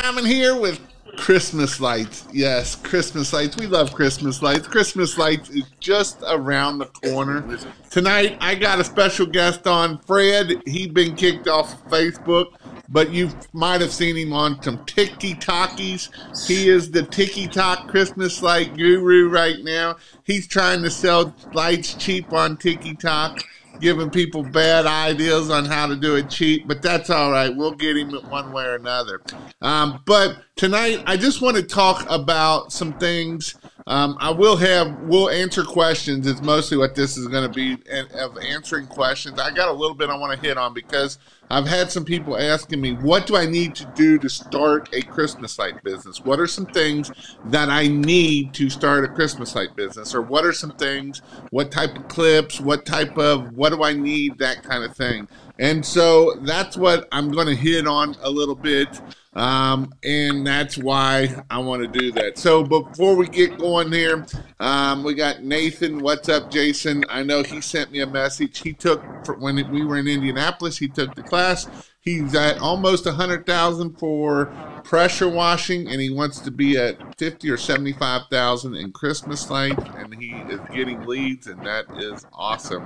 I'm 0.00 0.16
in 0.16 0.26
here 0.26 0.58
with 0.58 0.80
Christmas 1.16 1.80
lights. 1.80 2.26
Yes, 2.32 2.76
Christmas 2.76 3.32
lights. 3.32 3.56
We 3.56 3.66
love 3.66 3.92
Christmas 3.92 4.40
lights. 4.40 4.68
Christmas 4.68 5.18
lights 5.18 5.50
is 5.50 5.64
just 5.80 6.22
around 6.26 6.78
the 6.78 6.86
corner. 6.86 7.58
Tonight, 7.90 8.38
I 8.40 8.54
got 8.54 8.78
a 8.78 8.84
special 8.84 9.26
guest 9.26 9.66
on, 9.66 9.98
Fred. 9.98 10.62
He'd 10.66 10.94
been 10.94 11.16
kicked 11.16 11.48
off 11.48 11.74
of 11.74 11.90
Facebook, 11.90 12.52
but 12.88 13.10
you 13.10 13.30
might 13.52 13.80
have 13.80 13.92
seen 13.92 14.16
him 14.16 14.32
on 14.32 14.62
some 14.62 14.84
Tiki 14.86 15.34
Talkies. 15.34 16.10
He 16.46 16.68
is 16.68 16.92
the 16.92 17.02
Tiki 17.02 17.48
Talk 17.48 17.88
Christmas 17.88 18.40
light 18.40 18.76
guru 18.76 19.28
right 19.28 19.62
now. 19.64 19.96
He's 20.22 20.46
trying 20.46 20.82
to 20.84 20.90
sell 20.90 21.34
lights 21.52 21.94
cheap 21.94 22.32
on 22.32 22.56
Tiki 22.56 22.94
Talk 22.94 23.40
giving 23.80 24.10
people 24.10 24.42
bad 24.42 24.86
ideas 24.86 25.50
on 25.50 25.64
how 25.64 25.86
to 25.86 25.96
do 25.96 26.16
it 26.16 26.28
cheap, 26.30 26.66
but 26.66 26.82
that's 26.82 27.10
all 27.10 27.30
right. 27.30 27.54
We'll 27.54 27.72
get 27.72 27.96
him 27.96 28.10
one 28.28 28.52
way 28.52 28.64
or 28.64 28.74
another. 28.74 29.20
Um, 29.60 30.02
but 30.04 30.36
tonight, 30.58 31.00
I 31.06 31.16
just 31.16 31.40
want 31.40 31.56
to 31.56 31.62
talk 31.62 32.04
about 32.10 32.72
some 32.72 32.92
things. 32.98 33.54
Um, 33.86 34.18
I 34.20 34.30
will 34.30 34.56
have, 34.56 35.00
we'll 35.02 35.30
answer 35.30 35.62
questions. 35.62 36.26
It's 36.26 36.42
mostly 36.42 36.76
what 36.76 36.96
this 36.96 37.16
is 37.16 37.28
going 37.28 37.50
to 37.50 37.54
be 37.54 37.78
of 38.14 38.36
answering 38.38 38.88
questions. 38.88 39.38
I 39.38 39.52
got 39.52 39.68
a 39.68 39.72
little 39.72 39.94
bit 39.94 40.10
I 40.10 40.16
want 40.16 40.38
to 40.38 40.46
hit 40.46 40.58
on 40.58 40.74
because 40.74 41.18
I've 41.48 41.66
had 41.66 41.92
some 41.92 42.04
people 42.04 42.36
asking 42.36 42.80
me, 42.80 42.94
what 42.94 43.26
do 43.26 43.36
I 43.36 43.46
need 43.46 43.76
to 43.76 43.90
do 43.94 44.18
to 44.18 44.28
start 44.28 44.92
a 44.92 45.00
Christmas 45.00 45.58
light 45.60 45.82
business? 45.84 46.22
What 46.22 46.40
are 46.40 46.48
some 46.48 46.66
things 46.66 47.12
that 47.46 47.70
I 47.70 47.86
need 47.86 48.52
to 48.54 48.68
start 48.68 49.04
a 49.04 49.08
Christmas 49.08 49.54
light 49.54 49.76
business? 49.76 50.12
Or 50.12 50.22
what 50.22 50.44
are 50.44 50.52
some 50.52 50.72
things, 50.72 51.22
what 51.50 51.70
type 51.70 51.96
of 51.96 52.08
clips, 52.08 52.60
what 52.60 52.84
type 52.84 53.16
of, 53.16 53.56
what 53.56 53.70
do 53.70 53.84
I 53.84 53.92
need, 53.92 54.38
that 54.38 54.64
kind 54.64 54.82
of 54.82 54.94
thing. 54.94 55.28
And 55.60 55.86
so 55.86 56.34
that's 56.42 56.76
what 56.76 57.08
I'm 57.12 57.30
going 57.30 57.46
to 57.46 57.54
hit 57.54 57.86
on 57.86 58.16
a 58.22 58.28
little 58.28 58.56
bit. 58.56 59.00
Um, 59.38 59.94
and 60.02 60.44
that's 60.44 60.76
why 60.76 61.44
I 61.48 61.58
want 61.58 61.80
to 61.82 61.98
do 61.98 62.10
that. 62.12 62.38
So 62.38 62.64
before 62.64 63.14
we 63.14 63.28
get 63.28 63.56
going 63.56 63.92
here, 63.92 64.26
um, 64.58 65.04
we 65.04 65.14
got 65.14 65.44
Nathan. 65.44 66.00
What's 66.00 66.28
up, 66.28 66.50
Jason? 66.50 67.04
I 67.08 67.22
know 67.22 67.44
he 67.44 67.60
sent 67.60 67.92
me 67.92 68.00
a 68.00 68.06
message. 68.06 68.58
He 68.58 68.72
took 68.72 69.00
when 69.38 69.54
we 69.70 69.84
were 69.84 69.96
in 69.96 70.08
Indianapolis. 70.08 70.76
He 70.76 70.88
took 70.88 71.14
the 71.14 71.22
class. 71.22 71.68
He's 72.08 72.34
at 72.34 72.58
almost 72.58 73.04
a 73.06 73.12
hundred 73.12 73.44
thousand 73.44 73.98
for 73.98 74.46
pressure 74.82 75.28
washing, 75.28 75.86
and 75.88 76.00
he 76.00 76.08
wants 76.08 76.40
to 76.40 76.50
be 76.50 76.78
at 76.78 76.96
fifty 77.18 77.50
or 77.50 77.58
seventy-five 77.58 78.22
thousand 78.30 78.76
in 78.76 78.92
Christmas 78.92 79.50
lights, 79.50 79.84
and 79.96 80.14
he 80.14 80.30
is 80.48 80.58
getting 80.72 81.04
leads, 81.04 81.46
and 81.48 81.60
that 81.66 81.84
is 81.98 82.24
awesome. 82.32 82.82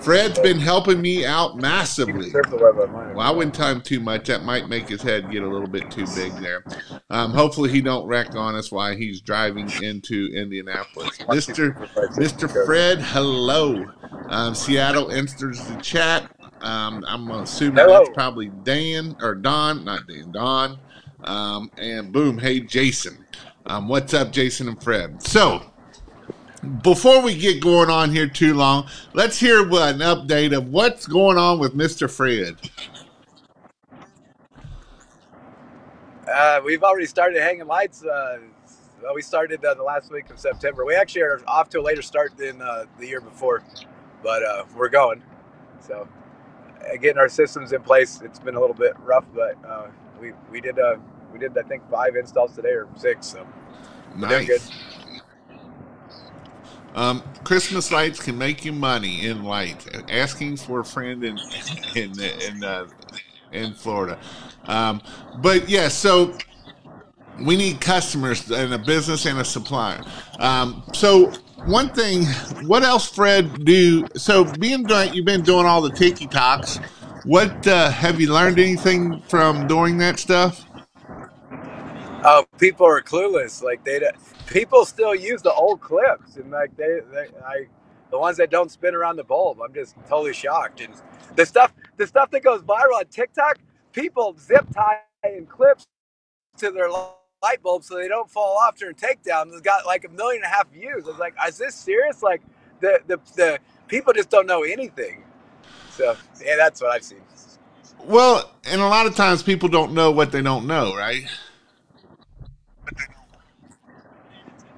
Fred's 0.00 0.38
been 0.40 0.58
helping 0.58 1.00
me 1.00 1.24
out 1.24 1.56
massively. 1.56 2.30
Well, 2.50 3.20
I 3.20 3.30
wouldn't 3.30 3.56
him 3.56 3.80
too 3.80 4.00
much. 4.00 4.26
That 4.26 4.44
might 4.44 4.68
make 4.68 4.86
his 4.86 5.00
head 5.00 5.30
get 5.30 5.42
a 5.42 5.48
little 5.48 5.66
bit 5.66 5.90
too 5.90 6.04
big 6.14 6.32
there. 6.34 6.62
Um, 7.08 7.32
hopefully, 7.32 7.70
he 7.70 7.80
don't 7.80 8.06
wreck 8.06 8.36
on 8.36 8.54
us 8.54 8.70
while 8.70 8.94
he's 8.94 9.22
driving 9.22 9.70
into 9.82 10.30
Indianapolis. 10.34 11.18
Mister 11.30 11.88
Mister 12.18 12.48
Fred, 12.48 13.00
hello. 13.00 13.86
Um, 14.28 14.54
Seattle 14.54 15.10
enters 15.10 15.64
the 15.68 15.76
chat. 15.76 16.30
Um, 16.60 17.04
I'm 17.06 17.30
assuming 17.30 17.76
hello. 17.76 17.98
that's 17.98 18.10
probably 18.10 18.48
Dan 18.62 19.16
or 19.20 19.34
Don, 19.34 19.84
not 19.84 20.06
Dan, 20.06 20.32
Don. 20.32 20.78
Um, 21.24 21.70
and 21.78 22.12
boom, 22.12 22.38
hey 22.38 22.60
Jason. 22.60 23.24
Um, 23.66 23.88
what's 23.88 24.14
up, 24.14 24.32
Jason 24.32 24.68
and 24.68 24.82
Fred? 24.82 25.22
So 25.22 25.62
before 26.82 27.20
we 27.22 27.36
get 27.36 27.60
going 27.60 27.90
on 27.90 28.10
here 28.10 28.26
too 28.26 28.54
long, 28.54 28.88
let's 29.12 29.38
hear 29.38 29.68
what, 29.68 29.94
an 29.94 30.00
update 30.00 30.56
of 30.56 30.68
what's 30.68 31.06
going 31.06 31.38
on 31.38 31.58
with 31.58 31.74
Mr. 31.74 32.10
Fred. 32.10 32.56
Uh, 36.28 36.60
we've 36.64 36.82
already 36.82 37.06
started 37.06 37.40
hanging 37.40 37.66
lights. 37.66 38.04
Uh, 38.04 38.38
well, 39.02 39.14
we 39.14 39.22
started 39.22 39.64
uh, 39.64 39.74
the 39.74 39.82
last 39.82 40.10
week 40.10 40.28
of 40.30 40.38
September. 40.38 40.84
We 40.84 40.94
actually 40.94 41.22
are 41.22 41.40
off 41.46 41.68
to 41.70 41.80
a 41.80 41.82
later 41.82 42.02
start 42.02 42.36
than 42.36 42.60
uh, 42.60 42.84
the 42.98 43.06
year 43.06 43.20
before, 43.20 43.62
but 44.22 44.42
uh, 44.42 44.64
we're 44.76 44.88
going. 44.88 45.22
So, 45.80 46.08
getting 47.00 47.18
our 47.18 47.28
systems 47.28 47.72
in 47.72 47.82
place, 47.82 48.20
it's 48.22 48.38
been 48.38 48.54
a 48.54 48.60
little 48.60 48.76
bit 48.76 48.94
rough, 49.00 49.24
but 49.34 49.56
we 50.20 50.32
we 50.50 50.60
did 50.60 50.78
we 51.32 51.38
did 51.38 51.56
I 51.56 51.62
think 51.62 51.88
five 51.90 52.16
installs 52.16 52.54
today 52.54 52.70
or 52.70 52.88
six. 52.96 53.26
So, 53.26 53.46
nice. 54.16 54.70
Um, 56.94 57.22
Christmas 57.44 57.92
lights 57.92 58.20
can 58.20 58.36
make 58.36 58.64
you 58.64 58.72
money 58.72 59.26
in 59.26 59.44
light. 59.44 59.86
Asking 60.10 60.56
for 60.56 60.80
a 60.80 60.84
friend 60.84 61.22
in 61.22 61.38
in 61.94 62.18
in 62.20 62.64
uh, 62.64 62.86
in 63.52 63.74
Florida, 63.74 64.18
um, 64.64 65.00
but 65.38 65.68
yeah. 65.68 65.88
So 65.88 66.36
we 67.40 67.56
need 67.56 67.80
customers 67.80 68.50
and 68.50 68.74
a 68.74 68.78
business 68.78 69.26
and 69.26 69.38
a 69.38 69.44
supplier. 69.44 70.02
Um, 70.40 70.82
so 70.92 71.32
one 71.66 71.90
thing, 71.90 72.24
what 72.66 72.82
else, 72.82 73.08
Fred? 73.08 73.64
Do 73.64 74.06
so 74.16 74.44
being 74.44 74.84
doing 74.84 75.14
you've 75.14 75.26
been 75.26 75.42
doing 75.42 75.66
all 75.66 75.82
the 75.82 75.90
tiki 75.90 76.26
talks. 76.26 76.78
What 77.24 77.66
uh, 77.66 77.90
have 77.90 78.20
you 78.20 78.32
learned 78.32 78.58
anything 78.58 79.20
from 79.28 79.66
doing 79.66 79.98
that 79.98 80.18
stuff? 80.18 80.64
Oh, 82.24 82.46
people 82.58 82.86
are 82.86 83.00
clueless. 83.02 83.62
Like 83.62 83.84
they 83.84 84.00
people 84.46 84.84
still 84.84 85.14
use 85.14 85.42
the 85.42 85.52
old 85.52 85.80
clips 85.80 86.36
and 86.36 86.50
like 86.50 86.76
they, 86.76 87.00
they 87.12 87.28
I 87.44 87.66
the 88.10 88.18
ones 88.18 88.38
that 88.38 88.50
don't 88.50 88.70
spin 88.70 88.94
around 88.94 89.16
the 89.16 89.24
bulb. 89.24 89.60
I'm 89.62 89.74
just 89.74 89.94
totally 90.08 90.32
shocked. 90.32 90.80
And 90.80 90.94
the 91.36 91.46
stuff 91.46 91.72
the 91.96 92.06
stuff 92.06 92.30
that 92.30 92.42
goes 92.42 92.62
viral 92.62 92.98
on 92.98 93.06
TikTok, 93.06 93.58
people 93.92 94.36
zip 94.38 94.66
tie 94.74 95.00
and 95.22 95.48
clips 95.48 95.86
to 96.58 96.70
their 96.70 96.90
light 97.42 97.62
bulbs 97.62 97.86
so 97.86 97.96
they 97.96 98.08
don't 98.08 98.30
fall 98.30 98.56
off 98.58 98.76
during 98.76 98.94
takedown. 98.94 99.48
It's 99.48 99.60
got 99.60 99.86
like 99.86 100.04
a 100.04 100.08
million 100.08 100.42
and 100.42 100.52
a 100.52 100.54
half 100.54 100.70
views. 100.72 101.04
I 101.04 101.10
was 101.10 101.18
like, 101.18 101.34
is 101.46 101.58
this 101.58 101.74
serious? 101.74 102.22
Like 102.22 102.42
the 102.80 103.00
the, 103.06 103.20
the 103.36 103.58
people 103.86 104.12
just 104.12 104.30
don't 104.30 104.46
know 104.46 104.62
anything. 104.62 105.24
So 105.90 106.16
yeah, 106.42 106.56
that's 106.56 106.80
what 106.80 106.90
I've 106.92 107.04
seen. 107.04 107.22
Well, 108.04 108.52
and 108.64 108.80
a 108.80 108.86
lot 108.86 109.06
of 109.06 109.16
times 109.16 109.42
people 109.42 109.68
don't 109.68 109.92
know 109.92 110.10
what 110.10 110.32
they 110.32 110.40
don't 110.42 110.66
know, 110.66 110.94
right? 110.96 111.24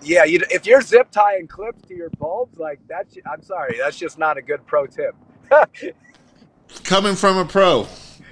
Yeah, 0.03 0.25
you, 0.25 0.41
if 0.51 0.65
you're 0.65 0.81
zip 0.81 1.11
tying 1.11 1.47
clips 1.47 1.83
to 1.89 1.95
your 1.95 2.09
bulbs, 2.11 2.59
like 2.59 2.81
that's, 2.89 3.17
I'm 3.31 3.43
sorry, 3.43 3.77
that's 3.79 3.99
just 3.99 4.19
not 4.19 4.39
a 4.39 4.43
good 4.43 4.67
pro 4.67 4.87
tip. 4.87 5.15
Coming 6.85 7.15
from 7.15 7.37
a 7.37 7.45
pro, 7.45 7.87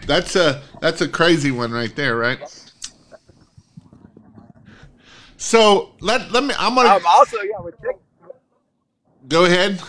that's 0.06 0.34
a 0.34 0.62
that's 0.80 1.02
a 1.02 1.08
crazy 1.08 1.50
one 1.50 1.70
right 1.70 1.94
there, 1.94 2.16
right? 2.16 2.67
So 5.38 5.94
let 6.00 6.30
let 6.32 6.44
me. 6.44 6.52
I'm 6.58 6.74
gonna 6.74 6.88
um, 6.88 7.02
also 7.06 7.38
yeah. 7.42 7.60
With 7.60 7.76
go 9.28 9.44
ahead. 9.44 9.80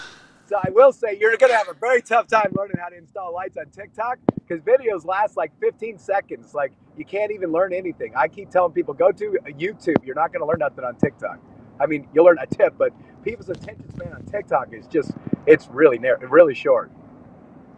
So 0.45 0.57
I 0.63 0.69
will 0.69 0.91
say 0.91 1.17
you're 1.19 1.35
going 1.37 1.51
to 1.51 1.57
have 1.57 1.69
a 1.69 1.75
very 1.75 2.01
tough 2.01 2.25
time 2.25 2.51
learning 2.55 2.77
how 2.79 2.89
to 2.89 2.97
install 2.97 3.33
lights 3.33 3.55
on 3.57 3.65
TikTok 3.69 4.17
because 4.35 4.63
videos 4.63 5.05
last 5.05 5.37
like 5.37 5.51
15 5.59 5.99
seconds. 5.99 6.55
Like 6.55 6.71
you 6.97 7.05
can't 7.05 7.31
even 7.31 7.51
learn 7.51 7.73
anything. 7.73 8.13
I 8.15 8.27
keep 8.27 8.49
telling 8.49 8.73
people 8.73 8.93
go 8.93 9.11
to 9.11 9.37
YouTube. 9.45 10.03
You're 10.03 10.15
not 10.15 10.31
going 10.33 10.41
to 10.41 10.47
learn 10.47 10.59
nothing 10.59 10.83
on 10.83 10.95
TikTok. 10.95 11.39
I 11.79 11.85
mean, 11.85 12.07
you'll 12.13 12.25
learn 12.25 12.39
a 12.39 12.47
tip, 12.47 12.75
but 12.77 12.93
people's 13.23 13.49
attention 13.49 13.91
span 13.91 14.13
on 14.13 14.23
TikTok 14.25 14.73
is 14.73 14.87
just 14.87 15.11
it's 15.45 15.67
really 15.67 15.97
narrow, 15.97 16.19
really 16.27 16.55
short. 16.55 16.91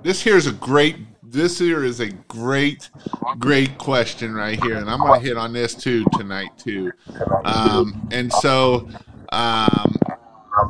This 0.03 0.21
here 0.21 0.37
is 0.37 0.47
a 0.47 0.53
great. 0.53 0.95
This 1.31 1.59
here 1.59 1.85
is 1.85 2.01
a 2.01 2.09
great, 2.09 2.89
great 3.39 3.77
question 3.77 4.33
right 4.33 4.61
here, 4.61 4.75
and 4.75 4.89
I'm 4.89 4.99
going 4.99 5.17
to 5.17 5.25
hit 5.25 5.37
on 5.37 5.53
this 5.53 5.73
too 5.73 6.03
tonight 6.17 6.49
too. 6.57 6.91
Um, 7.45 8.09
and 8.11 8.33
so, 8.33 8.89
um, 9.31 9.95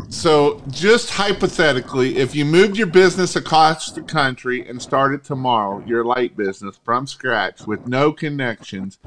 so, 0.10 0.62
just 0.70 1.10
hypothetically, 1.10 2.18
if 2.18 2.36
you 2.36 2.46
moved 2.46 2.78
your 2.78 2.86
business 2.86 3.36
across 3.36 3.92
the 3.92 4.04
country 4.04 4.68
and 4.68 4.80
started 4.80 5.24
tomorrow, 5.24 5.84
your 5.88 6.06
light 6.06 6.38
business 6.38 6.80
from 6.84 7.08
scratch 7.08 7.66
with 7.66 7.88
no 7.88 8.12
connections, 8.12 9.00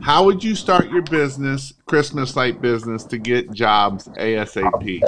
how 0.00 0.24
would 0.24 0.44
you 0.44 0.54
start 0.54 0.88
your 0.90 1.02
business, 1.02 1.74
Christmas 1.86 2.36
light 2.36 2.60
business, 2.60 3.02
to 3.04 3.18
get 3.18 3.50
jobs 3.50 4.06
ASAP? 4.08 5.02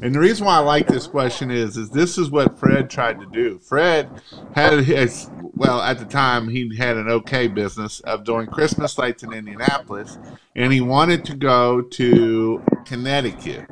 And 0.00 0.14
the 0.14 0.20
reason 0.20 0.46
why 0.46 0.56
I 0.56 0.60
like 0.60 0.86
this 0.86 1.06
question 1.06 1.50
is, 1.50 1.76
is 1.76 1.90
this 1.90 2.16
is 2.16 2.30
what 2.30 2.58
Fred 2.58 2.88
tried 2.88 3.20
to 3.20 3.26
do. 3.26 3.58
Fred 3.58 4.08
had 4.54 4.80
his, 4.84 5.30
well, 5.54 5.80
at 5.80 5.98
the 5.98 6.04
time 6.04 6.48
he 6.48 6.74
had 6.76 6.96
an 6.96 7.08
okay 7.08 7.46
business 7.46 8.00
of 8.00 8.24
doing 8.24 8.46
Christmas 8.46 8.96
lights 8.96 9.22
in 9.22 9.32
Indianapolis, 9.32 10.18
and 10.56 10.72
he 10.72 10.80
wanted 10.80 11.24
to 11.26 11.34
go 11.34 11.82
to 11.82 12.62
Connecticut, 12.86 13.68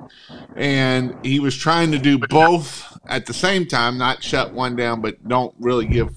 and 0.56 1.16
he 1.24 1.40
was 1.40 1.56
trying 1.56 1.90
to 1.92 1.98
do 1.98 2.18
both 2.18 2.98
at 3.06 3.26
the 3.26 3.34
same 3.34 3.66
time, 3.66 3.96
not 3.96 4.22
shut 4.22 4.52
one 4.52 4.76
down, 4.76 5.00
but 5.00 5.26
don't 5.26 5.54
really 5.58 5.86
give 5.86 6.14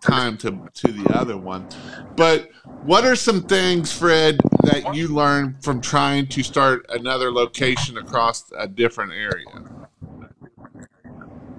time 0.00 0.36
to 0.38 0.68
to 0.74 0.92
the 0.92 1.10
other 1.14 1.36
one. 1.36 1.68
But 2.16 2.50
what 2.82 3.04
are 3.04 3.16
some 3.16 3.42
things, 3.42 3.92
Fred, 3.92 4.38
that 4.62 4.94
you 4.94 5.08
learned 5.08 5.62
from 5.62 5.80
trying 5.80 6.26
to 6.28 6.42
start 6.42 6.86
another 6.88 7.30
location 7.30 7.98
across 7.98 8.50
a 8.56 8.66
different 8.66 9.12
area? 9.12 9.44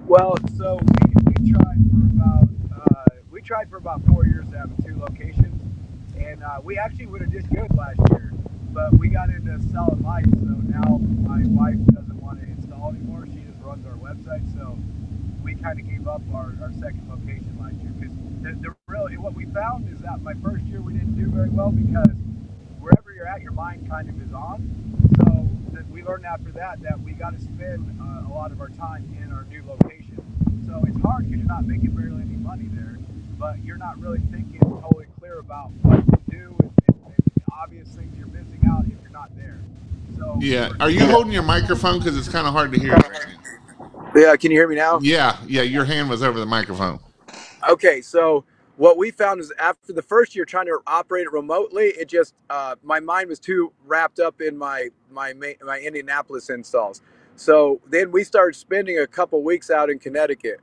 Well, 0.06 0.36
so 0.56 0.80
tried 3.50 3.68
for 3.68 3.78
about 3.78 4.00
four 4.06 4.24
years 4.26 4.48
to 4.48 4.56
have 4.56 4.70
two 4.86 4.94
locations, 5.00 5.60
and 6.16 6.40
uh, 6.40 6.60
we 6.62 6.78
actually 6.78 7.06
would 7.06 7.20
have 7.20 7.32
just 7.32 7.50
good 7.50 7.66
last 7.74 7.98
year, 8.10 8.30
but 8.70 8.96
we 8.96 9.08
got 9.08 9.28
into 9.28 9.58
selling 9.72 10.00
lights, 10.04 10.30
so 10.30 10.54
now 10.70 10.98
my 11.26 11.42
wife 11.50 11.74
doesn't 11.90 12.22
want 12.22 12.38
to 12.40 12.46
install 12.46 12.90
anymore. 12.90 13.26
She 13.26 13.42
just 13.42 13.58
runs 13.60 13.84
our 13.86 13.98
website, 13.98 14.46
so 14.54 14.78
we 15.42 15.56
kind 15.56 15.80
of 15.80 15.90
gave 15.90 16.06
up 16.06 16.22
our, 16.32 16.54
our 16.62 16.70
second 16.78 17.02
location 17.10 17.50
last 17.58 17.74
year 17.82 17.90
because 17.98 18.14
the, 18.38 18.54
the 18.62 18.70
really 18.86 19.18
what 19.18 19.34
we 19.34 19.46
found 19.46 19.92
is 19.92 19.98
that 20.02 20.22
my 20.22 20.34
first 20.34 20.62
year 20.66 20.80
we 20.80 20.92
didn't 20.92 21.18
do 21.18 21.26
very 21.26 21.50
well 21.50 21.72
because 21.72 22.14
wherever 22.78 23.10
you're 23.10 23.26
at, 23.26 23.42
your 23.42 23.50
mind 23.50 23.82
kind 23.90 24.08
of 24.08 24.14
is 24.22 24.32
on. 24.32 24.62
So 25.26 25.50
that 25.74 25.90
we 25.90 26.04
learned 26.04 26.24
after 26.24 26.52
that 26.52 26.80
that 26.82 27.00
we 27.00 27.14
got 27.18 27.34
to 27.34 27.40
spend 27.42 27.98
uh, 28.00 28.30
a 28.30 28.32
lot 28.32 28.52
of 28.52 28.60
our 28.60 28.70
time 28.70 29.10
in 29.20 29.32
our 29.32 29.42
new 29.50 29.64
location. 29.66 30.22
So 30.70 30.84
it's 30.86 31.02
hard 31.02 31.26
because 31.26 31.42
you're 31.42 31.50
not 31.50 31.66
making 31.66 31.90
barely 31.98 32.22
any 32.22 32.38
money 32.38 32.70
there, 32.70 32.99
but 33.40 33.64
you're 33.64 33.78
not 33.78 33.98
really 33.98 34.20
thinking 34.30 34.60
totally 34.60 35.06
clear 35.18 35.38
about 35.38 35.70
what 35.82 36.06
to 36.06 36.30
do 36.30 36.54
and, 36.60 36.72
and, 36.88 37.04
and 37.06 37.44
obvious 37.50 37.88
things 37.88 38.14
you're 38.18 38.26
missing 38.28 38.60
out 38.70 38.84
if 38.84 38.92
you're 39.02 39.10
not 39.10 39.34
there. 39.36 39.58
So 40.16 40.36
Yeah. 40.40 40.70
Are 40.78 40.90
you 40.90 41.06
holding 41.06 41.32
your 41.32 41.42
microphone? 41.42 41.98
Because 41.98 42.18
it's 42.18 42.28
kind 42.28 42.46
of 42.46 42.52
hard 42.52 42.70
to 42.72 42.78
hear. 42.78 42.98
Yeah, 44.14 44.36
can 44.36 44.50
you 44.50 44.58
hear 44.58 44.68
me 44.68 44.76
now? 44.76 44.98
Yeah, 45.00 45.38
yeah. 45.46 45.62
Your 45.62 45.86
hand 45.86 46.10
was 46.10 46.22
over 46.22 46.38
the 46.38 46.46
microphone. 46.46 47.00
Okay, 47.68 48.02
so 48.02 48.44
what 48.76 48.98
we 48.98 49.10
found 49.10 49.40
is 49.40 49.52
after 49.58 49.92
the 49.92 50.02
first 50.02 50.34
year 50.34 50.44
trying 50.44 50.66
to 50.66 50.80
operate 50.86 51.26
it 51.26 51.32
remotely, 51.32 51.86
it 51.86 52.08
just 52.08 52.34
uh, 52.50 52.74
my 52.82 53.00
mind 53.00 53.28
was 53.28 53.38
too 53.38 53.72
wrapped 53.86 54.18
up 54.18 54.40
in 54.40 54.58
my 54.58 54.88
my 55.10 55.32
my 55.32 55.78
Indianapolis 55.78 56.50
installs. 56.50 57.00
So 57.36 57.80
then 57.88 58.10
we 58.10 58.24
started 58.24 58.56
spending 58.56 58.98
a 58.98 59.06
couple 59.06 59.42
weeks 59.42 59.70
out 59.70 59.88
in 59.90 59.98
Connecticut, 59.98 60.60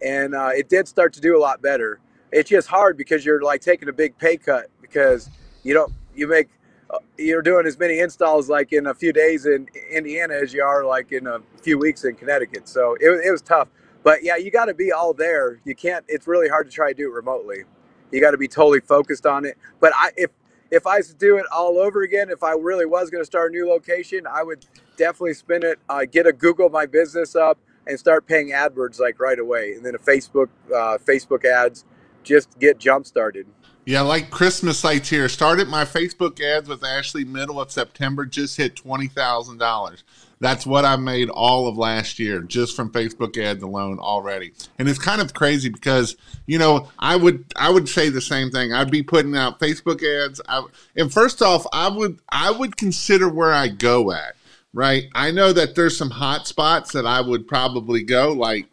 and 0.00 0.34
uh, 0.34 0.50
it 0.54 0.68
did 0.68 0.86
start 0.86 1.12
to 1.14 1.20
do 1.20 1.36
a 1.36 1.40
lot 1.40 1.60
better. 1.60 2.00
It's 2.34 2.50
just 2.50 2.68
hard 2.68 2.98
because 2.98 3.26
you're 3.26 3.42
like 3.42 3.62
taking 3.62 3.88
a 3.90 3.94
big 3.94 4.18
pay 4.18 4.38
cut 4.38 4.68
because 4.82 5.30
you 5.64 5.74
don't 5.74 5.92
you 6.16 6.28
make 6.28 6.50
uh, 6.90 6.98
you're 7.18 7.42
doing 7.42 7.66
as 7.66 7.78
many 7.78 8.00
installs 8.00 8.50
like 8.50 8.74
in 8.74 8.88
a 8.88 8.94
few 8.94 9.14
days 9.14 9.46
in 9.46 9.68
Indiana 9.92 10.34
as 10.36 10.54
you 10.54 10.64
are 10.64 10.84
like 10.86 11.12
in 11.12 11.28
a 11.28 11.40
few 11.62 11.78
weeks 11.78 12.04
in 12.04 12.16
Connecticut. 12.16 12.68
So 12.68 12.96
it, 13.00 13.10
was- 13.10 13.22
it 13.26 13.32
was 13.32 13.42
tough. 13.42 13.68
But 14.04 14.24
yeah, 14.24 14.36
you 14.38 14.50
got 14.52 14.66
to 14.66 14.74
be 14.74 14.92
all 14.92 15.14
there. 15.14 15.60
You 15.66 15.76
can't. 15.76 16.06
It's 16.08 16.28
really 16.28 16.48
hard 16.48 16.68
to 16.68 16.72
try 16.72 16.90
to 16.90 16.94
do 16.94 17.10
it 17.10 17.14
remotely. 17.14 17.64
You 18.12 18.22
got 18.22 18.32
to 18.32 18.38
be 18.38 18.48
totally 18.48 18.80
focused 18.80 19.26
on 19.26 19.46
it. 19.46 19.58
But 19.80 19.94
I, 19.96 20.12
if 20.16 20.32
if 20.72 20.88
I 20.88 20.98
was 20.98 21.10
to 21.10 21.16
do 21.16 21.38
it 21.38 21.46
all 21.52 21.78
over 21.80 22.02
again, 22.04 22.30
if 22.30 22.44
I 22.44 22.52
really 22.54 22.86
was 22.86 23.10
going 23.10 23.22
to 23.22 23.26
start 23.26 23.52
a 23.52 23.54
new 23.56 23.68
location, 23.68 24.26
I 24.28 24.44
would 24.44 24.66
definitely 24.98 25.34
spin 25.34 25.64
it. 25.64 25.80
Uh, 25.90 26.06
get 26.10 26.26
a 26.28 26.32
Google 26.34 26.70
My 26.70 26.86
Business 26.86 27.36
up 27.36 27.58
and 27.86 28.00
start 28.00 28.26
paying 28.28 28.50
AdWords 28.50 29.00
like 29.00 29.20
right 29.20 29.40
away, 29.40 29.74
and 29.74 29.86
then 29.86 29.96
a 29.96 30.00
Facebook 30.00 30.48
uh, 30.74 30.98
Facebook 30.98 31.44
ads. 31.46 31.84
Just 32.24 32.58
get 32.58 32.78
jump 32.78 33.06
started. 33.06 33.46
Yeah, 33.86 34.00
like 34.00 34.30
Christmas 34.30 34.82
lights 34.82 35.10
here. 35.10 35.28
Started 35.28 35.68
my 35.68 35.84
Facebook 35.84 36.40
ads 36.40 36.68
with 36.68 36.82
Ashley 36.82 37.24
middle 37.24 37.60
of 37.60 37.70
September, 37.70 38.24
just 38.24 38.56
hit 38.56 38.76
twenty 38.76 39.08
thousand 39.08 39.58
dollars. 39.58 40.04
That's 40.40 40.66
what 40.66 40.84
I 40.84 40.96
made 40.96 41.30
all 41.30 41.68
of 41.68 41.76
last 41.76 42.18
year 42.18 42.40
just 42.40 42.74
from 42.74 42.90
Facebook 42.90 43.38
ads 43.38 43.62
alone 43.62 43.98
already. 43.98 44.52
And 44.78 44.88
it's 44.88 44.98
kind 44.98 45.20
of 45.20 45.32
crazy 45.32 45.68
because, 45.68 46.16
you 46.46 46.58
know, 46.58 46.88
I 46.98 47.16
would 47.16 47.44
I 47.56 47.70
would 47.70 47.88
say 47.88 48.08
the 48.08 48.20
same 48.20 48.50
thing. 48.50 48.72
I'd 48.72 48.90
be 48.90 49.02
putting 49.02 49.36
out 49.36 49.60
Facebook 49.60 50.02
ads. 50.02 50.40
I, 50.48 50.66
and 50.96 51.12
first 51.12 51.42
off, 51.42 51.66
I 51.72 51.88
would 51.88 52.20
I 52.30 52.50
would 52.50 52.76
consider 52.76 53.28
where 53.28 53.52
I 53.52 53.68
go 53.68 54.12
at, 54.12 54.34
right? 54.72 55.04
I 55.14 55.30
know 55.30 55.52
that 55.52 55.74
there's 55.74 55.96
some 55.96 56.10
hot 56.10 56.46
spots 56.46 56.92
that 56.92 57.06
I 57.06 57.20
would 57.20 57.46
probably 57.46 58.02
go 58.02 58.32
like 58.32 58.66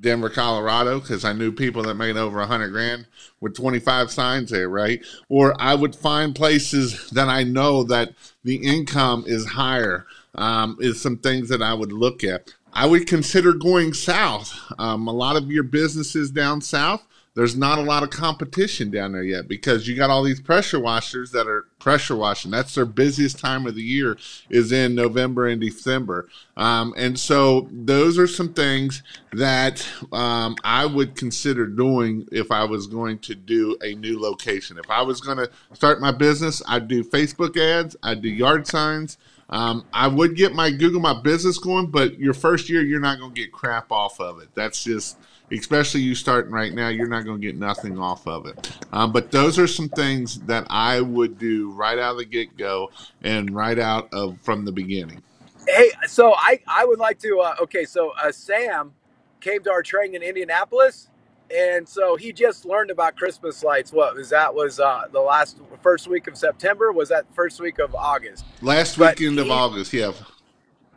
Denver, 0.00 0.30
Colorado, 0.30 1.00
because 1.00 1.24
I 1.24 1.32
knew 1.32 1.52
people 1.52 1.82
that 1.84 1.94
made 1.94 2.16
over 2.16 2.40
a 2.40 2.46
hundred 2.46 2.70
grand 2.70 3.06
with 3.40 3.56
25 3.56 4.10
signs 4.10 4.50
there, 4.50 4.68
right? 4.68 5.04
Or 5.28 5.54
I 5.60 5.74
would 5.74 5.94
find 5.94 6.34
places 6.34 7.08
that 7.10 7.28
I 7.28 7.42
know 7.44 7.82
that 7.84 8.14
the 8.44 8.56
income 8.56 9.24
is 9.26 9.46
higher. 9.46 10.06
Um, 10.34 10.76
is 10.80 11.00
some 11.00 11.16
things 11.16 11.48
that 11.48 11.62
I 11.62 11.72
would 11.72 11.92
look 11.92 12.22
at. 12.22 12.52
I 12.70 12.84
would 12.84 13.06
consider 13.06 13.54
going 13.54 13.94
south. 13.94 14.54
Um, 14.78 15.08
a 15.08 15.12
lot 15.12 15.36
of 15.36 15.50
your 15.50 15.62
businesses 15.62 16.30
down 16.30 16.60
south, 16.60 17.02
there's 17.36 17.54
not 17.54 17.78
a 17.78 17.82
lot 17.82 18.02
of 18.02 18.08
competition 18.08 18.90
down 18.90 19.12
there 19.12 19.22
yet 19.22 19.46
because 19.46 19.86
you 19.86 19.94
got 19.94 20.08
all 20.08 20.24
these 20.24 20.40
pressure 20.40 20.80
washers 20.80 21.32
that 21.32 21.46
are 21.46 21.66
pressure 21.78 22.16
washing. 22.16 22.50
That's 22.50 22.74
their 22.74 22.86
busiest 22.86 23.38
time 23.38 23.66
of 23.66 23.74
the 23.74 23.82
year 23.82 24.16
is 24.48 24.72
in 24.72 24.94
November 24.94 25.46
and 25.46 25.60
December. 25.60 26.28
Um, 26.56 26.94
and 26.96 27.20
so 27.20 27.68
those 27.70 28.18
are 28.18 28.26
some 28.26 28.54
things 28.54 29.02
that 29.34 29.86
um, 30.12 30.56
I 30.64 30.86
would 30.86 31.14
consider 31.14 31.66
doing 31.66 32.26
if 32.32 32.50
I 32.50 32.64
was 32.64 32.86
going 32.86 33.18
to 33.20 33.34
do 33.34 33.76
a 33.82 33.94
new 33.94 34.18
location. 34.18 34.78
If 34.78 34.90
I 34.90 35.02
was 35.02 35.20
going 35.20 35.36
to 35.36 35.50
start 35.74 36.00
my 36.00 36.12
business, 36.12 36.62
I'd 36.66 36.88
do 36.88 37.04
Facebook 37.04 37.58
ads, 37.58 37.96
I'd 38.02 38.22
do 38.22 38.30
yard 38.30 38.66
signs. 38.66 39.18
Um, 39.50 39.84
I 39.92 40.08
would 40.08 40.36
get 40.36 40.54
my 40.54 40.70
Google 40.70 41.00
My 41.00 41.20
Business 41.20 41.58
going, 41.58 41.90
but 41.90 42.18
your 42.18 42.34
first 42.34 42.68
year, 42.68 42.82
you're 42.82 42.98
not 42.98 43.20
going 43.20 43.32
to 43.32 43.40
get 43.40 43.52
crap 43.52 43.92
off 43.92 44.18
of 44.20 44.40
it. 44.40 44.48
That's 44.54 44.82
just, 44.82 45.18
especially 45.50 46.00
you 46.00 46.14
starting 46.14 46.52
right 46.52 46.72
now, 46.72 46.88
you're 46.88 47.08
not 47.08 47.24
going 47.24 47.40
to 47.40 47.46
get 47.46 47.56
nothing 47.56 47.98
off 47.98 48.26
of 48.26 48.46
it. 48.46 48.72
Um, 48.92 49.12
but 49.12 49.30
those 49.30 49.58
are 49.58 49.66
some 49.66 49.88
things 49.88 50.40
that 50.40 50.66
I 50.70 51.00
would 51.00 51.38
do 51.38 51.70
right 51.70 51.98
out 51.98 52.12
of 52.12 52.18
the 52.18 52.24
get 52.24 52.56
go 52.56 52.90
and 53.22 53.54
right 53.54 53.78
out 53.78 54.12
of 54.12 54.40
from 54.40 54.64
the 54.64 54.72
beginning. 54.72 55.22
Hey, 55.68 55.90
so 56.06 56.34
I 56.34 56.60
I 56.66 56.84
would 56.84 56.98
like 56.98 57.18
to. 57.20 57.40
Uh, 57.40 57.54
okay, 57.62 57.84
so 57.84 58.12
uh, 58.22 58.30
Sam 58.30 58.92
came 59.40 59.62
to 59.64 59.70
our 59.70 59.82
training 59.82 60.14
in 60.14 60.22
Indianapolis, 60.22 61.08
and 61.54 61.88
so 61.88 62.16
he 62.16 62.32
just 62.32 62.64
learned 62.64 62.90
about 62.90 63.16
Christmas 63.16 63.64
lights. 63.64 63.92
What 63.92 64.14
was 64.14 64.30
that? 64.30 64.54
Was 64.54 64.78
uh, 64.78 65.02
the 65.12 65.20
last 65.20 65.58
first 65.82 66.06
week 66.06 66.28
of 66.28 66.36
September? 66.36 66.92
Was 66.92 67.08
that 67.08 67.26
first 67.34 67.60
week 67.60 67.80
of 67.80 67.94
August? 67.94 68.44
Last 68.62 68.96
But 68.96 69.18
weekend 69.18 69.40
of 69.40 69.50
August, 69.50 69.92
yeah. 69.92 70.12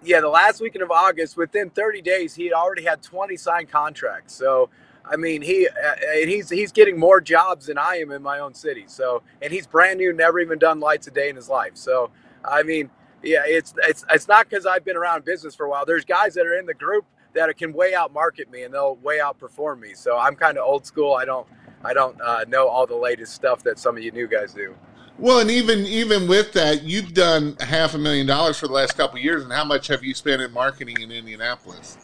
Yeah, 0.04 0.22
the 0.22 0.30
last 0.30 0.62
weekend 0.62 0.84
of 0.84 0.92
August. 0.92 1.38
Within 1.38 1.70
30 1.70 2.02
days, 2.02 2.36
he 2.36 2.46
had 2.46 2.54
already 2.54 2.84
had 2.84 3.02
20 3.02 3.38
signed 3.38 3.70
contracts. 3.70 4.34
So. 4.36 4.70
I 5.12 5.16
mean, 5.16 5.42
he 5.42 5.68
uh, 5.68 5.96
and 6.18 6.30
he's 6.30 6.50
he's 6.52 6.72
getting 6.72 7.00
more 7.00 7.20
jobs 7.20 7.66
than 7.68 7.80
I 7.80 7.96
am 7.96 8.12
in 8.12 8.22
my 8.22 8.40
own 8.40 8.54
city. 8.54 8.86
So, 8.88 9.24
and 9.42 9.52
he's 9.52 9.66
brand 9.66 9.98
new, 9.98 10.14
never 10.14 10.40
even 10.40 10.60
done 10.60 10.80
lights 10.80 11.08
a 11.08 11.12
day 11.12 11.30
in 11.30 11.36
his 11.36 11.50
life. 11.50 11.72
So, 11.76 12.12
I 12.46 12.64
mean, 12.64 12.92
yeah, 13.24 13.44
it's 13.46 13.74
it's 13.84 14.06
it's 14.12 14.28
not 14.28 14.50
because 14.50 14.66
I've 14.68 14.86
been 14.86 14.98
around 14.98 15.26
business 15.26 15.56
for 15.56 15.66
a 15.66 15.70
while. 15.70 15.86
There's 15.86 16.06
guys 16.06 16.36
that 16.36 16.46
are 16.46 16.60
in 16.60 16.68
the 16.68 16.76
group 16.76 17.06
that 17.34 17.56
can 17.58 17.74
way 17.74 17.94
out 17.96 18.14
market 18.14 18.52
me 18.52 18.64
and 18.64 18.74
they'll 18.74 18.96
way 18.98 19.20
outperform 19.20 19.80
me. 19.80 19.94
So 19.96 20.18
I'm 20.18 20.36
kind 20.36 20.58
of 20.58 20.66
old 20.66 20.86
school. 20.86 21.16
I 21.16 21.26
don't 21.26 21.48
I 21.84 21.94
don't 21.94 22.20
uh, 22.22 22.46
know 22.48 22.68
all 22.68 22.86
the 22.88 22.96
latest 22.96 23.34
stuff 23.34 23.64
that 23.64 23.80
some 23.80 23.98
of 23.98 24.04
you 24.04 24.12
new 24.12 24.28
guys 24.28 24.54
do. 24.54 24.76
Well, 25.20 25.40
and 25.40 25.52
even 25.52 25.80
even 25.80 26.30
with 26.30 26.54
that, 26.54 26.84
you've 26.84 27.14
done 27.14 27.58
half 27.60 27.94
a 27.94 27.98
million 27.98 28.26
dollars 28.26 28.58
for 28.58 28.68
the 28.68 28.74
last 28.74 28.96
couple 28.96 29.18
of 29.18 29.24
years, 29.24 29.44
and 29.44 29.52
how 29.52 29.66
much 29.66 29.88
have 29.88 30.02
you 30.02 30.14
spent 30.14 30.42
in 30.42 30.54
marketing 30.54 31.02
in 31.02 31.12
Indianapolis? 31.12 31.98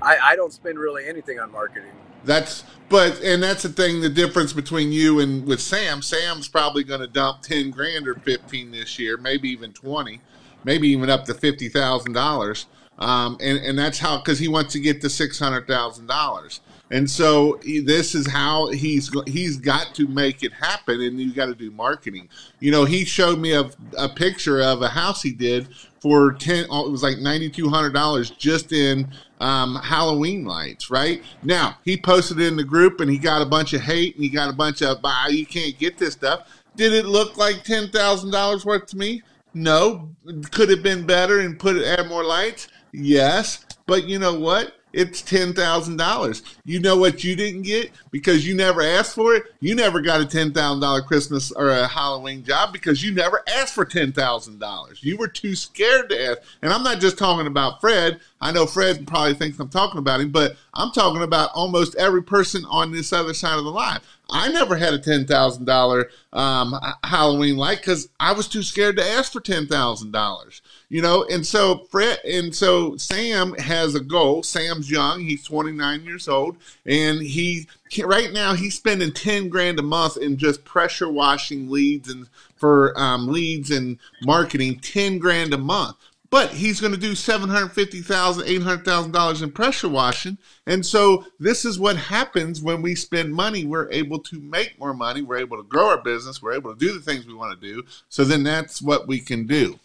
I, 0.00 0.16
I 0.22 0.36
don't 0.36 0.52
spend 0.52 0.78
really 0.78 1.08
anything 1.08 1.40
on 1.40 1.50
marketing. 1.50 1.90
That's 2.24 2.62
but 2.88 3.20
and 3.20 3.42
that's 3.42 3.64
the 3.64 3.68
thing. 3.68 4.00
The 4.00 4.08
difference 4.08 4.52
between 4.52 4.92
you 4.92 5.18
and 5.18 5.44
with 5.44 5.60
Sam. 5.60 6.02
Sam's 6.02 6.46
probably 6.46 6.84
going 6.84 7.00
to 7.00 7.08
dump 7.08 7.42
ten 7.42 7.70
grand 7.70 8.06
or 8.06 8.14
fifteen 8.14 8.70
this 8.70 8.96
year, 8.96 9.16
maybe 9.16 9.48
even 9.48 9.72
twenty, 9.72 10.20
maybe 10.62 10.86
even 10.88 11.10
up 11.10 11.24
to 11.24 11.34
fifty 11.34 11.68
thousand 11.68 12.12
dollars. 12.12 12.66
Um, 13.00 13.38
and 13.40 13.58
and 13.58 13.76
that's 13.76 13.98
how 13.98 14.18
because 14.18 14.38
he 14.38 14.46
wants 14.46 14.72
to 14.74 14.80
get 14.80 15.00
to 15.00 15.10
six 15.10 15.38
hundred 15.40 15.66
thousand 15.66 16.06
dollars. 16.06 16.60
And 16.90 17.10
so 17.10 17.58
this 17.64 18.14
is 18.14 18.30
how 18.30 18.68
he's 18.68 19.10
he's 19.26 19.56
got 19.56 19.92
to 19.96 20.06
make 20.06 20.44
it 20.44 20.52
happen, 20.52 21.00
and 21.00 21.18
you 21.20 21.32
got 21.32 21.46
to 21.46 21.54
do 21.54 21.72
marketing. 21.72 22.28
You 22.60 22.70
know, 22.70 22.84
he 22.84 23.04
showed 23.04 23.40
me 23.40 23.54
a, 23.54 23.68
a 23.98 24.08
picture 24.08 24.60
of 24.62 24.82
a 24.82 24.88
house 24.88 25.20
he 25.20 25.32
did 25.32 25.68
for 26.00 26.32
ten. 26.32 26.66
oh, 26.70 26.86
It 26.86 26.92
was 26.92 27.02
like 27.02 27.18
ninety 27.18 27.50
two 27.50 27.68
hundred 27.68 27.92
dollars 27.92 28.30
just 28.30 28.70
in 28.72 29.08
um, 29.40 29.74
Halloween 29.76 30.44
lights. 30.44 30.88
Right 30.88 31.22
now, 31.42 31.76
he 31.84 31.96
posted 31.96 32.40
in 32.40 32.56
the 32.56 32.64
group, 32.64 33.00
and 33.00 33.10
he 33.10 33.18
got 33.18 33.42
a 33.42 33.46
bunch 33.46 33.72
of 33.72 33.80
hate, 33.80 34.14
and 34.14 34.22
he 34.22 34.30
got 34.30 34.48
a 34.48 34.56
bunch 34.56 34.80
of 34.80 34.98
"Ah, 35.02 35.26
you 35.26 35.44
can't 35.44 35.76
get 35.78 35.98
this 35.98 36.12
stuff." 36.12 36.48
Did 36.76 36.92
it 36.92 37.06
look 37.06 37.36
like 37.36 37.64
ten 37.64 37.88
thousand 37.88 38.30
dollars 38.30 38.64
worth 38.64 38.86
to 38.88 38.96
me? 38.96 39.22
No. 39.54 40.10
Could 40.52 40.70
have 40.70 40.84
been 40.84 41.04
better 41.04 41.40
and 41.40 41.58
put 41.58 41.76
it 41.76 41.84
add 41.84 42.06
more 42.06 42.22
lights? 42.22 42.68
Yes. 42.92 43.64
But 43.86 44.04
you 44.04 44.18
know 44.20 44.38
what? 44.38 44.74
It's 44.96 45.20
ten 45.20 45.52
thousand 45.52 45.98
dollars. 45.98 46.42
You 46.64 46.80
know 46.80 46.96
what 46.96 47.22
you 47.22 47.36
didn't 47.36 47.62
get 47.62 47.90
because 48.10 48.48
you 48.48 48.54
never 48.54 48.80
asked 48.80 49.14
for 49.14 49.34
it. 49.34 49.44
You 49.60 49.74
never 49.74 50.00
got 50.00 50.22
a 50.22 50.24
ten 50.24 50.54
thousand 50.54 50.80
dollar 50.80 51.02
Christmas 51.02 51.52
or 51.52 51.68
a 51.68 51.86
Halloween 51.86 52.42
job 52.42 52.72
because 52.72 53.04
you 53.04 53.12
never 53.12 53.42
asked 53.46 53.74
for 53.74 53.84
ten 53.84 54.10
thousand 54.10 54.58
dollars. 54.58 55.04
You 55.04 55.18
were 55.18 55.28
too 55.28 55.54
scared 55.54 56.08
to 56.08 56.30
ask. 56.30 56.38
And 56.62 56.72
I'm 56.72 56.82
not 56.82 57.00
just 57.00 57.18
talking 57.18 57.46
about 57.46 57.78
Fred. 57.78 58.20
I 58.40 58.52
know 58.52 58.64
Fred 58.64 59.06
probably 59.06 59.34
thinks 59.34 59.60
I'm 59.60 59.68
talking 59.68 59.98
about 59.98 60.20
him, 60.20 60.30
but 60.30 60.56
I'm 60.72 60.92
talking 60.92 61.22
about 61.22 61.50
almost 61.52 61.94
every 61.96 62.22
person 62.22 62.64
on 62.64 62.90
this 62.90 63.12
other 63.12 63.34
side 63.34 63.58
of 63.58 63.64
the 63.64 63.70
line. 63.70 64.00
I 64.28 64.48
never 64.48 64.76
had 64.76 64.92
a 64.92 64.98
ten 64.98 65.24
thousand 65.26 65.66
dollar 65.66 66.10
um, 66.32 66.74
Halloween 67.04 67.56
light 67.56 67.78
because 67.78 68.08
I 68.18 68.32
was 68.32 68.48
too 68.48 68.62
scared 68.62 68.96
to 68.96 69.04
ask 69.04 69.32
for 69.32 69.40
ten 69.40 69.66
thousand 69.66 70.10
dollars. 70.10 70.62
You 70.88 71.02
know, 71.02 71.24
and 71.24 71.46
so 71.46 71.86
Fred 71.90 72.18
and 72.24 72.54
so 72.54 72.96
Sam 72.96 73.54
has 73.54 73.94
a 73.94 74.00
goal. 74.00 74.42
Sam's 74.42 74.90
young; 74.90 75.20
he's 75.20 75.44
twenty 75.44 75.72
nine 75.72 76.04
years 76.04 76.26
old, 76.26 76.56
and 76.84 77.22
he 77.22 77.68
right 78.02 78.32
now 78.32 78.54
he's 78.54 78.76
spending 78.76 79.12
ten 79.12 79.48
grand 79.48 79.78
a 79.78 79.82
month 79.82 80.16
in 80.16 80.36
just 80.36 80.64
pressure 80.64 81.10
washing 81.10 81.70
leads 81.70 82.08
and 82.10 82.26
for 82.56 82.98
um, 82.98 83.28
leads 83.28 83.70
and 83.70 83.98
marketing, 84.22 84.80
ten 84.80 85.18
grand 85.18 85.54
a 85.54 85.58
month 85.58 85.96
but 86.30 86.50
he's 86.50 86.80
going 86.80 86.92
to 86.92 86.98
do 86.98 87.12
$750,000, 87.12 88.02
$800,000 88.04 89.42
in 89.42 89.52
pressure 89.52 89.88
washing. 89.88 90.38
And 90.66 90.84
so 90.84 91.24
this 91.38 91.64
is 91.64 91.78
what 91.78 91.96
happens 91.96 92.60
when 92.60 92.82
we 92.82 92.94
spend 92.94 93.32
money. 93.32 93.64
We're 93.64 93.90
able 93.90 94.18
to 94.20 94.40
make 94.40 94.78
more 94.78 94.94
money. 94.94 95.22
We're 95.22 95.38
able 95.38 95.58
to 95.58 95.62
grow 95.62 95.88
our 95.88 96.02
business. 96.02 96.42
We're 96.42 96.54
able 96.54 96.74
to 96.74 96.78
do 96.78 96.92
the 96.92 97.00
things 97.00 97.26
we 97.26 97.34
want 97.34 97.60
to 97.60 97.74
do. 97.74 97.82
So 98.08 98.24
then 98.24 98.42
that's 98.42 98.82
what 98.82 99.06
we 99.06 99.20
can 99.20 99.46
do. 99.46 99.78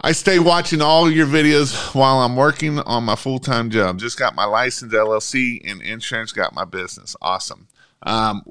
I 0.00 0.12
stay 0.12 0.38
watching 0.38 0.82
all 0.82 1.10
your 1.10 1.26
videos 1.26 1.94
while 1.94 2.18
I'm 2.18 2.36
working 2.36 2.78
on 2.80 3.04
my 3.04 3.16
full 3.16 3.38
time 3.38 3.70
job. 3.70 3.98
Just 3.98 4.18
got 4.18 4.34
my 4.34 4.44
license, 4.44 4.92
LLC, 4.92 5.62
and 5.64 5.80
insurance. 5.80 6.30
Got 6.30 6.54
my 6.54 6.66
business. 6.66 7.16
Awesome. 7.22 7.68
Um, 8.02 8.42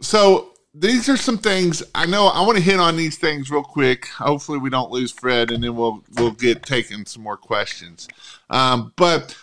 so 0.00 0.54
these 0.78 1.08
are 1.08 1.16
some 1.16 1.38
things 1.38 1.82
I 1.94 2.06
know. 2.06 2.28
I 2.28 2.44
want 2.44 2.56
to 2.56 2.62
hit 2.62 2.78
on 2.78 2.96
these 2.96 3.18
things 3.18 3.50
real 3.50 3.62
quick. 3.62 4.06
Hopefully, 4.08 4.58
we 4.58 4.70
don't 4.70 4.90
lose 4.90 5.10
Fred, 5.10 5.50
and 5.50 5.62
then 5.62 5.74
we'll 5.74 6.02
we'll 6.16 6.32
get 6.32 6.62
taking 6.62 7.04
some 7.06 7.22
more 7.22 7.36
questions. 7.36 8.08
Um, 8.50 8.92
but 8.96 9.36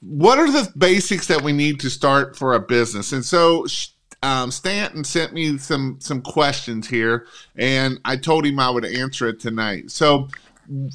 what 0.00 0.38
are 0.38 0.50
the 0.50 0.70
basics 0.76 1.26
that 1.28 1.42
we 1.42 1.52
need 1.52 1.80
to 1.80 1.90
start 1.90 2.36
for 2.36 2.54
a 2.54 2.60
business? 2.60 3.12
And 3.12 3.24
so 3.24 3.66
um, 4.22 4.50
Stanton 4.50 5.04
sent 5.04 5.32
me 5.32 5.58
some 5.58 5.96
some 6.00 6.20
questions 6.20 6.88
here, 6.88 7.26
and 7.56 7.98
I 8.04 8.16
told 8.16 8.46
him 8.46 8.58
I 8.58 8.70
would 8.70 8.84
answer 8.84 9.28
it 9.28 9.40
tonight. 9.40 9.90
So 9.90 10.28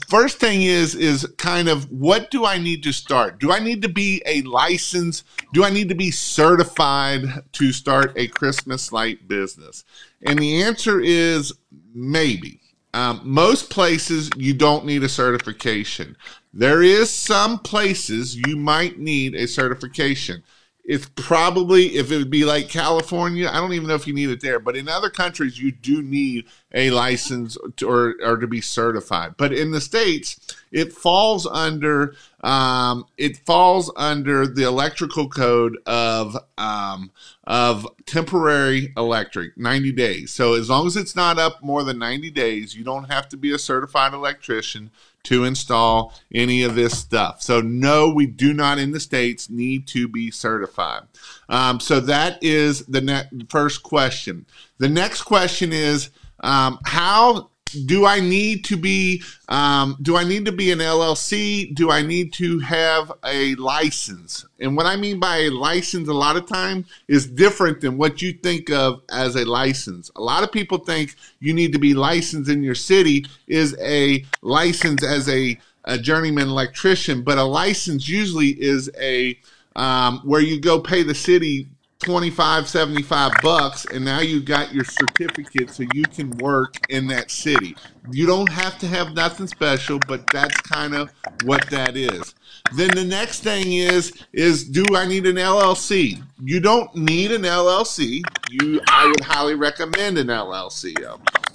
first 0.07 0.39
thing 0.39 0.61
is 0.61 0.95
is 0.95 1.25
kind 1.37 1.67
of 1.67 1.91
what 1.91 2.31
do 2.31 2.45
I 2.45 2.57
need 2.57 2.83
to 2.83 2.91
start? 2.91 3.39
Do 3.39 3.51
I 3.51 3.59
need 3.59 3.81
to 3.81 3.89
be 3.89 4.21
a 4.25 4.41
license? 4.43 5.23
Do 5.53 5.63
I 5.63 5.69
need 5.69 5.89
to 5.89 5.95
be 5.95 6.11
certified 6.11 7.23
to 7.53 7.71
start 7.71 8.13
a 8.15 8.27
Christmas 8.27 8.91
light 8.91 9.27
business? 9.27 9.83
And 10.25 10.39
the 10.39 10.63
answer 10.63 10.99
is 10.99 11.53
maybe. 11.93 12.61
Um, 12.93 13.21
most 13.23 13.69
places 13.69 14.29
you 14.37 14.53
don't 14.53 14.85
need 14.85 15.03
a 15.03 15.09
certification. 15.09 16.17
There 16.53 16.81
is 16.81 17.11
some 17.11 17.59
places 17.59 18.35
you 18.35 18.55
might 18.55 18.97
need 18.97 19.35
a 19.35 19.47
certification 19.47 20.43
it's 20.87 21.09
probably 21.15 21.97
if 21.97 22.11
it 22.11 22.17
would 22.17 22.29
be 22.29 22.45
like 22.45 22.69
California, 22.69 23.49
I 23.51 23.59
don't 23.59 23.73
even 23.73 23.89
know 23.89 23.95
if 23.95 24.07
you 24.07 24.13
need 24.13 24.29
it 24.29 24.39
there, 24.39 24.57
but 24.57 24.77
in 24.77 24.87
other 24.87 25.09
countries 25.09 25.59
you 25.59 25.73
do 25.73 26.01
need 26.01 26.45
a 26.73 26.91
license 26.91 27.57
to, 27.75 27.89
or 27.89 28.15
or 28.23 28.37
to 28.37 28.47
be 28.47 28.61
certified. 28.61 29.35
But 29.35 29.51
in 29.51 29.71
the 29.71 29.81
states, 29.81 30.39
it 30.71 30.93
falls 30.93 31.45
under 31.45 32.15
um, 32.41 33.05
it 33.17 33.35
falls 33.45 33.91
under 33.97 34.47
the 34.47 34.63
electrical 34.63 35.27
code 35.27 35.77
of 35.85 36.37
um, 36.57 37.11
of 37.47 37.87
temporary 38.05 38.93
electric, 38.97 39.57
ninety 39.57 39.93
days. 39.93 40.33
So 40.33 40.53
as 40.53 40.69
long 40.69 40.85
as 40.85 40.97
it's 40.97 41.15
not 41.15 41.39
up 41.39 41.63
more 41.63 41.83
than 41.83 41.97
ninety 41.97 42.29
days, 42.29 42.75
you 42.75 42.83
don't 42.83 43.09
have 43.09 43.27
to 43.29 43.37
be 43.37 43.53
a 43.53 43.57
certified 43.57 44.13
electrician 44.13 44.91
to 45.23 45.43
install 45.43 46.13
any 46.33 46.63
of 46.63 46.75
this 46.75 46.97
stuff. 46.97 47.41
So, 47.41 47.59
no, 47.59 48.09
we 48.09 48.27
do 48.27 48.53
not 48.53 48.77
in 48.77 48.91
the 48.91 48.99
States 48.99 49.49
need 49.49 49.87
to 49.87 50.07
be 50.07 50.31
certified. 50.31 51.03
Um, 51.49 51.79
so, 51.79 51.99
that 52.01 52.37
is 52.41 52.85
the 52.85 53.01
ne- 53.01 53.45
first 53.49 53.83
question. 53.83 54.45
The 54.77 54.89
next 54.89 55.23
question 55.23 55.73
is 55.73 56.11
um, 56.41 56.79
how 56.85 57.49
do 57.85 58.05
I 58.05 58.19
need 58.19 58.65
to 58.65 58.77
be 58.77 59.23
um, 59.49 59.97
do 60.01 60.17
I 60.17 60.23
need 60.23 60.45
to 60.45 60.51
be 60.51 60.71
an 60.71 60.79
LLC? 60.79 61.73
Do 61.73 61.89
I 61.89 62.01
need 62.01 62.33
to 62.33 62.59
have 62.59 63.11
a 63.25 63.55
license? 63.55 64.45
And 64.59 64.75
what 64.75 64.85
I 64.85 64.95
mean 64.97 65.19
by 65.19 65.37
a 65.37 65.49
license 65.49 66.07
a 66.07 66.13
lot 66.13 66.35
of 66.35 66.47
time 66.47 66.85
is 67.07 67.27
different 67.27 67.81
than 67.81 67.97
what 67.97 68.21
you 68.21 68.33
think 68.33 68.69
of 68.69 69.01
as 69.11 69.35
a 69.35 69.45
license. 69.45 70.11
A 70.15 70.21
lot 70.21 70.43
of 70.43 70.51
people 70.51 70.79
think 70.79 71.15
you 71.39 71.53
need 71.53 71.71
to 71.73 71.79
be 71.79 71.93
licensed 71.93 72.49
in 72.49 72.63
your 72.63 72.75
city 72.75 73.25
is 73.47 73.75
a 73.79 74.25
license 74.41 75.03
as 75.03 75.29
a, 75.29 75.57
a 75.85 75.97
journeyman 75.97 76.47
electrician, 76.47 77.21
but 77.21 77.37
a 77.37 77.43
license 77.43 78.09
usually 78.09 78.49
is 78.49 78.89
a 78.99 79.39
um, 79.77 80.21
where 80.25 80.41
you 80.41 80.59
go 80.59 80.79
pay 80.79 81.03
the 81.03 81.15
city 81.15 81.67
25 81.99 82.67
75 82.67 83.31
bucks 83.41 83.85
and 83.85 84.05
now 84.05 84.19
you 84.19 84.41
got 84.41 84.73
your 84.73 84.85
certificate 84.85 85.69
so 85.69 85.83
you 85.93 86.03
can 86.03 86.29
work 86.37 86.75
in 86.89 87.07
that 87.07 87.31
city. 87.31 87.75
You 88.11 88.25
don't 88.25 88.51
have 88.51 88.77
to 88.79 88.87
have 88.87 89.13
nothing 89.13 89.47
special 89.47 89.99
but 90.07 90.25
that's 90.31 90.59
kind 90.61 90.93
of 90.93 91.11
what 91.43 91.69
that 91.69 91.97
is. 91.97 92.35
Then 92.73 92.91
the 92.91 93.05
next 93.05 93.43
thing 93.43 93.71
is 93.71 94.13
is 94.33 94.65
do 94.65 94.83
i 94.95 95.05
need 95.05 95.25
an 95.25 95.35
llc 95.35 96.21
you 96.43 96.59
don't 96.59 96.93
need 96.95 97.31
an 97.31 97.43
llc 97.43 98.21
you 98.51 98.81
i 98.89 99.05
would 99.05 99.21
highly 99.21 99.55
recommend 99.55 100.17
an 100.17 100.27
llc 100.27 100.95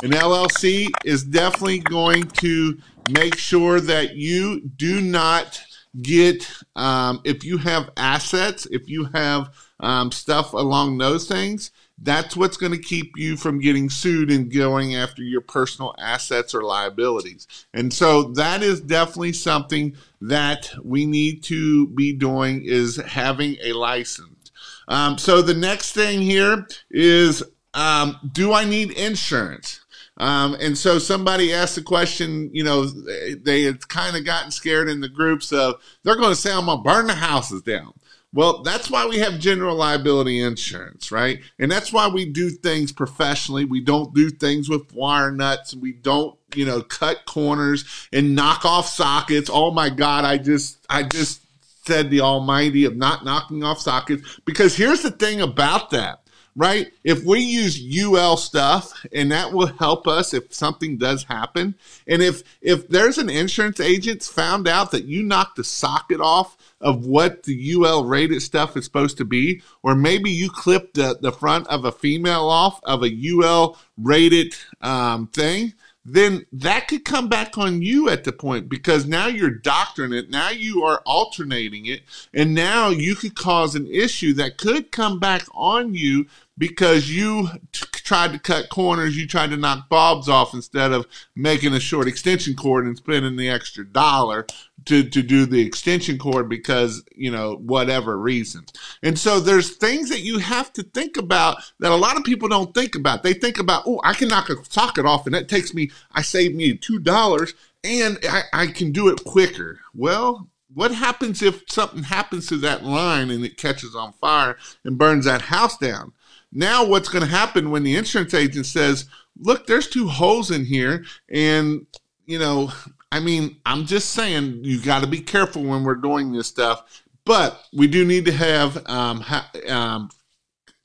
an 0.02 0.10
llc 0.10 0.88
is 1.04 1.24
definitely 1.24 1.80
going 1.80 2.24
to 2.24 2.78
make 3.10 3.36
sure 3.36 3.80
that 3.80 4.14
you 4.14 4.60
do 4.76 5.00
not 5.00 5.60
get 6.00 6.50
um, 6.76 7.20
if 7.24 7.44
you 7.44 7.58
have 7.58 7.90
assets 7.96 8.66
if 8.70 8.88
you 8.88 9.04
have 9.12 9.50
um, 9.82 10.12
stuff 10.12 10.52
along 10.52 10.96
those 10.96 11.26
things, 11.26 11.72
that's 11.98 12.36
what's 12.36 12.56
going 12.56 12.72
to 12.72 12.78
keep 12.78 13.12
you 13.16 13.36
from 13.36 13.60
getting 13.60 13.90
sued 13.90 14.30
and 14.30 14.52
going 14.52 14.94
after 14.94 15.22
your 15.22 15.40
personal 15.40 15.94
assets 15.98 16.54
or 16.54 16.62
liabilities. 16.62 17.46
And 17.74 17.92
so 17.92 18.24
that 18.34 18.62
is 18.62 18.80
definitely 18.80 19.34
something 19.34 19.96
that 20.20 20.70
we 20.82 21.04
need 21.04 21.42
to 21.44 21.88
be 21.88 22.12
doing 22.12 22.62
is 22.64 22.96
having 22.96 23.56
a 23.62 23.72
license. 23.72 24.50
Um, 24.88 25.18
so 25.18 25.42
the 25.42 25.54
next 25.54 25.92
thing 25.92 26.20
here 26.20 26.66
is 26.90 27.42
um, 27.74 28.18
do 28.32 28.52
I 28.52 28.64
need 28.64 28.92
insurance? 28.92 29.80
Um, 30.18 30.56
and 30.60 30.76
so 30.76 30.98
somebody 30.98 31.52
asked 31.52 31.74
the 31.74 31.82
question, 31.82 32.50
you 32.52 32.62
know, 32.62 32.84
they 32.84 33.62
had 33.62 33.88
kind 33.88 34.16
of 34.16 34.24
gotten 34.24 34.50
scared 34.50 34.88
in 34.88 35.00
the 35.00 35.08
groups 35.08 35.52
of 35.52 35.80
they're 36.02 36.16
going 36.16 36.30
to 36.30 36.36
say 36.36 36.52
I'm 36.52 36.66
going 36.66 36.78
to 36.78 36.82
burn 36.82 37.06
the 37.06 37.14
houses 37.14 37.62
down. 37.62 37.94
Well, 38.34 38.62
that's 38.62 38.90
why 38.90 39.06
we 39.06 39.18
have 39.18 39.38
general 39.38 39.76
liability 39.76 40.40
insurance, 40.40 41.12
right? 41.12 41.40
And 41.58 41.70
that's 41.70 41.92
why 41.92 42.08
we 42.08 42.24
do 42.24 42.48
things 42.48 42.90
professionally. 42.90 43.66
We 43.66 43.80
don't 43.80 44.14
do 44.14 44.30
things 44.30 44.70
with 44.70 44.92
wire 44.94 45.30
nuts 45.30 45.74
we 45.74 45.92
don't, 45.92 46.38
you 46.54 46.64
know, 46.64 46.80
cut 46.80 47.26
corners 47.26 47.84
and 48.12 48.34
knock 48.34 48.64
off 48.64 48.88
sockets. 48.88 49.50
Oh 49.52 49.70
my 49.70 49.90
God, 49.90 50.24
I 50.24 50.38
just, 50.38 50.78
I 50.88 51.02
just 51.02 51.42
said 51.84 52.08
the 52.08 52.22
almighty 52.22 52.86
of 52.86 52.96
not 52.96 53.24
knocking 53.24 53.64
off 53.64 53.80
sockets 53.80 54.40
because 54.46 54.76
here's 54.76 55.02
the 55.02 55.10
thing 55.10 55.42
about 55.42 55.90
that 55.90 56.22
right? 56.54 56.92
If 57.02 57.24
we 57.24 57.40
use 57.40 57.80
UL 57.80 58.36
stuff 58.36 59.06
and 59.12 59.32
that 59.32 59.52
will 59.52 59.68
help 59.68 60.06
us 60.06 60.34
if 60.34 60.52
something 60.52 60.98
does 60.98 61.24
happen. 61.24 61.74
And 62.06 62.22
if 62.22 62.42
if 62.60 62.88
there's 62.88 63.18
an 63.18 63.30
insurance 63.30 63.80
agent 63.80 64.22
found 64.22 64.68
out 64.68 64.90
that 64.90 65.04
you 65.04 65.22
knocked 65.22 65.56
the 65.56 65.64
socket 65.64 66.20
off 66.20 66.56
of 66.82 67.06
what 67.06 67.44
the 67.44 67.72
UL 67.74 68.04
rated 68.04 68.42
stuff 68.42 68.76
is 68.76 68.84
supposed 68.84 69.16
to 69.18 69.24
be, 69.24 69.62
or 69.82 69.94
maybe 69.94 70.30
you 70.30 70.50
clip 70.50 70.94
the, 70.94 71.16
the 71.20 71.32
front 71.32 71.66
of 71.68 71.84
a 71.84 71.92
female 71.92 72.48
off 72.48 72.80
of 72.84 73.02
a 73.02 73.30
UL 73.30 73.78
rated 73.96 74.54
um, 74.80 75.28
thing, 75.28 75.72
then 76.04 76.44
that 76.52 76.88
could 76.88 77.04
come 77.04 77.28
back 77.28 77.56
on 77.56 77.80
you 77.80 78.08
at 78.08 78.24
the 78.24 78.32
point 78.32 78.68
because 78.68 79.06
now 79.06 79.28
you're 79.28 79.50
doctoring 79.50 80.12
it. 80.12 80.30
Now 80.30 80.50
you 80.50 80.82
are 80.82 81.00
alternating 81.06 81.86
it. 81.86 82.02
And 82.34 82.54
now 82.54 82.88
you 82.88 83.14
could 83.14 83.36
cause 83.36 83.76
an 83.76 83.86
issue 83.86 84.32
that 84.34 84.58
could 84.58 84.90
come 84.90 85.20
back 85.20 85.44
on 85.54 85.94
you 85.94 86.26
because 86.62 87.10
you 87.10 87.48
t- 87.72 87.84
tried 87.92 88.32
to 88.32 88.38
cut 88.38 88.68
corners, 88.68 89.16
you 89.16 89.26
tried 89.26 89.50
to 89.50 89.56
knock 89.56 89.88
bulbs 89.88 90.28
off 90.28 90.54
instead 90.54 90.92
of 90.92 91.04
making 91.34 91.72
a 91.72 91.80
short 91.80 92.06
extension 92.06 92.54
cord 92.54 92.86
and 92.86 92.96
spending 92.96 93.34
the 93.34 93.50
extra 93.50 93.84
dollar 93.84 94.46
to, 94.84 95.02
to 95.02 95.22
do 95.24 95.44
the 95.44 95.60
extension 95.60 96.18
cord 96.18 96.48
because, 96.48 97.02
you 97.16 97.32
know, 97.32 97.56
whatever 97.56 98.16
reason. 98.16 98.64
And 99.02 99.18
so 99.18 99.40
there's 99.40 99.74
things 99.74 100.08
that 100.10 100.20
you 100.20 100.38
have 100.38 100.72
to 100.74 100.84
think 100.84 101.16
about 101.16 101.56
that 101.80 101.90
a 101.90 101.96
lot 101.96 102.16
of 102.16 102.22
people 102.22 102.48
don't 102.48 102.72
think 102.72 102.94
about. 102.94 103.24
They 103.24 103.34
think 103.34 103.58
about, 103.58 103.82
oh, 103.84 104.00
I 104.04 104.12
can 104.12 104.28
knock 104.28 104.48
a 104.48 104.54
socket 104.70 105.04
off 105.04 105.26
and 105.26 105.34
that 105.34 105.48
takes 105.48 105.74
me, 105.74 105.90
I 106.12 106.22
save 106.22 106.54
me 106.54 106.78
$2 106.78 107.54
and 107.82 108.20
I, 108.30 108.42
I 108.52 108.66
can 108.68 108.92
do 108.92 109.08
it 109.08 109.24
quicker. 109.24 109.80
Well, 109.96 110.46
what 110.72 110.94
happens 110.94 111.42
if 111.42 111.64
something 111.68 112.04
happens 112.04 112.46
to 112.46 112.56
that 112.58 112.84
line 112.84 113.32
and 113.32 113.44
it 113.44 113.56
catches 113.56 113.96
on 113.96 114.12
fire 114.12 114.56
and 114.84 114.96
burns 114.96 115.24
that 115.24 115.42
house 115.42 115.76
down? 115.76 116.12
Now, 116.52 116.84
what's 116.84 117.08
going 117.08 117.24
to 117.24 117.30
happen 117.30 117.70
when 117.70 117.82
the 117.82 117.96
insurance 117.96 118.34
agent 118.34 118.66
says, 118.66 119.06
look, 119.38 119.66
there's 119.66 119.88
two 119.88 120.08
holes 120.08 120.50
in 120.50 120.64
here. 120.64 121.04
And, 121.30 121.86
you 122.26 122.38
know, 122.38 122.70
I 123.10 123.20
mean, 123.20 123.56
I'm 123.64 123.86
just 123.86 124.10
saying 124.10 124.60
you 124.62 124.80
got 124.80 125.00
to 125.00 125.06
be 125.06 125.20
careful 125.20 125.64
when 125.64 125.82
we're 125.82 125.94
doing 125.94 126.32
this 126.32 126.46
stuff. 126.46 127.02
But 127.24 127.62
we 127.72 127.86
do 127.86 128.04
need 128.04 128.24
to 128.26 128.32
have 128.32 128.86
um, 128.88 129.20
ha- 129.20 129.50
um, 129.68 130.10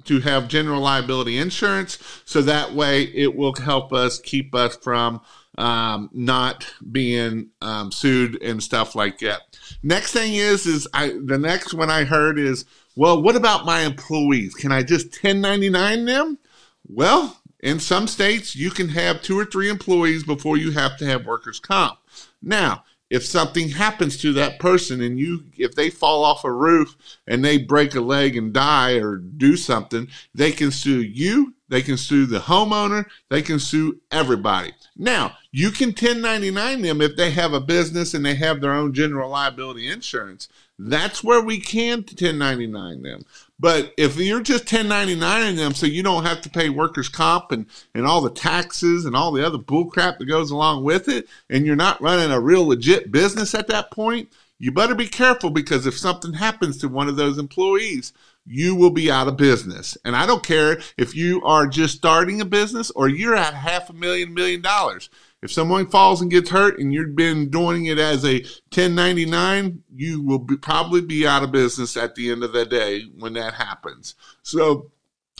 to 0.06 0.20
have 0.22 0.48
general 0.48 0.82
liability 0.82 1.38
insurance. 1.38 1.98
So 2.26 2.42
that 2.44 2.74
way 2.74 3.04
it 3.04 3.36
will 3.36 3.56
help 3.56 3.92
us 3.92 4.20
keep 4.20 4.56
us 4.56 4.78
from 4.78 5.22
um, 5.58 6.10
not 6.14 6.72
being 6.92 7.50
um, 7.62 7.92
sued 7.92 8.42
and 8.42 8.62
stuff 8.62 8.96
like 8.96 9.20
that. 9.20 9.42
Next 9.84 10.12
thing 10.12 10.34
is, 10.34 10.66
is 10.66 10.88
I 10.94 11.18
the 11.24 11.38
next 11.38 11.74
one 11.74 11.90
I 11.90 12.04
heard 12.04 12.40
is, 12.40 12.66
well, 12.96 13.22
what 13.22 13.36
about 13.36 13.66
my 13.66 13.82
employees? 13.82 14.54
Can 14.54 14.72
I 14.72 14.84
just 14.84 15.08
1099 15.08 16.06
them? 16.06 16.40
Well, 16.88 17.42
in 17.60 17.80
some 17.80 18.08
states, 18.08 18.56
you 18.56 18.70
can 18.70 18.90
have 18.90 19.22
two 19.22 19.38
or 19.38 19.46
three 19.46 19.70
employees 19.70 20.24
before 20.24 20.58
you 20.58 20.72
have 20.72 20.98
to 20.98 21.06
have 21.06 21.26
workers' 21.26 21.60
comp. 21.60 22.00
Now, 22.42 22.84
if 23.10 23.26
something 23.26 23.70
happens 23.70 24.18
to 24.18 24.34
that 24.34 24.60
person 24.60 25.02
and 25.02 25.20
you 25.20 25.46
if 25.58 25.76
they 25.76 25.90
fall 25.90 26.24
off 26.24 26.44
a 26.44 26.52
roof 26.52 26.96
and 27.26 27.44
they 27.44 27.58
break 27.58 27.96
a 27.96 28.02
leg 28.02 28.36
and 28.36 28.54
die 28.54 28.96
or 28.96 29.16
do 29.16 29.56
something 29.56 30.08
they 30.34 30.52
can 30.52 30.72
sue 30.72 31.02
you 31.02 31.54
they 31.70 31.82
can 31.82 31.98
sue 31.98 32.26
the 32.26 32.40
homeowner. 32.40 33.06
They 33.30 33.42
can 33.42 33.60
sue 33.60 34.00
everybody. 34.12 34.74
Now 34.96 35.38
you 35.52 35.72
can 35.72 35.90
1099 35.90 36.82
them 36.82 37.02
if 37.02 37.16
they 37.16 37.32
have 37.32 37.54
a 37.54 37.60
business 37.60 38.14
and 38.14 38.26
they 38.26 38.36
have 38.36 38.62
their 38.62 38.74
own 38.74 38.94
general 38.94 39.30
liability 39.30 39.90
insurance. 39.90 40.48
That's 40.80 41.24
where 41.24 41.42
we 41.42 41.60
can 41.60 42.00
1099 42.00 43.02
them. 43.02 43.26
But 43.60 43.94
if 43.98 44.18
you're 44.18 44.42
just 44.42 44.72
1099 44.72 45.56
them 45.56 45.74
so 45.74 45.88
you 45.88 46.04
don't 46.04 46.26
have 46.26 46.42
to 46.42 46.50
pay 46.50 46.70
workers' 46.70 47.10
comp 47.10 47.52
and, 47.52 47.66
and 47.96 48.06
all 48.06 48.22
the 48.22 48.30
taxes 48.30 49.06
and 49.06 49.16
all 49.16 49.32
the 49.32 49.46
other 49.46 49.58
bullcrap 49.58 50.20
that 50.20 50.26
goes 50.26 50.52
along 50.52 50.84
with 50.84 51.08
it, 51.10 51.28
and 51.50 51.66
you're 51.66 51.76
not 51.76 52.02
running 52.02 52.32
a 52.32 52.40
real 52.40 52.68
legit 52.68 53.12
business 53.12 53.56
at 53.56 53.68
that 53.68 53.90
point, 53.90 54.32
you 54.60 54.72
better 54.72 54.96
be 54.96 55.08
careful 55.08 55.50
because 55.50 55.86
if 55.86 55.98
something 55.98 56.34
happens 56.34 56.78
to 56.78 56.88
one 56.88 57.08
of 57.08 57.16
those 57.16 57.38
employees, 57.38 58.14
you 58.48 58.76
will 58.76 58.92
be 58.92 59.12
out 59.12 59.28
of 59.28 59.38
business. 59.38 59.98
And 60.06 60.16
I 60.16 60.26
don't 60.26 60.44
care 60.44 60.80
if 60.98 61.16
you 61.16 61.42
are 61.44 61.68
just 61.68 61.98
starting 61.98 62.40
a 62.42 62.46
business 62.46 62.92
or 62.92 63.10
you're 63.10 63.36
at 63.36 63.54
half 63.54 63.90
a 63.90 63.94
million, 63.94 64.34
million 64.34 64.62
dollars. 64.62 65.10
If 65.44 65.52
someone 65.52 65.88
falls 65.88 66.22
and 66.22 66.32
gets 66.32 66.50
hurt 66.50 66.80
and 66.80 66.92
you've 66.92 67.16
been 67.16 67.50
doing 67.50 67.86
it 67.86 68.00
as 68.00 68.26
a 68.26 68.40
1099, 68.74 69.84
you 69.94 70.22
will 70.22 70.40
be, 70.40 70.58
probably 70.58 71.02
be 71.02 71.28
out 71.28 71.44
of 71.44 71.52
business 71.52 71.96
at 71.96 72.16
the 72.16 72.32
end 72.32 72.44
of 72.44 72.54
the 72.54 72.66
day 72.66 73.04
when 73.20 73.34
that 73.34 73.54
happens. 73.54 74.16
So, 74.42 74.92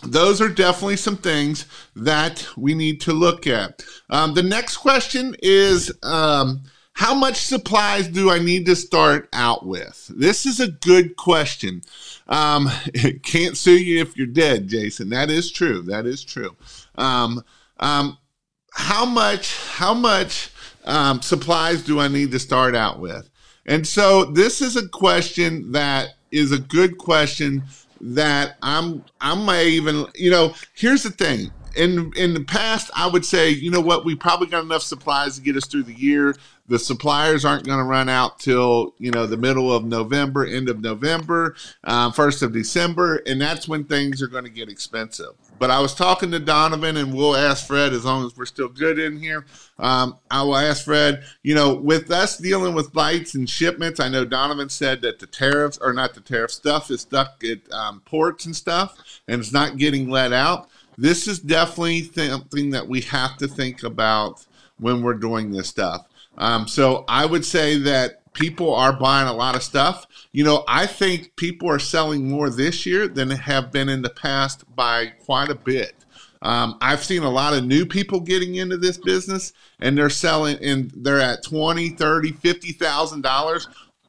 those 0.04 0.42
are 0.42 0.50
definitely 0.50 0.98
some 0.98 1.18
things 1.18 1.66
that 1.96 2.48
we 2.56 2.76
need 2.76 3.02
to 3.02 3.14
look 3.14 3.48
at. 3.48 3.84
Um, 4.12 4.36
the 4.36 4.44
next 4.44 4.78
question 4.78 5.36
is 5.42 5.92
um, 6.04 6.62
How 6.94 7.16
much 7.16 7.38
supplies 7.38 8.08
do 8.08 8.30
I 8.30 8.38
need 8.38 8.68
to 8.68 8.76
start 8.76 9.28
out 9.34 9.66
with? 9.66 10.12
This 10.16 10.46
is 10.46 10.60
a 10.60 10.68
good 10.68 11.16
question. 11.16 11.82
Um, 12.28 12.70
can't 13.24 13.58
sue 13.58 13.78
you 13.78 14.02
if 14.02 14.18
you're 14.18 14.28
dead, 14.28 14.68
Jason. 14.68 15.10
That 15.10 15.30
is 15.30 15.52
true. 15.52 15.82
That 15.84 16.06
is 16.06 16.24
true. 16.24 16.56
Um, 16.96 17.44
um, 17.80 18.18
how 18.74 19.06
much 19.06 19.58
how 19.70 19.94
much 19.94 20.52
um, 20.86 21.22
supplies 21.22 21.84
do 21.84 22.00
I 22.00 22.08
need 22.08 22.32
to 22.32 22.40
start 22.40 22.76
out 22.76 23.00
with? 23.00 23.30
And 23.66 23.86
so 23.86 24.26
this 24.26 24.62
is 24.62 24.76
a 24.76 24.88
question 24.88 25.72
that 25.74 26.16
is 26.32 26.52
a 26.52 26.60
good 26.60 26.98
question 26.98 27.64
that 28.00 28.58
I'm 28.62 29.04
I 29.20 29.36
may 29.36 29.70
even 29.70 30.06
you 30.16 30.30
know 30.30 30.54
here's 30.76 31.04
the 31.04 31.10
thing 31.10 31.52
in 31.76 32.12
in 32.16 32.34
the 32.34 32.44
past 32.44 32.92
I 32.96 33.08
would 33.08 33.26
say 33.26 33.50
you 33.50 33.72
know 33.72 33.82
what 33.82 34.06
we 34.06 34.16
probably 34.16 34.48
got 34.48 34.64
enough 34.64 34.84
supplies 34.84 35.36
to 35.36 35.42
get 35.42 35.58
us 35.58 35.66
through 35.66 35.84
the 35.84 35.94
year 35.94 36.36
the 36.68 36.80
suppliers 36.80 37.46
aren't 37.46 37.66
going 37.66 37.80
to 37.80 37.84
run 37.84 38.10
out 38.10 38.40
till 38.40 38.94
you 38.98 39.12
know 39.12 39.26
the 39.26 39.38
middle 39.38 39.74
of 39.74 39.86
November 39.86 40.46
end 40.46 40.70
of 40.70 40.82
November 40.82 41.56
uh, 41.84 42.12
first 42.12 42.42
of 42.42 42.54
December 42.54 43.22
and 43.26 43.42
that's 43.42 43.68
when 43.68 43.84
things 43.84 44.22
are 44.22 44.28
going 44.28 44.44
to 44.44 44.50
get 44.50 44.70
expensive 44.70 45.34
but 45.60 45.72
I 45.72 45.80
was 45.80 45.94
talking 45.94 46.32
to 46.32 46.40
Donovan, 46.40 46.98
and 46.98 47.14
we'll 47.14 47.36
ask 47.36 47.66
Fred 47.66 47.94
as 47.94 48.06
long 48.06 48.26
as 48.26 48.36
we're 48.38 48.46
still 48.46 48.68
good 48.68 49.00
in 49.00 49.18
here. 49.18 49.46
Um, 49.80 50.18
I 50.30 50.44
will 50.44 50.58
ask 50.58 50.86
Fred, 50.86 51.24
you 51.44 51.56
know, 51.56 51.74
with 51.74 52.12
us 52.12 52.38
dealing 52.38 52.74
with 52.74 52.96
lights 52.96 53.36
and 53.36 53.50
shipments, 53.50 54.00
I 54.00 54.10
know 54.10 54.26
Donovan 54.26 54.70
said 54.70 55.02
that 55.02 55.20
the 55.20 55.28
tariffs, 55.28 55.78
or 55.82 55.94
not 55.94 56.14
the 56.14 56.22
tariff 56.22 56.52
stuff, 56.52 56.92
is 56.92 57.02
stuck 57.02 57.44
at 57.44 57.72
um, 57.72 58.02
ports 58.06 58.46
and 58.46 58.56
stuff, 58.56 59.22
and 59.28 59.40
it's 59.40 59.54
not 59.54 59.78
getting 59.78 60.10
let 60.10 60.34
out. 60.34 60.70
This 60.98 61.28
is 61.28 61.40
definitely 61.40 62.04
something 62.04 62.72
that 62.72 62.88
we 62.88 63.02
have 63.02 63.38
to 63.38 63.48
think 63.48 63.84
about 63.84 64.46
when 64.80 65.02
we're 65.02 65.14
doing 65.14 65.52
this 65.52 65.70
stuff. 65.70 66.08
Um, 66.38 66.68
so 66.68 67.06
I 67.08 67.26
would 67.26 67.46
say 67.46 67.78
that 67.80 68.22
people 68.34 68.74
are 68.74 68.94
buying 68.94 69.28
a 69.28 69.34
lot 69.34 69.56
of 69.56 69.64
stuff. 69.64 70.06
You 70.32 70.44
know, 70.44 70.64
I 70.68 70.86
think 70.86 71.36
people 71.36 71.70
are 71.70 71.80
selling 71.80 72.30
more 72.30 72.50
this 72.50 72.86
year 72.86 73.08
than 73.08 73.32
have 73.32 73.72
been 73.72 73.90
in 73.90 74.04
the 74.04 74.10
past 74.10 74.64
by 74.76 75.08
quite 75.26 75.50
a 75.50 75.56
bit. 75.56 75.94
Um, 76.42 76.78
I've 76.82 77.04
seen 77.04 77.24
a 77.24 77.30
lot 77.30 77.54
of 77.54 77.66
new 77.66 77.86
people 77.86 78.20
getting 78.20 78.56
into 78.56 78.78
this 78.78 78.98
business 78.98 79.54
and 79.80 79.98
they're 79.98 80.10
selling 80.10 80.64
and 80.64 80.92
they're 80.96 81.20
at 81.20 81.44
20, 81.44 81.90
30, 81.90 82.32
50,000 82.32 83.22
dollars 83.22 83.68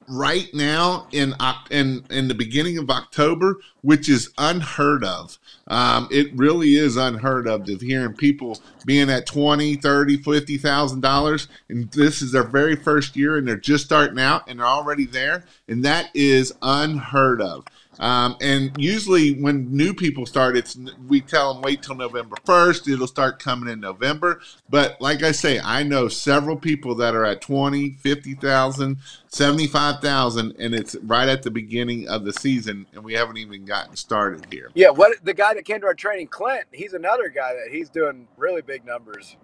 right 0.08 0.48
now 0.54 1.06
in 1.12 1.34
in 1.70 2.04
in 2.10 2.28
the 2.28 2.34
beginning 2.34 2.78
of 2.78 2.90
October, 2.90 3.58
which 3.82 4.08
is 4.08 4.30
unheard 4.38 5.04
of. 5.04 5.38
Um, 5.66 6.08
it 6.10 6.34
really 6.34 6.76
is 6.76 6.96
unheard 6.96 7.46
of 7.46 7.68
of 7.68 7.80
hearing 7.80 8.14
people 8.14 8.60
being 8.86 9.10
at 9.10 9.26
20, 9.26 9.76
30, 9.76 10.16
50,000 10.18 11.00
dollars 11.00 11.48
and 11.68 11.90
this 11.92 12.22
is 12.22 12.32
their 12.32 12.42
very 12.42 12.76
first 12.76 13.16
year 13.16 13.36
and 13.36 13.46
they're 13.46 13.56
just 13.56 13.84
starting 13.84 14.18
out 14.18 14.48
and 14.48 14.58
they're 14.58 14.66
already 14.66 15.04
there 15.04 15.44
and 15.68 15.84
that 15.84 16.10
is 16.14 16.52
unheard 16.62 17.42
of. 17.42 17.64
Um, 17.98 18.36
and 18.40 18.70
usually, 18.76 19.32
when 19.32 19.74
new 19.74 19.92
people 19.92 20.24
start, 20.26 20.56
it's 20.56 20.78
we 21.08 21.20
tell 21.20 21.54
them 21.54 21.62
wait 21.62 21.82
till 21.82 21.96
November 21.96 22.36
first. 22.44 22.88
It'll 22.88 23.06
start 23.06 23.38
coming 23.38 23.68
in 23.72 23.80
November. 23.80 24.40
But 24.68 25.00
like 25.00 25.22
I 25.22 25.32
say, 25.32 25.58
I 25.60 25.82
know 25.82 26.08
several 26.08 26.56
people 26.56 26.94
that 26.96 27.14
are 27.14 27.24
at 27.24 27.40
20, 27.40 27.94
50,000, 27.94 28.98
75,000, 29.28 30.54
and 30.58 30.74
it's 30.74 30.94
right 31.02 31.28
at 31.28 31.42
the 31.42 31.50
beginning 31.50 32.08
of 32.08 32.24
the 32.24 32.32
season, 32.32 32.86
and 32.92 33.02
we 33.02 33.14
haven't 33.14 33.38
even 33.38 33.64
gotten 33.64 33.96
started 33.96 34.46
here. 34.52 34.70
Yeah, 34.74 34.90
what 34.90 35.24
the 35.24 35.34
guy 35.34 35.54
that 35.54 35.64
came 35.64 35.80
to 35.80 35.86
our 35.86 35.94
training, 35.94 36.28
Clint, 36.28 36.66
he's 36.72 36.92
another 36.92 37.28
guy 37.28 37.54
that 37.54 37.72
he's 37.72 37.90
doing 37.90 38.28
really 38.36 38.62
big 38.62 38.84
numbers 38.84 39.36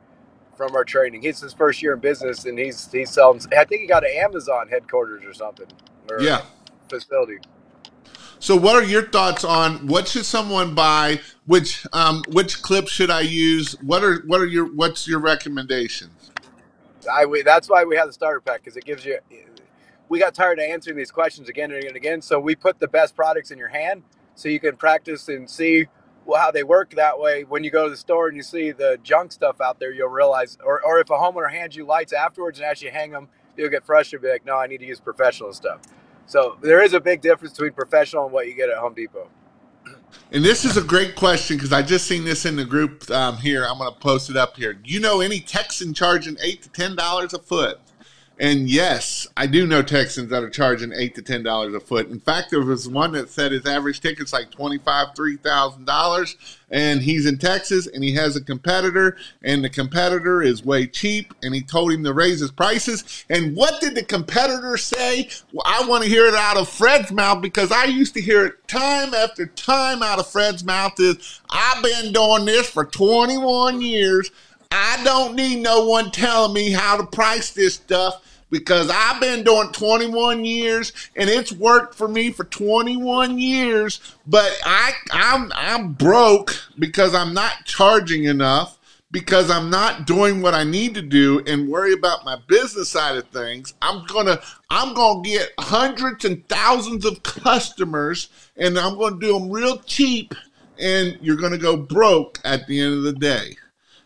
from 0.57 0.75
our 0.77 0.85
training. 0.85 1.23
He's 1.23 1.40
his 1.40 1.53
first 1.53 1.83
year 1.83 1.95
in 1.95 2.01
business, 2.01 2.45
and 2.45 2.59
he's 2.59 2.90
he's 2.90 3.11
selling. 3.11 3.40
I 3.57 3.64
think 3.64 3.81
he 3.81 3.87
got 3.87 4.05
an 4.05 4.12
Amazon 4.17 4.69
headquarters 4.69 5.25
or 5.25 5.33
something. 5.33 5.67
Or 6.09 6.21
yeah, 6.21 6.43
facility. 6.88 7.38
So, 8.44 8.54
what 8.54 8.76
are 8.76 8.85
your 8.85 9.07
thoughts 9.07 9.42
on 9.42 9.87
what 9.87 10.07
should 10.07 10.26
someone 10.26 10.74
buy? 10.74 11.22
Which 11.46 11.87
um, 11.94 12.22
which 12.28 12.61
clips 12.61 12.92
should 12.92 13.09
I 13.09 13.22
use? 13.22 13.72
What 13.80 14.04
are 14.04 14.16
what 14.26 14.38
are 14.42 14.46
your 14.46 14.66
what's 14.66 15.09
your 15.09 15.18
recommendations? 15.18 16.30
I 17.11 17.24
we, 17.24 17.40
that's 17.40 17.70
why 17.70 17.85
we 17.85 17.96
have 17.96 18.07
the 18.07 18.12
starter 18.12 18.42
pack 18.42 18.61
because 18.61 18.76
it 18.76 18.85
gives 18.85 19.02
you. 19.07 19.18
We 20.11 20.18
got 20.18 20.35
tired 20.35 20.59
of 20.59 20.66
answering 20.66 20.98
these 20.98 21.11
questions 21.11 21.48
again 21.48 21.70
and 21.70 21.78
again 21.78 21.88
and 21.88 21.96
again, 21.96 22.20
so 22.20 22.38
we 22.38 22.54
put 22.54 22.78
the 22.80 22.87
best 22.87 23.16
products 23.16 23.50
in 23.50 23.57
your 23.57 23.68
hand 23.68 24.02
so 24.35 24.50
you 24.50 24.61
can 24.61 24.76
practice 24.76 25.26
and 25.30 25.48
see 25.48 25.87
well, 26.26 26.38
how 26.38 26.50
they 26.50 26.64
work. 26.64 26.90
That 26.90 27.18
way, 27.18 27.44
when 27.44 27.64
you 27.64 27.70
go 27.70 27.85
to 27.85 27.90
the 27.90 27.96
store 27.96 28.28
and 28.28 28.37
you 28.37 28.42
see 28.42 28.72
the 28.72 28.98
junk 29.02 29.33
stuff 29.33 29.62
out 29.62 29.80
there, 29.80 29.90
you'll 29.90 30.11
realize. 30.11 30.59
Or, 30.62 30.85
or 30.85 30.98
if 30.98 31.09
a 31.09 31.14
homeowner 31.14 31.50
hands 31.50 31.76
you 31.76 31.87
lights 31.87 32.12
afterwards 32.12 32.59
and 32.59 32.66
actually 32.66 32.90
hang 32.90 33.11
them, 33.11 33.28
you'll 33.57 33.70
get 33.70 33.87
frustrated. 33.87 34.20
Be 34.20 34.28
like, 34.28 34.44
no, 34.44 34.59
I 34.59 34.66
need 34.66 34.80
to 34.80 34.87
use 34.87 35.00
professional 35.00 35.54
stuff. 35.54 35.80
So 36.27 36.57
there 36.63 36.83
is 36.83 36.95
a 36.95 37.01
big 37.01 37.21
difference 37.21 37.53
between 37.53 37.73
professional 37.73 38.25
and 38.25 38.33
what 38.33 38.47
you 38.47 38.55
get 38.55 38.71
at 38.71 38.77
Home 38.79 38.95
Depot. 38.95 39.29
And 40.33 40.45
this 40.45 40.65
is 40.65 40.77
a 40.77 40.83
great 40.83 41.15
question 41.15 41.57
because 41.57 41.73
I 41.73 41.83
just 41.83 42.07
seen 42.07 42.25
this 42.25 42.47
in 42.47 42.57
the 42.57 42.65
group 42.65 43.09
um, 43.11 43.37
here. 43.37 43.65
I'm 43.65 43.79
going 43.79 43.93
to 43.93 44.01
post 44.01 44.31
it 44.31 44.37
up 44.37 44.57
here. 44.57 44.73
Do 44.73 44.91
you 44.91 45.01
know 45.01 45.21
any 45.21 45.41
Texan 45.41 45.93
charging 45.93 46.37
eight 46.43 46.63
to 46.63 46.71
ten 46.71 46.97
dollars 46.97 47.35
a 47.35 47.39
foot? 47.39 47.79
And 48.38 48.68
yes, 48.68 49.29
I 49.37 49.47
do 49.47 49.64
know 49.64 49.83
Texans 49.83 50.31
that 50.31 50.42
are 50.42 50.51
charging 50.51 50.92
eight 50.92 51.14
to 51.14 51.23
ten 51.23 51.44
dollars 51.44 51.73
a 51.73 51.79
foot. 51.79 52.09
In 52.09 52.18
fact, 52.18 52.51
there 52.51 52.61
was 52.61 52.88
one 52.88 53.12
that 53.12 53.29
said 53.31 53.53
his 53.53 53.64
average 53.64 54.01
ticket's 54.01 54.33
like 54.33 54.51
twenty 54.51 54.79
five, 54.79 55.09
three 55.14 55.37
thousand 55.37 55.85
dollars, 55.85 56.35
and 56.68 57.01
he's 57.01 57.27
in 57.27 57.38
Texas 57.38 57.87
and 57.87 58.03
he 58.03 58.14
has 58.14 58.35
a 58.35 58.42
competitor, 58.42 59.16
and 59.42 59.62
the 59.62 59.70
competitor 59.70 60.42
is 60.42 60.64
way 60.64 60.85
cheap, 60.88 61.33
and 61.42 61.55
he 61.55 61.62
told 61.62 61.92
him 61.92 62.03
to 62.03 62.12
raise 62.12 62.40
his 62.40 62.51
prices. 62.51 63.25
And 63.31 63.55
what 63.55 63.81
did 63.81 63.94
the 63.94 64.03
competitor 64.03 64.77
say? 64.79 65.29
Well, 65.53 65.62
I 65.64 65.87
want 65.87 66.03
to 66.03 66.11
hear 66.11 66.27
it 66.27 66.35
out 66.35 66.57
of 66.57 66.68
Fred's 66.68 67.12
mouth 67.12 67.40
because 67.40 67.70
I 67.70 67.85
used 67.85 68.14
to 68.14 68.20
hear 68.20 68.47
it 68.47 68.66
time 68.66 69.14
after 69.14 69.47
time 69.47 70.03
out 70.03 70.18
of 70.18 70.27
Fred's 70.27 70.64
mouth. 70.64 70.94
Is 70.99 71.40
I've 71.51 71.85
been 71.85 72.12
doing 72.12 72.47
this 72.47 72.68
for 72.68 72.85
twenty 72.85 73.38
one 73.38 73.81
years. 73.81 74.33
I 74.77 75.01
don't 75.05 75.37
need 75.37 75.63
no 75.63 75.87
one 75.87 76.11
telling 76.11 76.53
me 76.53 76.73
how 76.73 76.97
to 76.97 77.07
price 77.07 77.51
this 77.51 77.75
stuff 77.75 78.25
because 78.51 78.91
I've 78.91 79.21
been 79.21 79.45
doing 79.45 79.71
21 79.71 80.45
years 80.45 80.93
and 81.15 81.31
it's 81.31 81.53
worked 81.53 81.95
for 81.95 82.09
me 82.09 82.33
for 82.33 82.43
21 82.43 83.39
years, 83.39 84.01
but 84.27 84.51
I 84.65 84.93
I'm 85.13 85.53
I'm 85.55 85.93
broke 85.93 86.57
because 86.77 87.15
I'm 87.15 87.33
not 87.33 87.65
charging 87.67 88.25
enough 88.25 88.79
because 89.13 89.49
I'm 89.49 89.71
not 89.71 90.09
doing 90.09 90.43
what 90.43 90.55
I 90.55 90.65
need 90.65 90.95
to 90.95 91.03
do 91.03 91.41
and 91.47 91.69
worry 91.69 91.93
about 91.93 92.25
my 92.25 92.37
business 92.49 92.89
side 92.89 93.17
of 93.17 93.29
things. 93.29 93.75
I'm 93.81 94.05
going 94.07 94.27
to 94.27 94.43
I'm 94.71 94.93
going 94.93 95.23
to 95.23 95.31
get 95.31 95.53
hundreds 95.61 96.25
and 96.25 96.49
thousands 96.49 97.05
of 97.05 97.23
customers 97.23 98.29
and 98.57 98.77
I'm 98.77 98.99
going 98.99 99.21
to 99.21 99.27
do 99.27 99.39
them 99.39 99.53
real 99.53 99.79
cheap 99.79 100.35
and 100.81 101.17
you're 101.23 101.37
going 101.37 101.53
to 101.53 101.59
go 101.59 101.77
broke 101.77 102.41
at 102.45 102.67
the 102.67 102.81
end 102.81 102.95
of 102.95 103.03
the 103.05 103.13
day. 103.13 103.57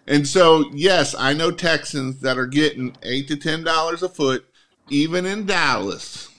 And 0.08 0.26
so, 0.26 0.70
yes, 0.72 1.14
I 1.16 1.34
know 1.34 1.50
Texans 1.50 2.20
that 2.22 2.38
are 2.38 2.46
getting 2.46 2.96
eight 3.02 3.28
to 3.28 3.36
ten 3.36 3.62
dollars 3.62 4.02
a 4.02 4.08
foot, 4.08 4.44
even 4.88 5.26
in 5.26 5.44
Dallas. 5.44 6.30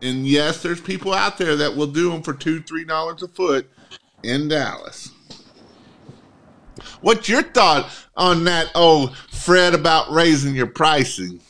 And 0.00 0.26
yes, 0.26 0.62
there's 0.62 0.80
people 0.80 1.12
out 1.12 1.36
there 1.36 1.54
that 1.56 1.76
will 1.76 1.86
do 1.86 2.10
them 2.10 2.22
for 2.22 2.32
two, 2.32 2.62
three 2.62 2.84
dollars 2.84 3.22
a 3.22 3.28
foot 3.28 3.70
in 4.22 4.48
Dallas. 4.48 5.10
What's 7.02 7.28
your 7.28 7.42
thought 7.42 7.90
on 8.16 8.44
that, 8.44 8.70
oh, 8.74 9.14
Fred, 9.30 9.74
about 9.74 10.10
raising 10.10 10.54
your 10.54 10.66
pricing? 10.66 11.40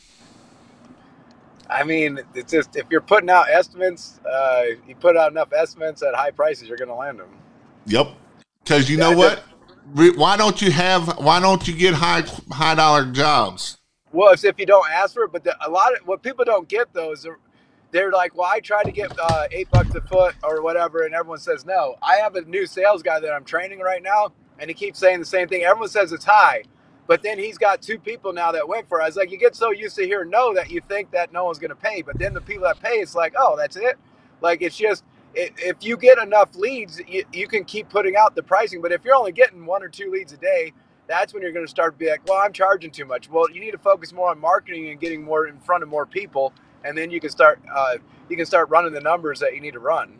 I 1.69 1.83
mean, 1.83 2.19
it's 2.35 2.51
just 2.51 2.75
if 2.75 2.85
you're 2.91 3.01
putting 3.01 3.29
out 3.29 3.49
estimates, 3.49 4.19
uh, 4.29 4.63
you 4.85 4.95
put 4.95 5.15
out 5.15 5.31
enough 5.31 5.53
estimates 5.53 6.03
at 6.03 6.13
high 6.13 6.31
prices, 6.31 6.67
you're 6.67 6.77
going 6.77 6.89
to 6.89 6.95
land 6.95 7.19
them. 7.19 7.29
Yep. 7.85 8.09
Because 8.63 8.89
you 8.89 8.97
know 8.97 9.15
what? 9.15 9.43
Why 9.91 10.37
don't 10.37 10.61
you 10.61 10.71
have? 10.71 11.17
Why 11.19 11.39
don't 11.39 11.67
you 11.67 11.75
get 11.75 11.93
high 11.93 12.23
high 12.51 12.75
dollar 12.75 13.05
jobs? 13.05 13.77
Well, 14.11 14.31
it's 14.31 14.43
if 14.43 14.59
you 14.59 14.65
don't 14.65 14.89
ask 14.89 15.15
for 15.15 15.23
it, 15.23 15.31
but 15.31 15.43
the, 15.43 15.55
a 15.65 15.69
lot 15.69 15.93
of 15.93 16.07
what 16.07 16.21
people 16.21 16.45
don't 16.45 16.67
get 16.67 16.93
though 16.93 17.11
is 17.11 17.23
they're, 17.23 17.39
they're 17.91 18.11
like, 18.11 18.37
well, 18.37 18.49
I 18.49 18.59
tried 18.59 18.83
to 18.83 18.91
get 18.91 19.11
uh, 19.19 19.47
eight 19.51 19.69
bucks 19.71 19.93
a 19.95 20.01
foot 20.01 20.35
or 20.43 20.61
whatever, 20.61 21.05
and 21.05 21.13
everyone 21.13 21.39
says 21.39 21.65
no. 21.65 21.95
I 22.01 22.15
have 22.17 22.35
a 22.35 22.41
new 22.41 22.65
sales 22.65 23.01
guy 23.01 23.19
that 23.19 23.33
I'm 23.33 23.43
training 23.43 23.79
right 23.79 24.03
now, 24.03 24.31
and 24.59 24.69
he 24.69 24.73
keeps 24.73 24.99
saying 24.99 25.19
the 25.19 25.25
same 25.25 25.47
thing. 25.47 25.63
Everyone 25.63 25.89
says 25.89 26.11
it's 26.11 26.25
high, 26.25 26.63
but 27.07 27.23
then 27.23 27.39
he's 27.39 27.57
got 27.57 27.81
two 27.81 27.97
people 27.97 28.33
now 28.33 28.51
that 28.51 28.67
went 28.67 28.87
for 28.87 28.99
it. 28.99 29.03
I 29.03 29.07
was 29.07 29.15
like, 29.15 29.31
you 29.31 29.37
get 29.39 29.55
so 29.55 29.71
used 29.71 29.95
to 29.95 30.05
hearing 30.05 30.29
no 30.29 30.53
that 30.53 30.69
you 30.69 30.79
think 30.87 31.11
that 31.11 31.33
no 31.33 31.45
one's 31.45 31.59
going 31.59 31.69
to 31.69 31.75
pay, 31.75 32.03
but 32.03 32.17
then 32.19 32.33
the 32.33 32.41
people 32.41 32.63
that 32.63 32.79
pay, 32.79 32.99
it's 32.99 33.15
like, 33.15 33.33
oh, 33.37 33.55
that's 33.57 33.75
it. 33.75 33.97
Like 34.41 34.61
it's 34.61 34.77
just 34.77 35.03
if 35.35 35.77
you 35.81 35.97
get 35.97 36.17
enough 36.17 36.55
leads, 36.55 37.01
you, 37.07 37.23
you 37.33 37.47
can 37.47 37.63
keep 37.65 37.89
putting 37.89 38.15
out 38.15 38.35
the 38.35 38.43
pricing. 38.43 38.81
But 38.81 38.91
if 38.91 39.03
you're 39.03 39.15
only 39.15 39.31
getting 39.31 39.65
one 39.65 39.83
or 39.83 39.89
two 39.89 40.11
leads 40.11 40.33
a 40.33 40.37
day, 40.37 40.73
that's 41.07 41.33
when 41.33 41.43
you're 41.43 41.51
going 41.51 41.65
to 41.65 41.69
start 41.69 41.97
be 41.97 42.09
like, 42.09 42.21
well, 42.27 42.39
I'm 42.39 42.53
charging 42.53 42.91
too 42.91 43.05
much. 43.05 43.29
Well, 43.29 43.49
you 43.49 43.59
need 43.59 43.71
to 43.71 43.77
focus 43.77 44.13
more 44.13 44.29
on 44.29 44.39
marketing 44.39 44.89
and 44.89 44.99
getting 44.99 45.23
more 45.23 45.47
in 45.47 45.59
front 45.59 45.83
of 45.83 45.89
more 45.89 46.05
people, 46.05 46.53
and 46.83 46.97
then 46.97 47.11
you 47.11 47.19
can 47.19 47.29
start 47.29 47.59
uh, 47.73 47.95
you 48.29 48.37
can 48.37 48.45
start 48.45 48.69
running 48.69 48.93
the 48.93 49.01
numbers 49.01 49.39
that 49.39 49.53
you 49.53 49.61
need 49.61 49.73
to 49.73 49.79
run. 49.79 50.17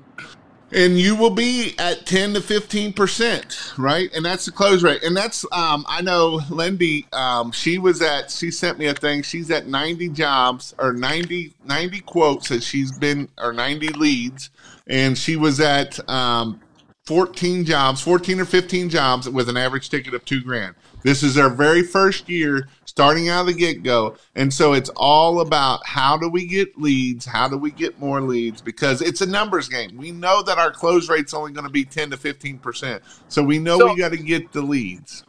and 0.72 1.00
you 1.00 1.16
will 1.16 1.30
be 1.30 1.76
at 1.78 2.06
10 2.06 2.34
to 2.34 2.42
15 2.42 2.94
percent 2.94 3.74
right 3.78 4.10
and 4.14 4.26
that's 4.26 4.46
the 4.46 4.52
close 4.52 4.82
rate 4.82 5.04
and 5.04 5.16
that's 5.16 5.46
um, 5.52 5.86
i 5.88 6.02
know 6.02 6.40
lindy 6.50 7.06
um, 7.14 7.52
she 7.52 7.78
was 7.78 8.02
at 8.02 8.32
she 8.32 8.50
sent 8.50 8.80
me 8.80 8.88
a 8.88 8.94
thing 8.94 9.22
she's 9.22 9.52
at 9.52 9.68
90 9.68 10.10
jobs 10.10 10.74
or 10.80 10.94
90 10.94 11.54
90 11.64 12.00
quotes 12.02 12.50
that 12.50 12.64
she's 12.64 12.98
been 12.98 13.30
or 13.38 13.54
90 13.54 13.90
leads 13.90 14.50
and 14.88 15.18
she 15.18 15.36
was 15.36 15.60
at 15.60 16.08
um, 16.10 16.60
14 17.06 17.66
jobs 17.66 18.02
14 18.02 18.40
or 18.40 18.46
15 18.46 18.90
jobs 18.90 19.30
with 19.30 19.50
an 19.50 19.58
average 19.58 19.90
ticket 19.90 20.14
of 20.14 20.24
two 20.24 20.42
grand. 20.42 20.76
This 21.04 21.22
is 21.22 21.38
our 21.38 21.50
very 21.50 21.84
first 21.84 22.30
year 22.30 22.70
starting 22.86 23.28
out 23.28 23.42
of 23.42 23.48
the 23.48 23.54
get-go. 23.54 24.16
And 24.36 24.54
so 24.54 24.72
it's 24.72 24.90
all 24.96 25.42
about 25.42 25.86
how 25.86 26.18
do 26.18 26.30
we 26.30 26.46
get 26.46 26.78
leads 26.78 27.26
how 27.26 27.50
do 27.50 27.58
we 27.58 27.72
get 27.72 28.00
more 28.00 28.22
leads? 28.22 28.62
Because 28.62 29.02
it's 29.02 29.20
a 29.20 29.26
numbers 29.26 29.68
game. 29.68 29.98
We 29.98 30.12
know 30.12 30.42
that 30.44 30.58
our 30.58 30.72
close 30.72 31.10
rate's 31.10 31.34
only 31.34 31.52
going 31.52 31.66
to 31.66 31.72
be 31.72 31.84
10 31.84 32.12
to 32.12 32.18
15 32.18 32.60
percent. 32.60 33.04
So 33.28 33.44
we 33.44 33.60
know 33.60 33.80
So 33.80 33.92
we 33.92 33.98
got 33.98 34.12
to 34.12 34.18
get 34.18 34.54
the 34.54 34.62
leads. 34.62 35.26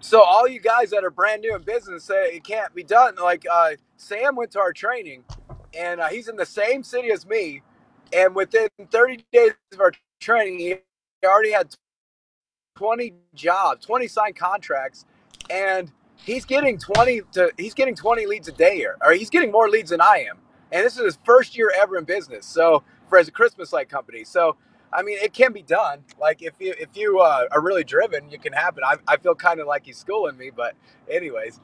So 0.00 0.20
all 0.20 0.48
you 0.48 0.58
guys 0.58 0.90
that 0.90 1.04
are 1.04 1.10
brand 1.10 1.42
new 1.42 1.54
in 1.54 1.62
business 1.62 2.02
say 2.02 2.34
it 2.34 2.42
can't 2.42 2.74
be 2.74 2.82
done. 2.82 3.14
Like 3.14 3.46
uh, 3.48 3.70
Sam 3.96 4.34
went 4.34 4.50
to 4.50 4.58
our 4.58 4.72
training, 4.72 5.22
and 5.78 6.00
uh, 6.00 6.08
he's 6.08 6.26
in 6.26 6.34
the 6.34 6.44
same 6.44 6.82
city 6.82 7.12
as 7.12 7.24
me, 7.24 7.62
and 8.12 8.34
within 8.34 8.68
30 8.90 9.24
days 9.32 9.52
of 9.72 9.80
our 9.80 9.92
training, 10.20 10.58
he 10.58 10.76
already 11.24 11.52
had 11.52 11.74
20 12.76 13.14
jobs, 13.34 13.86
20 13.86 14.08
signed 14.08 14.36
contracts, 14.36 15.04
and 15.50 15.90
he's 16.16 16.44
getting 16.44 16.78
20 16.78 17.22
to 17.32 17.52
he's 17.56 17.74
getting 17.74 17.94
20 17.94 18.26
leads 18.26 18.48
a 18.48 18.52
day 18.52 18.76
here, 18.76 18.96
or 19.04 19.12
he's 19.12 19.30
getting 19.30 19.50
more 19.50 19.68
leads 19.68 19.90
than 19.90 20.00
I 20.00 20.26
am. 20.28 20.38
And 20.70 20.84
this 20.84 20.96
is 20.96 21.04
his 21.04 21.18
first 21.24 21.56
year 21.56 21.70
ever 21.76 21.98
in 21.98 22.04
business. 22.04 22.46
So 22.46 22.82
for 23.08 23.18
as 23.18 23.28
a 23.28 23.32
Christmas 23.32 23.72
light 23.72 23.88
company, 23.88 24.24
so 24.24 24.56
I 24.92 25.02
mean, 25.02 25.18
it 25.22 25.32
can 25.32 25.52
be 25.52 25.62
done. 25.62 26.04
Like 26.20 26.42
if 26.42 26.54
you 26.58 26.74
if 26.78 26.96
you 26.96 27.20
uh, 27.20 27.46
are 27.50 27.60
really 27.60 27.84
driven, 27.84 28.30
you 28.30 28.38
can 28.38 28.52
happen. 28.52 28.82
I, 28.84 28.96
I 29.08 29.16
feel 29.16 29.34
kind 29.34 29.60
of 29.60 29.66
like 29.66 29.84
he's 29.86 29.98
schooling 29.98 30.36
me, 30.36 30.50
but 30.54 30.74
anyways, 31.10 31.60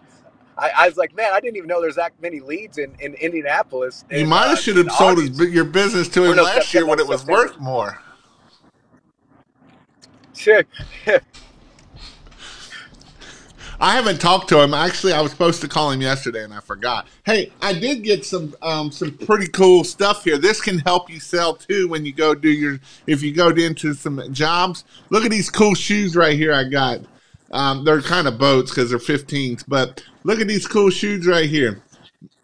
I, 0.59 0.71
I 0.77 0.87
was 0.89 0.97
like, 0.97 1.15
man, 1.15 1.33
I 1.33 1.41
didn't 1.41 1.57
even 1.57 1.69
know 1.69 1.81
there's 1.81 1.95
that 1.95 2.13
many 2.21 2.41
leads 2.41 2.79
in, 2.79 2.95
in 3.01 3.15
Indianapolis. 3.15 4.05
you 4.11 4.19
in, 4.19 4.29
might 4.29 4.47
uh, 4.47 4.49
have 4.51 4.59
should 4.59 4.77
have 4.77 4.91
sold 4.93 5.19
his, 5.19 5.39
your 5.39 5.65
business 5.65 6.09
to 6.09 6.25
him 6.25 6.37
no, 6.37 6.43
last 6.43 6.75
year 6.75 6.85
when 6.85 6.99
it 6.99 7.07
was 7.07 7.21
September. 7.21 7.43
worth 7.43 7.61
more 7.61 8.01
I 13.81 13.95
haven't 13.95 14.21
talked 14.21 14.49
to 14.49 14.61
him. 14.61 14.75
Actually, 14.75 15.13
I 15.13 15.21
was 15.21 15.31
supposed 15.31 15.61
to 15.61 15.69
call 15.69 15.93
him 15.93 16.01
yesterday 16.01 16.43
and 16.43 16.53
I 16.53 16.61
forgot. 16.61 17.07
Hey, 17.25 17.53
I 17.63 17.73
did 17.73 18.03
get 18.03 18.25
some 18.25 18.55
um, 18.63 18.91
some 18.91 19.17
pretty 19.19 19.47
cool 19.49 19.85
stuff 19.85 20.25
here. 20.25 20.37
This 20.39 20.61
can 20.61 20.79
help 20.81 21.09
you 21.11 21.21
sell 21.21 21.55
too 21.55 21.89
when 21.89 22.05
you 22.05 22.13
go 22.13 22.35
do 22.35 22.49
your 22.49 22.81
if 23.07 23.23
you 23.23 23.33
go 23.33 23.51
into 23.51 23.95
some 23.95 24.33
jobs. 24.33 24.85
Look 25.11 25.25
at 25.25 25.31
these 25.31 25.51
cool 25.51 25.75
shoes 25.75 26.17
right 26.17 26.37
here. 26.37 26.53
I 26.53 26.65
got. 26.65 27.01
Um, 27.51 27.85
they're 27.85 28.03
kind 28.03 28.29
of 28.29 28.39
boats 28.39 28.71
because 28.71 28.91
they're 28.91 28.99
15s, 28.99 29.65
but 29.67 30.05
look 30.25 30.41
at 30.41 30.49
these 30.49 30.67
cool 30.67 30.91
shoes 30.91 31.27
right 31.27 31.49
here. 31.49 31.83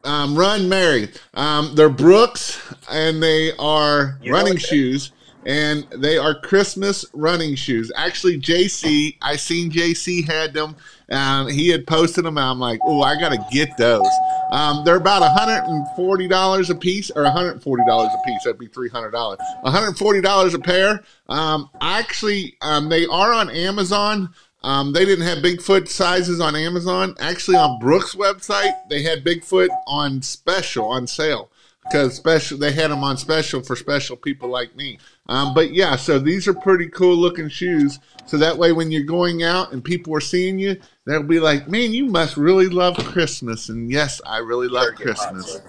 Um, 0.04 0.36
Run 0.36 0.68
Merry. 0.68 1.08
Um, 1.34 1.74
they're 1.74 1.88
Brooks 1.88 2.60
and 2.90 3.22
they 3.22 3.52
are 3.58 4.18
You 4.22 4.32
running 4.32 4.56
shoes 4.58 5.12
and 5.46 5.86
they 5.96 6.16
are 6.16 6.38
Christmas 6.40 7.04
running 7.12 7.54
shoes. 7.54 7.92
Actually, 7.96 8.38
JC, 8.38 9.16
I 9.22 9.36
seen 9.36 9.70
JC 9.70 10.24
had 10.26 10.54
them. 10.54 10.76
Um, 11.10 11.48
he 11.48 11.68
had 11.68 11.86
posted 11.86 12.24
them. 12.24 12.38
And 12.38 12.46
I'm 12.46 12.58
like, 12.58 12.80
oh, 12.84 13.02
I 13.02 13.18
gotta 13.18 13.44
get 13.50 13.76
those. 13.76 14.08
Um, 14.52 14.84
they're 14.84 14.96
about 14.96 15.20
140 15.20 16.28
dollars 16.28 16.70
a 16.70 16.74
piece, 16.74 17.10
or 17.10 17.24
140 17.24 17.84
dollars 17.86 18.10
a 18.14 18.26
piece. 18.26 18.44
That'd 18.44 18.58
be 18.58 18.68
300 18.68 19.10
dollars. 19.10 19.38
140 19.62 20.20
dollars 20.20 20.54
a 20.54 20.58
pair. 20.58 21.02
Um, 21.28 21.68
actually, 21.80 22.56
um, 22.62 22.88
they 22.88 23.06
are 23.06 23.32
on 23.32 23.50
Amazon. 23.50 24.32
Um, 24.64 24.94
they 24.94 25.04
didn't 25.04 25.26
have 25.26 25.38
Bigfoot 25.38 25.88
sizes 25.88 26.40
on 26.40 26.56
Amazon. 26.56 27.14
Actually, 27.20 27.58
on 27.58 27.78
Brooks' 27.78 28.14
website, 28.14 28.72
they 28.88 29.02
had 29.02 29.22
Bigfoot 29.22 29.68
on 29.86 30.22
special, 30.22 30.86
on 30.86 31.06
sale 31.06 31.50
because 31.84 32.14
special 32.16 32.56
they 32.56 32.72
had 32.72 32.90
them 32.90 33.04
on 33.04 33.18
special 33.18 33.60
for 33.60 33.76
special 33.76 34.16
people 34.16 34.48
like 34.48 34.74
me. 34.74 34.98
Um, 35.28 35.52
but 35.52 35.74
yeah, 35.74 35.96
so 35.96 36.18
these 36.18 36.48
are 36.48 36.54
pretty 36.54 36.88
cool 36.88 37.14
looking 37.14 37.50
shoes. 37.50 37.98
So 38.24 38.38
that 38.38 38.56
way, 38.56 38.72
when 38.72 38.90
you're 38.90 39.02
going 39.02 39.42
out 39.42 39.72
and 39.72 39.84
people 39.84 40.16
are 40.16 40.20
seeing 40.20 40.58
you, 40.58 40.80
they'll 41.04 41.22
be 41.22 41.40
like, 41.40 41.68
"Man, 41.68 41.92
you 41.92 42.06
must 42.06 42.38
really 42.38 42.68
love 42.68 42.96
Christmas." 42.96 43.68
And 43.68 43.90
yes, 43.90 44.22
I 44.24 44.38
really 44.38 44.68
love 44.68 44.94
Christmas. 44.94 45.60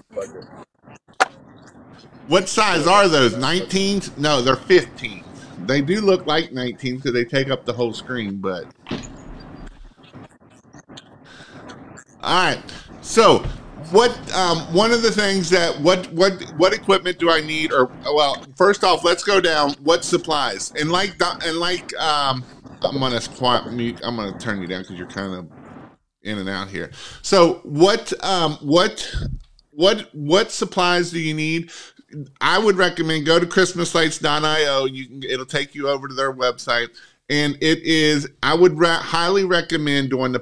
What 2.28 2.48
size 2.48 2.86
are 2.86 3.08
those? 3.08 3.34
19s? 3.34 4.16
No, 4.16 4.40
they're 4.40 4.56
15s. 4.56 5.25
They 5.66 5.80
do 5.80 6.00
look 6.00 6.26
like 6.26 6.50
19s 6.50 6.96
because 6.96 7.12
they 7.12 7.24
take 7.24 7.50
up 7.50 7.64
the 7.64 7.72
whole 7.72 7.92
screen, 7.92 8.36
but. 8.36 8.66
All 12.22 12.44
right. 12.44 12.62
So, 13.02 13.38
what 13.90 14.10
um, 14.34 14.58
one 14.74 14.90
of 14.90 15.02
the 15.02 15.12
things 15.12 15.48
that 15.50 15.80
what 15.80 16.10
what 16.12 16.42
what 16.56 16.72
equipment 16.72 17.18
do 17.18 17.30
I 17.30 17.40
need? 17.40 17.72
Or 17.72 17.90
well, 18.04 18.44
first 18.56 18.82
off, 18.82 19.04
let's 19.04 19.22
go 19.22 19.40
down. 19.40 19.72
What 19.82 20.04
supplies? 20.04 20.72
And 20.78 20.90
like 20.90 21.14
and 21.44 21.58
like 21.58 21.96
um, 21.96 22.44
I'm 22.82 22.98
gonna 22.98 23.20
quiet 23.20 23.72
mute. 23.72 24.00
I'm 24.02 24.16
gonna 24.16 24.38
turn 24.38 24.60
you 24.60 24.66
down 24.66 24.82
because 24.82 24.96
you're 24.96 25.06
kind 25.06 25.34
of 25.34 25.48
in 26.22 26.38
and 26.38 26.48
out 26.48 26.68
here. 26.68 26.90
So 27.22 27.60
what 27.62 28.12
um, 28.24 28.54
what 28.60 29.14
what 29.70 30.08
what 30.14 30.50
supplies 30.50 31.10
do 31.10 31.20
you 31.20 31.34
need? 31.34 31.70
I 32.40 32.58
would 32.58 32.76
recommend 32.76 33.26
go 33.26 33.38
to 33.38 33.46
christmaslights.io. 33.46 34.84
You 34.84 35.06
can 35.06 35.22
it'll 35.22 35.46
take 35.46 35.74
you 35.74 35.88
over 35.88 36.08
to 36.08 36.14
their 36.14 36.32
website, 36.32 36.88
and 37.28 37.56
it 37.60 37.80
is 37.82 38.28
I 38.42 38.54
would 38.54 38.76
highly 38.78 39.44
recommend 39.44 40.10
doing 40.10 40.32
the 40.32 40.40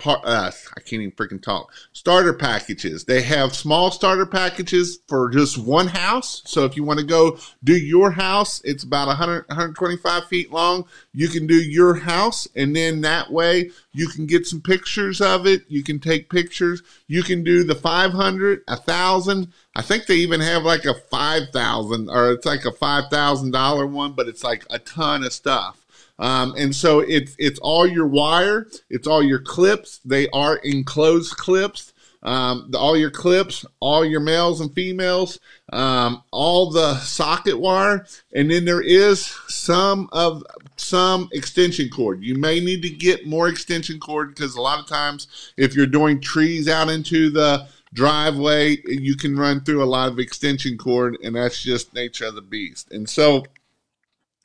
part. 0.00 0.20
Uh, 0.24 0.50
I 0.76 0.80
can't 0.80 1.02
even 1.02 1.12
freaking 1.12 1.42
talk. 1.42 1.72
Starter 1.92 2.32
packages. 2.32 3.04
They 3.04 3.22
have 3.22 3.54
small 3.54 3.90
starter 3.90 4.26
packages 4.26 4.98
for 5.06 5.28
just 5.28 5.58
one 5.58 5.86
house. 5.86 6.42
So 6.46 6.64
if 6.64 6.76
you 6.76 6.82
want 6.82 6.98
to 6.98 7.06
go 7.06 7.38
do 7.62 7.76
your 7.76 8.10
house, 8.10 8.60
it's 8.64 8.82
about 8.82 9.06
100 9.08 9.46
125 9.48 10.24
feet 10.26 10.50
long. 10.50 10.86
You 11.12 11.28
can 11.28 11.46
do 11.46 11.54
your 11.54 11.94
house, 11.94 12.48
and 12.56 12.74
then 12.74 13.02
that 13.02 13.30
way 13.30 13.70
you 13.92 14.08
can 14.08 14.26
get 14.26 14.46
some 14.46 14.60
pictures 14.60 15.20
of 15.20 15.46
it. 15.46 15.62
You 15.68 15.84
can 15.84 16.00
take 16.00 16.30
pictures. 16.30 16.82
You 17.06 17.22
can 17.22 17.44
do 17.44 17.62
the 17.62 17.74
500, 17.74 18.62
a 18.66 18.76
thousand. 18.76 19.52
I 19.76 19.82
think 19.82 20.06
they 20.06 20.16
even 20.16 20.40
have 20.40 20.62
like 20.62 20.84
a 20.84 20.94
5,000 20.94 22.10
or 22.10 22.32
it's 22.32 22.46
like 22.46 22.64
a 22.64 22.72
$5,000 22.72 23.90
one, 23.90 24.12
but 24.12 24.28
it's 24.28 24.42
like 24.42 24.64
a 24.70 24.78
ton 24.78 25.24
of 25.24 25.32
stuff. 25.32 25.79
Um, 26.20 26.54
and 26.56 26.76
so 26.76 27.00
it's 27.00 27.34
it's 27.38 27.58
all 27.60 27.86
your 27.86 28.06
wire, 28.06 28.68
it's 28.88 29.06
all 29.08 29.22
your 29.22 29.40
clips. 29.40 30.00
They 30.04 30.28
are 30.28 30.56
enclosed 30.58 31.36
clips. 31.36 31.92
um, 32.22 32.70
all 32.74 32.96
your 32.96 33.10
clips, 33.10 33.64
all 33.80 34.04
your 34.04 34.20
males 34.20 34.60
and 34.60 34.72
females, 34.74 35.38
um, 35.72 36.22
all 36.30 36.70
the 36.70 36.96
socket 36.98 37.58
wire, 37.58 38.06
and 38.34 38.50
then 38.50 38.64
there 38.64 38.82
is 38.82 39.26
some 39.48 40.08
of 40.12 40.42
some 40.76 41.28
extension 41.32 41.88
cord. 41.88 42.22
You 42.22 42.34
may 42.36 42.60
need 42.60 42.82
to 42.82 42.90
get 42.90 43.26
more 43.26 43.48
extension 43.48 43.98
cord 43.98 44.34
because 44.34 44.54
a 44.54 44.60
lot 44.60 44.78
of 44.80 44.86
times 44.86 45.52
if 45.56 45.74
you're 45.74 45.86
doing 45.86 46.20
trees 46.20 46.68
out 46.68 46.90
into 46.90 47.30
the 47.30 47.66
driveway, 47.92 48.78
you 48.84 49.16
can 49.16 49.36
run 49.36 49.62
through 49.62 49.82
a 49.82 49.86
lot 49.86 50.12
of 50.12 50.18
extension 50.18 50.76
cord, 50.76 51.16
and 51.24 51.34
that's 51.34 51.62
just 51.62 51.94
nature 51.94 52.26
of 52.26 52.34
the 52.34 52.42
beast. 52.42 52.92
And 52.92 53.08
so 53.08 53.44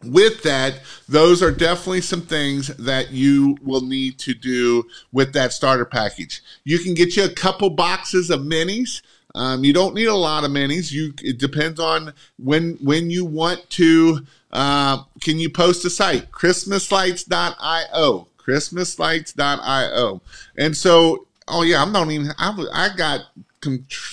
with 0.03 0.43
that, 0.43 0.81
those 1.07 1.41
are 1.41 1.51
definitely 1.51 2.01
some 2.01 2.21
things 2.21 2.67
that 2.77 3.11
you 3.11 3.57
will 3.61 3.81
need 3.81 4.19
to 4.19 4.33
do 4.33 4.85
with 5.11 5.33
that 5.33 5.53
starter 5.53 5.85
package. 5.85 6.41
You 6.63 6.79
can 6.79 6.93
get 6.93 7.15
you 7.15 7.23
a 7.25 7.29
couple 7.29 7.69
boxes 7.69 8.29
of 8.29 8.41
minis. 8.41 9.01
Um, 9.33 9.63
you 9.65 9.73
don't 9.73 9.95
need 9.95 10.05
a 10.05 10.15
lot 10.15 10.43
of 10.43 10.51
minis. 10.51 10.91
You 10.91 11.13
it 11.21 11.39
depends 11.39 11.79
on 11.79 12.13
when 12.37 12.77
when 12.81 13.09
you 13.09 13.25
want 13.25 13.69
to. 13.71 14.25
Uh, 14.51 15.03
can 15.19 15.37
you 15.37 15.49
post 15.49 15.83
a 15.83 15.89
site? 15.89 16.31
Christmaslights.io. 16.31 18.27
Christmaslights.io. 18.37 20.21
And 20.57 20.77
so, 20.77 21.27
oh 21.47 21.63
yeah, 21.63 21.81
I'm 21.81 21.91
not 21.91 22.09
even. 22.09 22.31
I, 22.37 22.65
I 22.71 22.95
got 22.95 23.21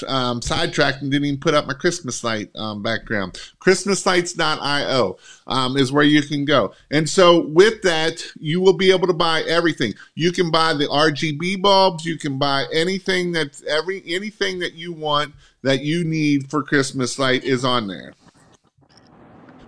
um, 0.07 0.43
sidetracked 0.43 1.03
and 1.03 1.11
didn't 1.11 1.27
even 1.27 1.41
put 1.41 1.55
up 1.55 1.67
my 1.67 1.75
Christmas 1.75 2.23
light 2.25 2.51
um, 2.55 2.83
background. 2.83 3.35
ChristmasLights.io 3.61 5.17
um, 5.47 5.77
is 5.77 5.93
where 5.93 6.05
you 6.05 6.23
can 6.23 6.45
go. 6.45 6.73
And 6.91 7.09
so 7.09 7.47
with 7.47 7.83
that, 7.83 8.25
you 8.39 8.61
will 8.61 8.77
be 8.77 8.91
able 8.91 9.07
to 9.07 9.13
buy 9.13 9.43
everything. 9.43 9.95
You 10.15 10.33
can 10.33 10.51
buy 10.51 10.75
the 10.75 10.87
RGB 10.87 11.63
bulbs. 11.63 12.05
You 12.05 12.19
can 12.19 12.39
buy 12.39 12.67
anything 12.73 13.33
that's 13.33 13.63
every 13.65 14.03
anything 14.07 14.59
that 14.61 14.75
you 14.75 14.93
want 14.93 15.35
that 15.63 15.81
you 15.81 16.05
need 16.05 16.51
for 16.51 16.63
Christmas 16.63 17.19
light 17.19 17.45
is 17.45 17.65
on 17.65 17.87
there. 17.87 18.15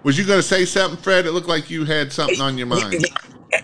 Was 0.02 0.18
you 0.18 0.24
going 0.24 0.38
to 0.38 0.42
say 0.42 0.66
something, 0.66 1.00
Fred? 1.00 1.24
It 1.24 1.32
looked 1.32 1.48
like 1.48 1.70
you 1.70 1.84
had 1.84 2.12
something 2.12 2.40
on 2.40 2.58
your 2.58 2.66
mind. 2.66 3.06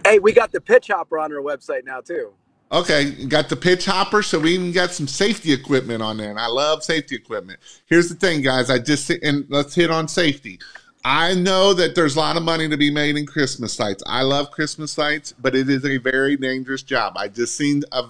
Hey, 0.07 0.19
we 0.19 0.33
got 0.33 0.53
the 0.53 0.61
pitch 0.61 0.89
hopper 0.89 1.19
on 1.19 1.33
our 1.33 1.43
website 1.43 1.85
now 1.85 2.01
too. 2.01 2.33
Okay, 2.73 3.27
got 3.27 3.49
the 3.49 3.57
pitch 3.57 3.85
hopper, 3.85 4.23
so 4.23 4.39
we 4.39 4.55
even 4.55 4.71
got 4.71 4.93
some 4.93 5.09
safety 5.09 5.53
equipment 5.53 6.03
on 6.03 6.17
there, 6.17 6.31
and 6.31 6.39
I 6.39 6.47
love 6.47 6.85
safety 6.85 7.17
equipment. 7.17 7.59
Here's 7.87 8.09
the 8.09 8.15
thing, 8.15 8.43
guys. 8.43 8.71
I 8.71 8.79
just 8.79 9.11
and 9.11 9.45
let's 9.49 9.75
hit 9.75 9.91
on 9.91 10.07
safety. 10.07 10.61
I 11.05 11.35
know 11.35 11.73
that 11.75 11.95
there's 11.95 12.15
a 12.15 12.19
lot 12.19 12.37
of 12.37 12.43
money 12.43 12.69
to 12.69 12.77
be 12.77 12.91
made 12.91 13.17
in 13.17 13.27
Christmas 13.27 13.81
lights. 13.81 14.05
I 14.07 14.23
love 14.23 14.51
Christmas 14.51 14.97
lights, 14.99 15.33
but 15.33 15.57
it 15.57 15.69
is 15.69 15.85
a 15.85 15.97
very 15.97 16.37
dangerous 16.37 16.83
job. 16.83 17.15
I 17.17 17.29
just 17.29 17.57
seen 17.57 17.83
a, 17.91 18.05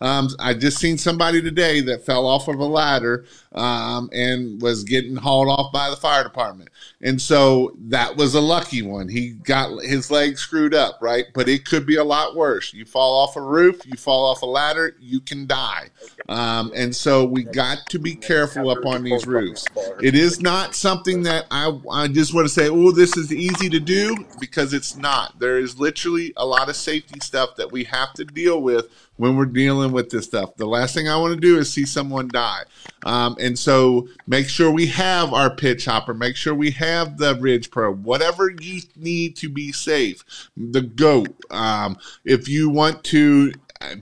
um, 0.00 0.28
I 0.38 0.54
just 0.54 0.78
seen 0.78 0.98
somebody 0.98 1.40
today 1.40 1.80
that 1.82 2.04
fell 2.04 2.26
off 2.26 2.48
of 2.48 2.58
a 2.58 2.64
ladder 2.64 3.24
um, 3.52 4.10
and 4.12 4.60
was 4.60 4.84
getting 4.84 5.16
hauled 5.16 5.48
off 5.48 5.72
by 5.72 5.90
the 5.90 5.96
fire 5.96 6.22
department. 6.22 6.70
And 7.00 7.20
so 7.20 7.74
that 7.88 8.16
was 8.16 8.34
a 8.34 8.40
lucky 8.40 8.82
one. 8.82 9.08
He 9.08 9.30
got 9.30 9.82
his 9.82 10.10
leg 10.10 10.38
screwed 10.38 10.74
up, 10.74 10.98
right? 11.00 11.26
But 11.34 11.48
it 11.48 11.64
could 11.64 11.86
be 11.86 11.96
a 11.96 12.04
lot 12.04 12.34
worse. 12.34 12.74
You 12.74 12.84
fall 12.84 13.22
off 13.22 13.36
a 13.36 13.40
roof, 13.40 13.86
you 13.86 13.96
fall 13.96 14.26
off 14.26 14.42
a 14.42 14.46
ladder, 14.46 14.96
you 15.00 15.20
can 15.20 15.46
die. 15.46 15.90
Um, 16.28 16.72
and 16.74 16.94
so 16.94 17.24
we 17.24 17.44
got 17.44 17.86
to 17.90 17.98
be 17.98 18.14
careful 18.14 18.70
up 18.70 18.84
on 18.84 19.04
these 19.04 19.26
roofs. 19.26 19.66
It 20.02 20.14
is 20.14 20.40
not 20.40 20.74
something 20.74 21.22
that 21.22 21.46
I, 21.50 21.78
I 21.90 22.08
just 22.08 22.34
want 22.34 22.46
to 22.46 22.52
say, 22.52 22.68
oh, 22.68 22.90
this 22.90 23.16
is 23.16 23.32
easy 23.32 23.68
to 23.70 23.80
do 23.80 24.16
because 24.40 24.72
it's 24.72 24.96
not. 24.96 25.38
There 25.38 25.58
is 25.58 25.78
literally 25.78 26.32
a 26.36 26.44
lot 26.44 26.68
of 26.68 26.76
safety 26.76 27.20
stuff 27.20 27.56
that 27.56 27.70
we 27.70 27.84
have 27.84 28.12
to 28.14 28.24
deal 28.24 28.60
with 28.60 28.88
when 29.16 29.36
we're 29.36 29.46
dealing 29.46 29.92
with 29.92 30.10
this 30.10 30.24
stuff. 30.24 30.56
The 30.56 30.66
last 30.66 30.94
thing 30.94 31.08
I 31.08 31.16
want 31.16 31.34
to 31.34 31.40
do 31.40 31.58
is 31.58 31.72
see 31.72 31.86
someone 31.86 32.28
die. 32.28 32.62
Um, 33.04 33.36
and 33.38 33.58
so 33.58 34.08
make 34.26 34.48
sure 34.48 34.70
we 34.70 34.86
have 34.88 35.32
our 35.32 35.54
pitch 35.54 35.84
hopper, 35.84 36.14
make 36.14 36.36
sure 36.36 36.54
we 36.54 36.70
have 36.72 37.18
the 37.18 37.36
Ridge 37.36 37.70
Pro, 37.70 37.94
whatever 37.94 38.50
you 38.60 38.80
need 38.96 39.36
to 39.36 39.48
be 39.48 39.72
safe. 39.72 40.24
The 40.56 40.82
GOAT. 40.82 41.34
Um, 41.50 41.98
if 42.24 42.48
you 42.48 42.70
want 42.70 43.04
to 43.04 43.52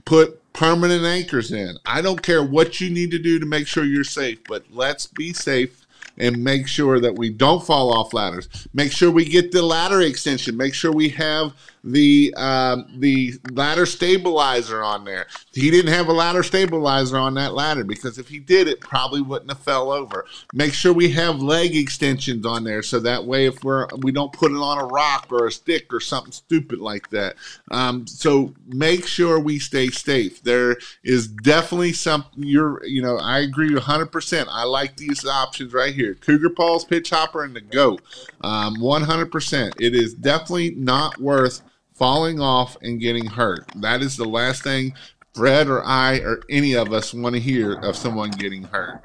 put 0.05 0.39
permanent 0.53 1.03
anchors 1.03 1.51
in, 1.51 1.77
I 1.85 2.01
don't 2.01 2.21
care 2.21 2.43
what 2.43 2.79
you 2.79 2.89
need 2.89 3.11
to 3.11 3.19
do 3.19 3.39
to 3.39 3.45
make 3.45 3.67
sure 3.67 3.83
you're 3.83 4.03
safe, 4.03 4.39
but 4.47 4.65
let's 4.71 5.07
be 5.07 5.33
safe 5.33 5.85
and 6.17 6.43
make 6.43 6.67
sure 6.67 6.99
that 6.99 7.17
we 7.17 7.29
don't 7.29 7.65
fall 7.65 7.91
off 7.91 8.13
ladders. 8.13 8.47
Make 8.73 8.91
sure 8.91 9.09
we 9.09 9.25
get 9.25 9.51
the 9.51 9.63
ladder 9.63 10.01
extension. 10.01 10.55
Make 10.55 10.73
sure 10.73 10.91
we 10.91 11.09
have 11.09 11.53
the 11.83 12.33
um, 12.37 12.85
the 12.97 13.33
ladder 13.51 13.85
stabilizer 13.85 14.83
on 14.83 15.03
there. 15.03 15.27
He 15.53 15.69
didn't 15.69 15.93
have 15.93 16.07
a 16.07 16.13
ladder 16.13 16.43
stabilizer 16.43 17.17
on 17.17 17.33
that 17.35 17.53
ladder 17.53 17.83
because 17.83 18.17
if 18.17 18.29
he 18.29 18.39
did, 18.39 18.67
it 18.67 18.79
probably 18.79 19.21
wouldn't 19.21 19.51
have 19.51 19.59
fell 19.59 19.91
over. 19.91 20.25
Make 20.53 20.73
sure 20.73 20.93
we 20.93 21.09
have 21.11 21.41
leg 21.41 21.75
extensions 21.75 22.45
on 22.45 22.63
there 22.63 22.83
so 22.83 22.99
that 23.01 23.25
way 23.25 23.45
if 23.45 23.63
we're 23.63 23.87
we 23.97 24.11
don't 24.11 24.31
put 24.31 24.51
it 24.51 24.57
on 24.57 24.79
a 24.79 24.85
rock 24.85 25.27
or 25.31 25.47
a 25.47 25.51
stick 25.51 25.93
or 25.93 25.99
something 25.99 26.31
stupid 26.31 26.79
like 26.79 27.09
that. 27.09 27.35
Um, 27.71 28.07
so 28.07 28.53
make 28.65 29.05
sure 29.05 29.39
we 29.39 29.59
stay 29.59 29.89
safe. 29.89 30.41
There 30.43 30.77
is 31.03 31.27
definitely 31.27 31.93
something 31.93 32.43
you're 32.43 32.83
you 32.85 33.01
know 33.01 33.17
I 33.17 33.39
agree 33.39 33.73
100. 33.73 34.11
percent 34.11 34.47
I 34.51 34.63
like 34.63 34.95
these 34.95 35.25
options 35.25 35.73
right 35.73 35.93
here: 35.93 36.13
Cougar 36.15 36.51
Paws, 36.51 36.85
Pitch 36.85 37.09
Hopper, 37.09 37.43
and 37.43 37.55
the 37.55 37.61
Goat. 37.61 38.01
Um, 38.41 38.75
100%. 38.77 39.73
It 39.79 39.95
is 39.95 40.13
definitely 40.13 40.71
not 40.71 41.19
worth 41.19 41.61
falling 41.95 42.39
off 42.39 42.77
and 42.81 42.99
getting 42.99 43.25
hurt. 43.25 43.65
That 43.75 44.01
is 44.01 44.17
the 44.17 44.25
last 44.25 44.63
thing 44.63 44.93
Fred 45.33 45.67
or 45.67 45.83
I 45.83 46.17
or 46.19 46.41
any 46.49 46.75
of 46.75 46.93
us 46.93 47.13
want 47.13 47.35
to 47.35 47.41
hear 47.41 47.73
of 47.73 47.95
someone 47.95 48.29
getting 48.31 48.63
hurt. 48.63 49.01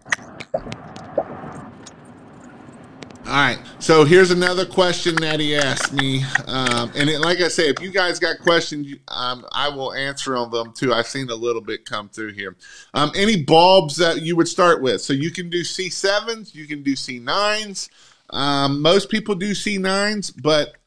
All 3.26 3.34
right, 3.34 3.58
so 3.78 4.06
here's 4.06 4.30
another 4.30 4.64
question 4.64 5.14
that 5.16 5.38
he 5.38 5.54
asked 5.54 5.92
me, 5.92 6.22
um, 6.46 6.90
and 6.96 7.10
it, 7.10 7.20
like 7.20 7.40
I 7.40 7.48
say, 7.48 7.68
if 7.68 7.78
you 7.78 7.90
guys 7.90 8.18
got 8.18 8.38
questions, 8.38 8.96
um, 9.08 9.44
I 9.52 9.68
will 9.68 9.92
answer 9.92 10.34
on 10.34 10.50
them 10.50 10.72
too. 10.72 10.94
I've 10.94 11.06
seen 11.06 11.28
a 11.28 11.34
little 11.34 11.60
bit 11.60 11.84
come 11.84 12.08
through 12.08 12.32
here. 12.32 12.56
Um, 12.94 13.12
any 13.14 13.42
bulbs 13.42 13.96
that 13.96 14.22
you 14.22 14.34
would 14.36 14.48
start 14.48 14.80
with? 14.80 15.02
So 15.02 15.12
you 15.12 15.30
can 15.30 15.50
do 15.50 15.60
C7s, 15.60 16.54
you 16.54 16.66
can 16.66 16.82
do 16.82 16.94
C9s. 16.94 17.90
Um, 18.30 18.80
most 18.80 19.10
people 19.10 19.34
do 19.34 19.50
C9s, 19.50 20.32
but 20.42 20.77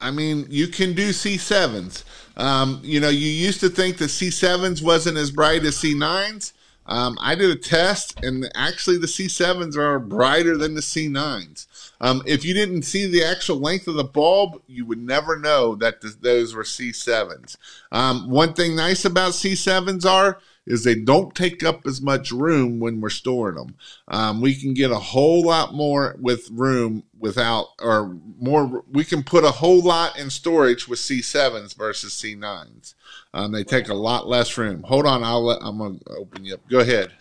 I 0.00 0.10
mean, 0.10 0.46
you 0.48 0.68
can 0.68 0.92
do 0.94 1.10
C7s. 1.10 2.04
Um, 2.36 2.80
you 2.84 3.00
know, 3.00 3.08
you 3.08 3.28
used 3.28 3.60
to 3.60 3.68
think 3.68 3.98
the 3.98 4.04
C7s 4.04 4.82
wasn't 4.82 5.18
as 5.18 5.30
bright 5.30 5.64
as 5.64 5.76
C9s. 5.76 6.52
Um, 6.86 7.18
I 7.20 7.34
did 7.34 7.50
a 7.50 7.56
test, 7.56 8.18
and 8.22 8.50
actually, 8.54 8.96
the 8.96 9.06
C7s 9.06 9.76
are 9.76 9.98
brighter 9.98 10.56
than 10.56 10.74
the 10.74 10.80
C9s. 10.80 11.66
Um, 12.00 12.22
if 12.24 12.44
you 12.44 12.54
didn't 12.54 12.82
see 12.82 13.06
the 13.06 13.24
actual 13.24 13.58
length 13.58 13.88
of 13.88 13.96
the 13.96 14.04
bulb, 14.04 14.62
you 14.66 14.86
would 14.86 15.02
never 15.02 15.38
know 15.38 15.74
that 15.74 16.00
th- 16.00 16.14
those 16.20 16.54
were 16.54 16.62
C7s. 16.62 17.56
Um, 17.92 18.30
one 18.30 18.54
thing 18.54 18.74
nice 18.74 19.04
about 19.04 19.32
C7s 19.32 20.06
are 20.06 20.38
is 20.68 20.84
they 20.84 20.94
don't 20.94 21.34
take 21.34 21.64
up 21.64 21.86
as 21.86 22.00
much 22.00 22.30
room 22.30 22.78
when 22.78 23.00
we're 23.00 23.10
storing 23.10 23.56
them. 23.56 23.74
Um, 24.06 24.40
we 24.40 24.54
can 24.54 24.74
get 24.74 24.90
a 24.90 24.98
whole 24.98 25.42
lot 25.42 25.74
more 25.74 26.14
with 26.20 26.48
room 26.50 27.02
without, 27.18 27.68
or 27.80 28.16
more, 28.38 28.84
we 28.90 29.04
can 29.04 29.22
put 29.22 29.44
a 29.44 29.50
whole 29.50 29.82
lot 29.82 30.18
in 30.18 30.30
storage 30.30 30.88
with 30.88 30.98
C7s 30.98 31.76
versus 31.76 32.14
C9s. 32.14 32.94
Um, 33.34 33.52
they 33.52 33.64
take 33.64 33.88
a 33.88 33.94
lot 33.94 34.28
less 34.28 34.56
room. 34.56 34.82
Hold 34.84 35.06
on, 35.06 35.22
I'll 35.22 35.44
let, 35.44 35.58
I'm 35.62 35.78
to 35.78 36.10
open 36.10 36.44
you 36.44 36.54
up. 36.54 36.60
Go 36.68 36.80
ahead. 36.80 37.12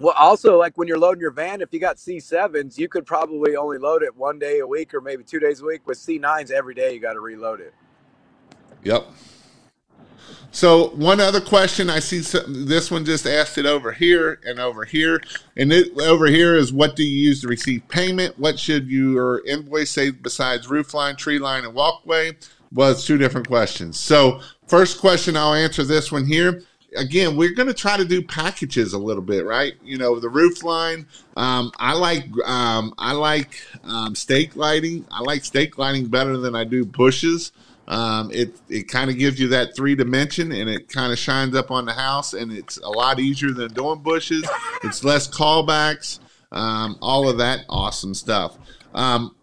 Well, 0.00 0.14
also, 0.16 0.56
like 0.56 0.78
when 0.78 0.86
you're 0.86 0.98
loading 0.98 1.20
your 1.20 1.32
van, 1.32 1.60
if 1.60 1.72
you 1.72 1.80
got 1.80 1.96
C7s, 1.96 2.78
you 2.78 2.88
could 2.88 3.04
probably 3.04 3.56
only 3.56 3.78
load 3.78 4.02
it 4.02 4.16
one 4.16 4.38
day 4.38 4.60
a 4.60 4.66
week 4.66 4.94
or 4.94 5.00
maybe 5.00 5.24
two 5.24 5.40
days 5.40 5.60
a 5.60 5.64
week. 5.64 5.86
With 5.86 5.98
C9s, 5.98 6.52
every 6.52 6.74
day 6.74 6.94
you 6.94 7.00
got 7.00 7.14
to 7.14 7.20
reload 7.20 7.60
it. 7.60 7.74
Yep. 8.84 9.08
So 10.50 10.88
one 10.90 11.20
other 11.20 11.40
question 11.40 11.90
I 11.90 11.98
see 11.98 12.18
this 12.18 12.90
one 12.90 13.04
just 13.04 13.26
asked 13.26 13.58
it 13.58 13.66
over 13.66 13.92
here 13.92 14.40
and 14.44 14.58
over 14.58 14.84
here, 14.84 15.22
and 15.56 15.72
it 15.72 15.96
over 16.00 16.26
here 16.26 16.56
is 16.56 16.72
what 16.72 16.96
do 16.96 17.04
you 17.04 17.28
use 17.28 17.42
to 17.42 17.48
receive 17.48 17.86
payment? 17.88 18.38
What 18.38 18.58
should 18.58 18.88
your 18.90 19.44
invoice 19.46 19.90
say 19.90 20.10
besides 20.10 20.68
roof 20.68 20.94
line, 20.94 21.16
tree 21.16 21.38
line, 21.38 21.64
and 21.64 21.74
walkway? 21.74 22.36
Well, 22.72 22.90
it's 22.90 23.06
two 23.06 23.18
different 23.18 23.46
questions. 23.46 23.98
So 23.98 24.40
first 24.66 25.00
question, 25.00 25.36
I'll 25.36 25.54
answer 25.54 25.84
this 25.84 26.10
one 26.10 26.26
here. 26.26 26.62
Again, 26.96 27.36
we're 27.36 27.52
going 27.52 27.68
to 27.68 27.74
try 27.74 27.98
to 27.98 28.04
do 28.04 28.22
packages 28.22 28.94
a 28.94 28.98
little 28.98 29.22
bit, 29.22 29.44
right? 29.44 29.74
You 29.84 29.98
know, 29.98 30.18
the 30.18 30.30
roof 30.30 30.64
line. 30.64 31.06
Um, 31.36 31.70
I 31.78 31.92
like 31.92 32.24
um, 32.46 32.94
I 32.96 33.12
like 33.12 33.60
um, 33.84 34.14
stake 34.14 34.56
lighting. 34.56 35.06
I 35.10 35.20
like 35.20 35.44
stake 35.44 35.76
lighting 35.76 36.06
better 36.06 36.38
than 36.38 36.54
I 36.54 36.64
do 36.64 36.86
bushes. 36.86 37.52
Um, 37.88 38.30
it 38.30 38.54
it 38.68 38.88
kind 38.88 39.10
of 39.10 39.16
gives 39.16 39.40
you 39.40 39.48
that 39.48 39.74
three 39.74 39.94
dimension 39.94 40.52
and 40.52 40.68
it 40.68 40.90
kind 40.90 41.10
of 41.10 41.18
shines 41.18 41.56
up 41.56 41.70
on 41.70 41.86
the 41.86 41.94
house 41.94 42.34
and 42.34 42.52
it's 42.52 42.76
a 42.76 42.88
lot 42.88 43.18
easier 43.18 43.50
than 43.50 43.72
doing 43.72 44.00
bushes. 44.00 44.46
It's 44.84 45.04
less 45.04 45.26
callbacks, 45.26 46.20
um, 46.52 46.98
all 47.00 47.28
of 47.28 47.38
that 47.38 47.60
awesome 47.70 48.14
stuff. 48.14 48.58
Um, 48.94 49.34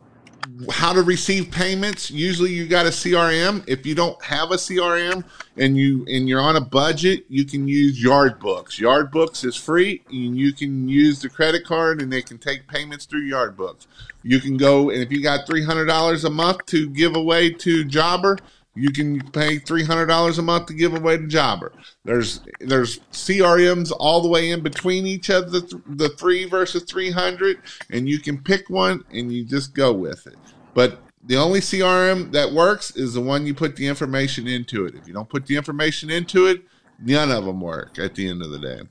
how 0.71 0.93
to 0.93 1.01
receive 1.01 1.51
payments. 1.51 2.11
Usually 2.11 2.51
you 2.51 2.67
got 2.67 2.85
a 2.85 2.89
CRM. 2.89 3.63
If 3.67 3.85
you 3.85 3.95
don't 3.95 4.21
have 4.23 4.51
a 4.51 4.55
CRM 4.55 5.23
and 5.57 5.77
you 5.77 6.05
and 6.07 6.27
you're 6.27 6.41
on 6.41 6.55
a 6.55 6.61
budget, 6.61 7.25
you 7.29 7.45
can 7.45 7.67
use 7.67 8.03
Yardbooks. 8.03 8.79
Yardbooks 8.79 9.45
is 9.45 9.55
free 9.55 10.01
and 10.09 10.37
you 10.37 10.53
can 10.53 10.87
use 10.87 11.21
the 11.21 11.29
credit 11.29 11.65
card 11.65 12.01
and 12.01 12.11
they 12.11 12.21
can 12.21 12.37
take 12.37 12.67
payments 12.67 13.05
through 13.05 13.29
Yardbooks. 13.29 13.87
You 14.23 14.39
can 14.39 14.57
go 14.57 14.89
and 14.89 15.01
if 15.01 15.11
you 15.11 15.21
got 15.21 15.47
$300 15.47 16.25
a 16.25 16.29
month 16.29 16.65
to 16.67 16.89
give 16.89 17.15
away 17.15 17.51
to 17.51 17.83
Jobber, 17.85 18.37
you 18.75 18.91
can 18.91 19.21
pay 19.31 19.57
three 19.57 19.83
hundred 19.83 20.07
dollars 20.07 20.37
a 20.37 20.41
month 20.41 20.67
to 20.67 20.73
give 20.73 20.93
away 20.93 21.17
to 21.17 21.27
Jobber. 21.27 21.71
There's 22.03 22.41
there's 22.59 22.99
CRMs 23.11 23.91
all 23.97 24.21
the 24.21 24.27
way 24.27 24.51
in 24.51 24.61
between 24.61 25.05
each 25.05 25.29
of 25.29 25.51
the 25.51 25.81
the 25.87 26.09
three 26.09 26.45
versus 26.45 26.83
three 26.83 27.11
hundred, 27.11 27.61
and 27.89 28.07
you 28.07 28.19
can 28.19 28.37
pick 28.41 28.69
one 28.69 29.03
and 29.11 29.31
you 29.31 29.45
just 29.45 29.73
go 29.73 29.93
with 29.93 30.27
it. 30.27 30.35
But 30.73 30.99
the 31.23 31.37
only 31.37 31.61
CRM 31.61 32.31
that 32.33 32.51
works 32.51 32.95
is 32.95 33.13
the 33.13 33.21
one 33.21 33.45
you 33.45 33.53
put 33.53 33.75
the 33.75 33.87
information 33.87 34.47
into 34.47 34.85
it. 34.85 34.95
If 34.95 35.07
you 35.07 35.13
don't 35.13 35.29
put 35.29 35.47
the 35.47 35.55
information 35.55 36.09
into 36.09 36.47
it, 36.47 36.61
none 36.99 37.31
of 37.31 37.45
them 37.45 37.61
work 37.61 37.97
at 37.97 38.13
the 38.13 38.27
end 38.27 38.41
of 38.41 38.51
the 38.51 38.59
day. 38.59 38.81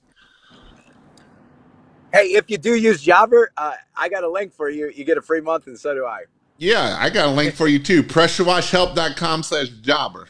Hey, 2.13 2.29
if 2.35 2.49
you 2.49 2.59
do 2.59 2.75
use 2.75 3.03
Jobber, 3.03 3.51
uh, 3.57 3.73
I 3.97 4.09
got 4.09 4.25
a 4.25 4.29
link 4.29 4.53
for 4.53 4.71
you. 4.71 4.89
You 4.95 5.05
get 5.05 5.19
a 5.19 5.23
free 5.23 5.41
month, 5.41 5.67
and 5.67 5.79
so 5.79 5.95
do 5.95 6.07
I. 6.07 6.25
Yeah, 6.59 6.97
I 7.01 7.11
got 7.11 7.29
a 7.29 7.31
link 7.31 7.55
for 7.55 7.67
you 7.67 7.79
too. 7.79 8.03
Pressurewashhelp.com 8.03 9.43
slash 9.43 9.69
jobber. 9.69 10.29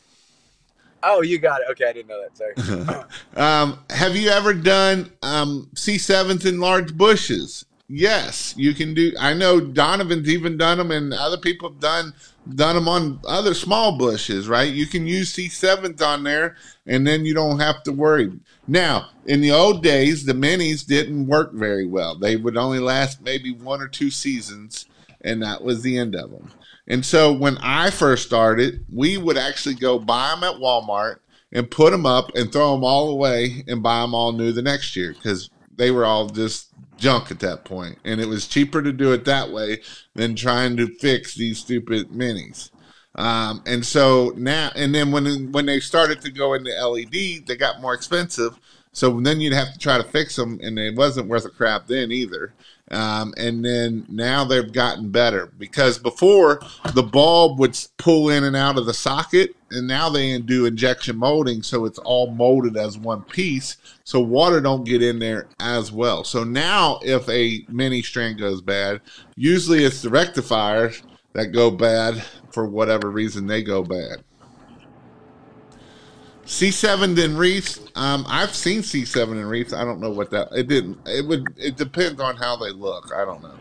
Oh, 1.03 1.21
you 1.21 1.39
got 1.39 1.61
it. 1.61 1.67
Okay, 1.73 1.87
I 1.87 1.93
didn't 1.93 2.09
know 2.09 2.23
that. 2.23 2.37
Sorry. 2.37 3.05
um, 3.37 3.79
have 3.91 4.17
you 4.17 4.31
ever 4.31 4.55
done 4.55 5.13
um, 5.23 5.69
C7s 5.75 6.47
in 6.47 6.61
large 6.61 6.97
bushes? 6.97 7.67
Yes, 7.89 8.55
you 8.57 8.73
can 8.73 8.95
do. 8.95 9.13
I 9.21 9.35
know 9.35 9.61
Donovan's 9.61 10.31
even 10.31 10.57
done 10.57 10.79
them, 10.79 10.91
and 10.91 11.13
other 11.13 11.37
people 11.37 11.69
have 11.69 11.81
done 11.81 12.15
done 12.55 12.75
them 12.75 12.89
on 12.89 13.21
other 13.27 13.53
small 13.53 13.99
bushes. 13.99 14.49
Right? 14.49 14.73
You 14.73 14.87
can 14.87 15.07
use 15.07 15.35
C7s 15.35 16.01
on 16.01 16.25
there, 16.25 16.57
and 16.87 17.07
then 17.07 17.27
you 17.27 17.35
don't 17.35 17.61
have 17.61 17.83
to 17.83 17.93
worry. 17.93 18.33
Now, 18.67 19.11
in 19.27 19.43
the 19.43 19.53
old 19.53 19.83
days, 19.83 20.25
the 20.25 20.33
minis 20.33 20.87
didn't 20.87 21.27
work 21.27 21.53
very 21.53 21.87
well. 21.87 22.17
They 22.19 22.37
would 22.37 22.57
only 22.57 22.79
last 22.79 23.21
maybe 23.21 23.53
one 23.53 23.83
or 23.83 23.89
two 23.89 24.11
seasons 24.11 24.87
and 25.25 25.43
that 25.43 25.65
was 25.65 25.83
the 25.83 25.99
end 25.99 26.15
of 26.15 26.31
them. 26.31 26.51
And 26.87 27.05
so 27.05 27.33
when 27.33 27.57
I 27.59 27.91
first 27.91 28.27
started, 28.27 28.85
we 28.93 29.17
would 29.17 29.39
actually 29.39 29.75
go 29.75 29.99
buy 29.99 30.31
them 30.31 30.45
at 30.45 30.61
Walmart 30.61 31.17
and 31.51 31.71
put 31.71 31.91
them 31.93 32.05
up 32.05 32.31
and 32.35 32.53
throw 32.53 32.73
them 32.73 32.85
all 32.85 33.11
away 33.11 33.65
and 33.67 33.83
buy 33.83 34.01
them 34.01 34.15
all 34.15 34.33
new 34.33 34.53
the 34.53 34.63
next 34.63 34.95
year 34.95 35.15
because 35.15 35.51
they 35.77 35.91
were 35.91 36.05
all 36.05 36.29
just 36.29 36.69
junk 36.97 37.31
at 37.31 37.41
that 37.41 37.65
point. 37.65 37.99
And 38.05 38.21
it 38.21 38.29
was 38.29 38.47
cheaper 38.47 38.83
to 38.83 38.93
do 38.93 39.13
it 39.13 39.25
that 39.25 39.51
way 39.51 39.81
than 40.15 40.37
trying 40.37 40.77
to 40.77 40.95
fix 40.99 41.35
these 41.35 41.59
stupid 41.59 42.11
minis. 42.11 42.71
Um, 43.17 43.63
and 43.65 43.87
so 43.87 44.33
now, 44.37 44.71
and 44.75 44.95
then 44.95 45.13
when 45.13 45.53
when 45.53 45.67
they 45.67 45.79
started 45.79 46.21
to 46.23 46.33
go 46.33 46.55
into 46.55 46.71
LED, 46.71 47.47
they 47.47 47.57
got 47.57 47.81
more 47.81 47.95
expensive. 47.95 48.59
So 48.93 49.21
then 49.21 49.41
you'd 49.41 49.53
have 49.53 49.73
to 49.73 49.79
try 49.79 49.99
to 49.99 50.05
fix 50.05 50.37
them, 50.37 50.59
and 50.63 50.79
it 50.79 50.95
wasn't 50.95 51.29
worth 51.29 51.45
a 51.45 51.51
crap 51.51 51.87
then 51.87 52.13
either. 52.13 52.55
Um, 52.95 53.35
and 53.37 53.65
then 53.65 54.07
now 54.09 54.45
they've 54.45 54.73
gotten 54.73 55.11
better 55.11 55.53
because 55.59 55.99
before 55.99 56.61
the 56.93 57.03
bulb 57.03 57.59
would 57.59 57.77
pull 57.99 58.31
in 58.31 58.45
and 58.45 58.55
out 58.55 58.79
of 58.79 58.87
the 58.87 58.95
socket, 58.95 59.57
and 59.71 59.89
now 59.89 60.09
they 60.09 60.39
do 60.39 60.67
injection 60.67 61.17
molding, 61.17 61.63
so 61.63 61.85
it's 61.87 61.99
all 61.99 62.31
molded 62.31 62.77
as 62.77 62.97
one 62.97 63.23
piece, 63.23 63.77
so 64.05 64.21
water 64.21 64.61
don't 64.61 64.85
get 64.85 65.03
in 65.03 65.19
there 65.19 65.49
as 65.59 65.91
well. 65.91 66.23
So 66.23 66.45
now, 66.45 67.01
if 67.03 67.29
a 67.29 67.65
mini 67.69 68.01
strand 68.01 68.39
goes 68.39 68.61
bad, 68.61 69.01
usually 69.35 69.85
it's 69.85 70.03
the 70.03 70.11
rectifiers 70.11 71.03
that 71.33 71.47
go 71.49 71.73
bad 71.73 72.23
for 72.53 72.67
whatever 72.67 73.11
reason 73.11 73.47
they 73.47 73.63
go 73.63 73.83
bad. 73.83 74.23
C7 76.47 77.19
in 77.19 77.37
wreaths. 77.37 77.81
Um, 77.95 78.25
I've 78.29 78.55
seen 78.55 78.81
C7 78.81 79.33
in 79.33 79.47
wreaths. 79.47 79.73
I 79.73 79.85
don't 79.85 80.01
know 80.01 80.11
what 80.11 80.31
that. 80.31 80.49
It 80.53 80.69
didn't. 80.69 80.99
It 81.07 81.27
would. 81.27 81.55
It 81.57 81.77
depends 81.77 82.21
on 82.21 82.37
how 82.37 82.57
they 82.57 82.71
look. 82.71 83.13
I 83.15 83.25
don't 83.25 83.43
know. 83.43 83.55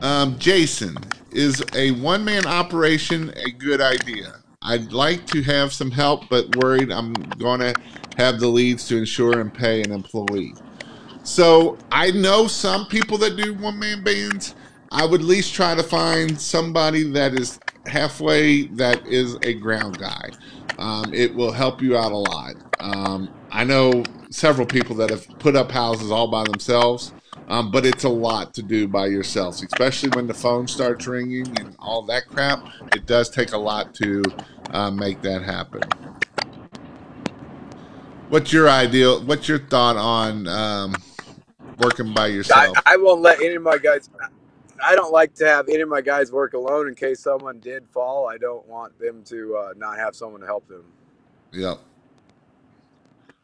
Um, 0.00 0.38
Jason, 0.38 0.96
is 1.32 1.64
a 1.74 1.92
one 1.92 2.24
man 2.24 2.46
operation 2.46 3.32
a 3.36 3.50
good 3.50 3.80
idea? 3.80 4.34
I'd 4.62 4.92
like 4.92 5.26
to 5.28 5.42
have 5.42 5.72
some 5.72 5.90
help, 5.90 6.28
but 6.28 6.54
worried 6.56 6.92
I'm 6.92 7.14
going 7.14 7.60
to 7.60 7.74
have 8.16 8.38
the 8.38 8.48
leads 8.48 8.86
to 8.88 8.98
insure 8.98 9.40
and 9.40 9.52
pay 9.52 9.82
an 9.82 9.92
employee. 9.92 10.54
So 11.22 11.78
I 11.90 12.10
know 12.10 12.46
some 12.46 12.86
people 12.86 13.18
that 13.18 13.36
do 13.36 13.54
one 13.54 13.78
man 13.78 14.02
bands. 14.02 14.54
I 14.90 15.04
would 15.04 15.20
at 15.20 15.26
least 15.26 15.54
try 15.54 15.74
to 15.74 15.82
find 15.82 16.40
somebody 16.40 17.04
that 17.12 17.34
is 17.34 17.60
halfway 17.88 18.66
that 18.68 19.06
is 19.06 19.36
a 19.42 19.54
ground 19.54 19.98
guy. 19.98 20.30
Um, 20.78 21.12
it 21.12 21.34
will 21.34 21.52
help 21.52 21.82
you 21.82 21.96
out 21.96 22.12
a 22.12 22.16
lot. 22.16 22.54
Um, 22.80 23.28
I 23.50 23.64
know 23.64 24.04
several 24.30 24.66
people 24.66 24.94
that 24.96 25.10
have 25.10 25.26
put 25.38 25.56
up 25.56 25.70
houses 25.70 26.10
all 26.10 26.28
by 26.28 26.44
themselves, 26.44 27.12
um, 27.48 27.70
but 27.70 27.86
it's 27.86 28.04
a 28.04 28.08
lot 28.08 28.54
to 28.54 28.62
do 28.62 28.86
by 28.86 29.06
yourself, 29.06 29.62
especially 29.62 30.10
when 30.10 30.26
the 30.26 30.34
phone 30.34 30.68
starts 30.68 31.06
ringing 31.06 31.46
and 31.58 31.74
all 31.78 32.02
that 32.02 32.26
crap. 32.28 32.60
It 32.94 33.06
does 33.06 33.30
take 33.30 33.52
a 33.52 33.58
lot 33.58 33.94
to 33.96 34.22
uh, 34.70 34.90
make 34.90 35.22
that 35.22 35.42
happen. 35.42 35.82
What's 38.28 38.52
your 38.52 38.68
ideal? 38.68 39.22
What's 39.24 39.48
your 39.48 39.58
thought 39.58 39.96
on 39.96 40.46
um, 40.46 40.94
working 41.78 42.12
by 42.12 42.26
yourself? 42.26 42.76
I, 42.84 42.94
I 42.94 42.96
won't 42.98 43.22
let 43.22 43.40
any 43.40 43.54
of 43.54 43.62
my 43.62 43.78
guys. 43.78 44.10
I 44.82 44.94
don't 44.94 45.12
like 45.12 45.34
to 45.34 45.46
have 45.46 45.68
any 45.68 45.80
of 45.80 45.88
my 45.88 46.00
guys 46.00 46.32
work 46.32 46.54
alone 46.54 46.88
in 46.88 46.94
case 46.94 47.20
someone 47.20 47.58
did 47.60 47.86
fall. 47.88 48.28
I 48.28 48.38
don't 48.38 48.66
want 48.66 48.98
them 48.98 49.22
to 49.24 49.56
uh, 49.56 49.74
not 49.76 49.98
have 49.98 50.14
someone 50.14 50.40
to 50.40 50.46
help 50.46 50.68
them. 50.68 50.84
Yep. 51.52 51.78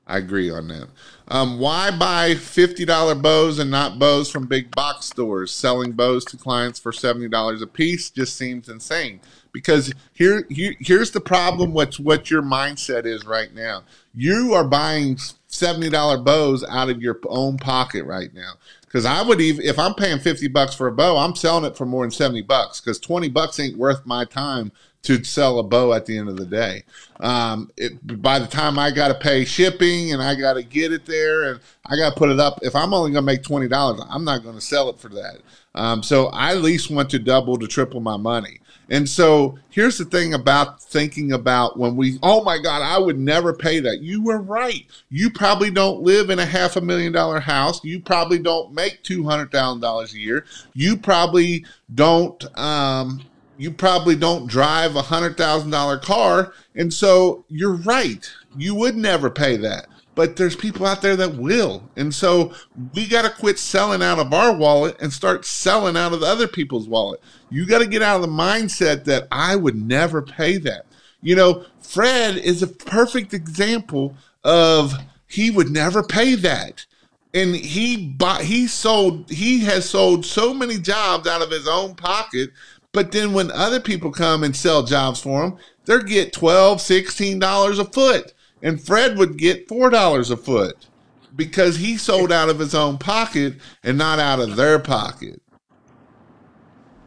I 0.07 0.19
agree 0.19 0.51
on 0.51 0.69
that. 0.69 0.89
Um, 1.29 1.59
why 1.59 1.91
buy 1.91 2.35
fifty 2.35 2.85
dollar 2.85 3.15
bows 3.15 3.59
and 3.59 3.71
not 3.71 3.99
bows 3.99 4.31
from 4.31 4.47
big 4.47 4.71
box 4.75 5.07
stores? 5.07 5.51
Selling 5.51 5.93
bows 5.93 6.27
to 6.27 6.37
clients 6.37 6.79
for 6.79 6.93
seventy 6.93 7.29
dollars 7.29 7.63
a 7.63 7.67
piece 7.67 8.11
just 8.11 8.37
seems 8.37 8.69
insane. 8.69 9.21
Because 9.51 9.95
here, 10.13 10.47
here, 10.51 10.75
here's 10.81 11.13
the 11.13 11.21
problem. 11.21 11.73
What's 11.73 11.99
what 11.99 12.31
your 12.31 12.43
mindset 12.43 13.07
is 13.07 13.25
right 13.25 13.55
now? 13.55 13.85
You 14.15 14.53
are 14.53 14.65
buying 14.65 15.17
seventy 15.47 15.89
dollar 15.89 16.19
bows 16.19 16.63
out 16.69 16.91
of 16.91 17.01
your 17.01 17.19
own 17.27 17.57
pocket 17.57 18.05
right 18.05 18.35
now. 18.35 18.55
Because 18.95 19.07
I 19.07 19.23
would 19.23 19.41
even 19.41 19.67
if 19.67 19.77
I'm 19.77 19.93
paying 19.95 20.21
fifty 20.21 20.47
bucks 20.47 20.73
for 20.73 20.87
a 20.87 20.93
bow, 20.93 21.17
I'm 21.17 21.35
selling 21.35 21.65
it 21.65 21.77
for 21.77 21.85
more 21.85 22.05
than 22.05 22.13
seventy 22.13 22.43
bucks. 22.43 22.81
Because 22.81 23.01
twenty 23.01 23.29
bucks 23.29 23.59
ain't 23.59 23.77
worth 23.77 24.07
my 24.07 24.25
time 24.25 24.71
to 25.03 25.25
sell 25.25 25.59
a 25.59 25.65
bow 25.65 25.93
at 25.93 26.07
the 26.07 26.17
end 26.17 26.29
of 26.29 26.37
the 26.37 26.47
day. 26.47 26.85
Um, 27.19 27.73
it, 27.77 28.23
by 28.23 28.39
the 28.39 28.47
time 28.47 28.79
I 28.79 28.93
got 28.93 29.09
to 29.09 29.15
pay 29.15 29.45
shipping 29.45 30.13
and 30.13 30.23
I 30.23 30.37
got 30.37 30.53
to 30.53 30.63
get 30.63 30.93
it 30.93 31.07
there 31.07 31.51
and 31.51 31.61
I 31.87 31.97
got 31.97 32.11
to 32.11 32.17
put 32.17 32.31
it 32.31 32.39
up, 32.39 32.61
if 32.63 32.77
I'm 32.77 32.95
only 32.95 33.11
going 33.11 33.25
to 33.25 33.33
make 33.33 33.43
twenty 33.43 33.67
dollars, 33.67 34.01
I'm 34.09 34.25
not 34.25 34.45
going 34.45 34.55
to 34.55 34.61
sell 34.61 34.89
it 34.91 35.01
for 35.01 35.09
that. 35.09 35.39
Um, 35.75 36.05
so 36.05 36.27
I 36.27 36.53
at 36.53 36.63
least 36.63 36.89
want 36.89 37.11
to 37.11 37.19
double 37.19 37.59
to 37.59 37.67
triple 37.67 38.01
my 38.01 38.17
money. 38.17 38.61
And 38.91 39.09
so 39.09 39.59
here's 39.71 39.99
the 39.99 40.05
thing 40.05 40.35
about 40.35 40.83
thinking 40.83 41.33
about 41.33 41.79
when 41.79 41.97
we, 41.97 42.19
oh 42.23 42.45
my 42.45 42.59
God, 42.59 42.83
I 42.83 42.99
would 42.99 43.19
never 43.19 43.53
pay 43.53 43.81
that. 43.81 44.01
You 44.01 44.23
were 44.23 44.41
right. 44.41 44.87
You 45.09 45.31
probably 45.31 45.71
don't 45.71 46.03
live 46.03 46.31
in 46.31 46.39
a 46.39 46.47
half 46.47 46.77
a 46.77 46.81
million 46.81 47.13
dollar 47.13 47.41
house. 47.41 47.83
You 47.85 48.01
probably 48.01 48.39
don't 48.39 48.73
make 48.73 49.03
$200,000 49.05 50.13
a 50.13 50.19
year. 50.19 50.45
You 50.75 50.97
probably 50.97 51.65
don't, 51.95 52.45
um, 52.59 53.25
you 53.57 53.71
probably 53.71 54.17
don't 54.17 54.47
drive 54.47 54.97
a 54.97 55.03
hundred 55.03 55.37
thousand 55.37 55.71
dollar 55.71 55.99
car. 55.99 56.53
And 56.75 56.93
so 56.93 57.45
you're 57.49 57.77
right. 57.77 58.29
You 58.57 58.75
would 58.75 58.97
never 58.97 59.31
pay 59.31 59.57
that 59.59 59.87
but 60.15 60.37
there's 60.37 60.57
people 60.57 60.87
out 60.87 61.03
there 61.03 61.17
that 61.17 61.37
will. 61.37 61.83
And 61.97 62.15
so 62.15 62.53
we 62.95 63.07
got 63.07 63.23
to 63.23 63.31
quit 63.31 63.59
selling 63.59 64.03
out 64.03 64.19
of 64.19 64.33
our 64.33 64.55
wallet 64.55 64.97
and 65.01 65.13
start 65.13 65.45
selling 65.45 65.97
out 65.97 66.13
of 66.13 66.21
the 66.21 66.27
other 66.27 66.49
people's 66.49 66.89
wallet. 66.89 67.21
You 67.51 67.67
got 67.67 67.81
to 67.81 67.87
get 67.87 68.03
out 68.03 68.17
of 68.17 68.23
the 68.23 68.29
mindset 68.29 69.05
that 69.05 69.27
I 69.33 69.57
would 69.57 69.77
never 69.77 70.23
pay 70.23 70.59
that. 70.59 70.87
You 71.23 71.37
know, 71.37 71.65
Fred 71.81 72.37
is 72.37 72.63
a 72.63 72.67
perfect 72.67 73.35
example 73.35 74.15
of 74.45 74.95
he 75.27 75.51
would 75.51 75.71
never 75.71 76.03
pay 76.03 76.35
that. 76.37 76.87
And 77.33 77.57
he 77.57 78.09
bought, 78.09 78.43
he 78.43 78.69
sold, 78.69 79.29
he 79.31 79.61
has 79.61 79.89
sold 79.89 80.25
so 80.25 80.55
many 80.55 80.79
jobs 80.79 81.27
out 81.27 81.43
of 81.43 81.51
his 81.51 81.67
own 81.67 81.97
pocket. 81.97 82.51
But 82.93 83.11
then 83.11 83.33
when 83.33 83.51
other 83.51 83.81
people 83.81 84.13
come 84.13 84.45
and 84.45 84.55
sell 84.55 84.85
jobs 84.85 85.21
for 85.21 85.43
him, 85.43 85.57
they 85.87 86.01
get 86.05 86.33
12 86.33 86.79
$16 86.79 87.79
a 87.81 87.85
foot 87.87 88.33
and 88.65 88.85
Fred 88.85 89.17
would 89.19 89.37
get 89.37 89.69
four 89.69 89.91
dollars 89.91 90.33
a 90.33 90.37
foot 90.37 90.89
because 91.37 91.77
he 91.77 91.97
sold 91.97 92.33
out 92.33 92.49
of 92.49 92.59
his 92.59 92.75
own 92.75 92.99
pocket 92.99 93.55
and 93.85 93.97
not 93.99 94.19
out 94.19 94.41
of 94.41 94.57
their 94.57 94.81
pocket. 94.81 95.41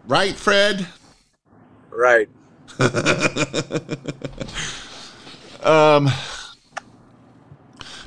Right, 0.08 0.36
Fred? 0.36 0.88
Right. 1.90 2.30
um, 5.64 6.08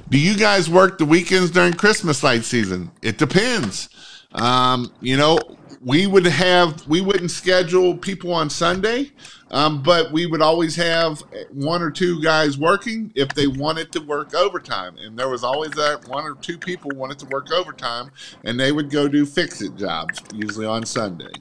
do 0.09 0.19
you 0.19 0.37
guys 0.37 0.71
work 0.71 0.99
the 0.99 1.05
weekends 1.05 1.51
during 1.51 1.73
Christmas 1.75 2.23
light 2.23 2.45
season? 2.45 2.93
It 3.03 3.19
depends. 3.19 3.89
Um, 4.33 4.93
you 5.01 5.17
know, 5.17 5.41
we 5.81 6.07
would 6.07 6.27
have 6.27 6.87
we 6.87 7.01
wouldn't 7.01 7.33
schedule 7.33 7.97
people 7.97 8.33
on 8.33 8.49
Sunday, 8.49 9.11
um, 9.51 9.83
but 9.83 10.13
we 10.13 10.27
would 10.27 10.43
always 10.43 10.77
have 10.77 11.23
one 11.53 11.83
or 11.83 11.91
two 11.91 12.23
guys 12.23 12.59
working 12.59 13.13
if 13.15 13.29
they 13.29 13.47
wanted 13.47 13.93
to 13.93 14.01
work 14.01 14.35
overtime, 14.35 14.97
and 14.99 15.19
there 15.19 15.29
was 15.29 15.43
always 15.43 15.73
that 15.73 16.07
one 16.09 16.25
or 16.25 16.35
two 16.37 16.59
people 16.59 16.91
wanted 16.95 17.19
to 17.19 17.27
work 17.27 17.51
overtime, 17.53 18.11
and 18.45 18.59
they 18.59 18.73
would 18.73 18.91
go 18.91 19.09
do 19.09 19.27
fix 19.27 19.61
it 19.61 19.77
jobs 19.77 20.21
usually 20.35 20.67
on 20.67 20.85
Sunday. 20.87 21.33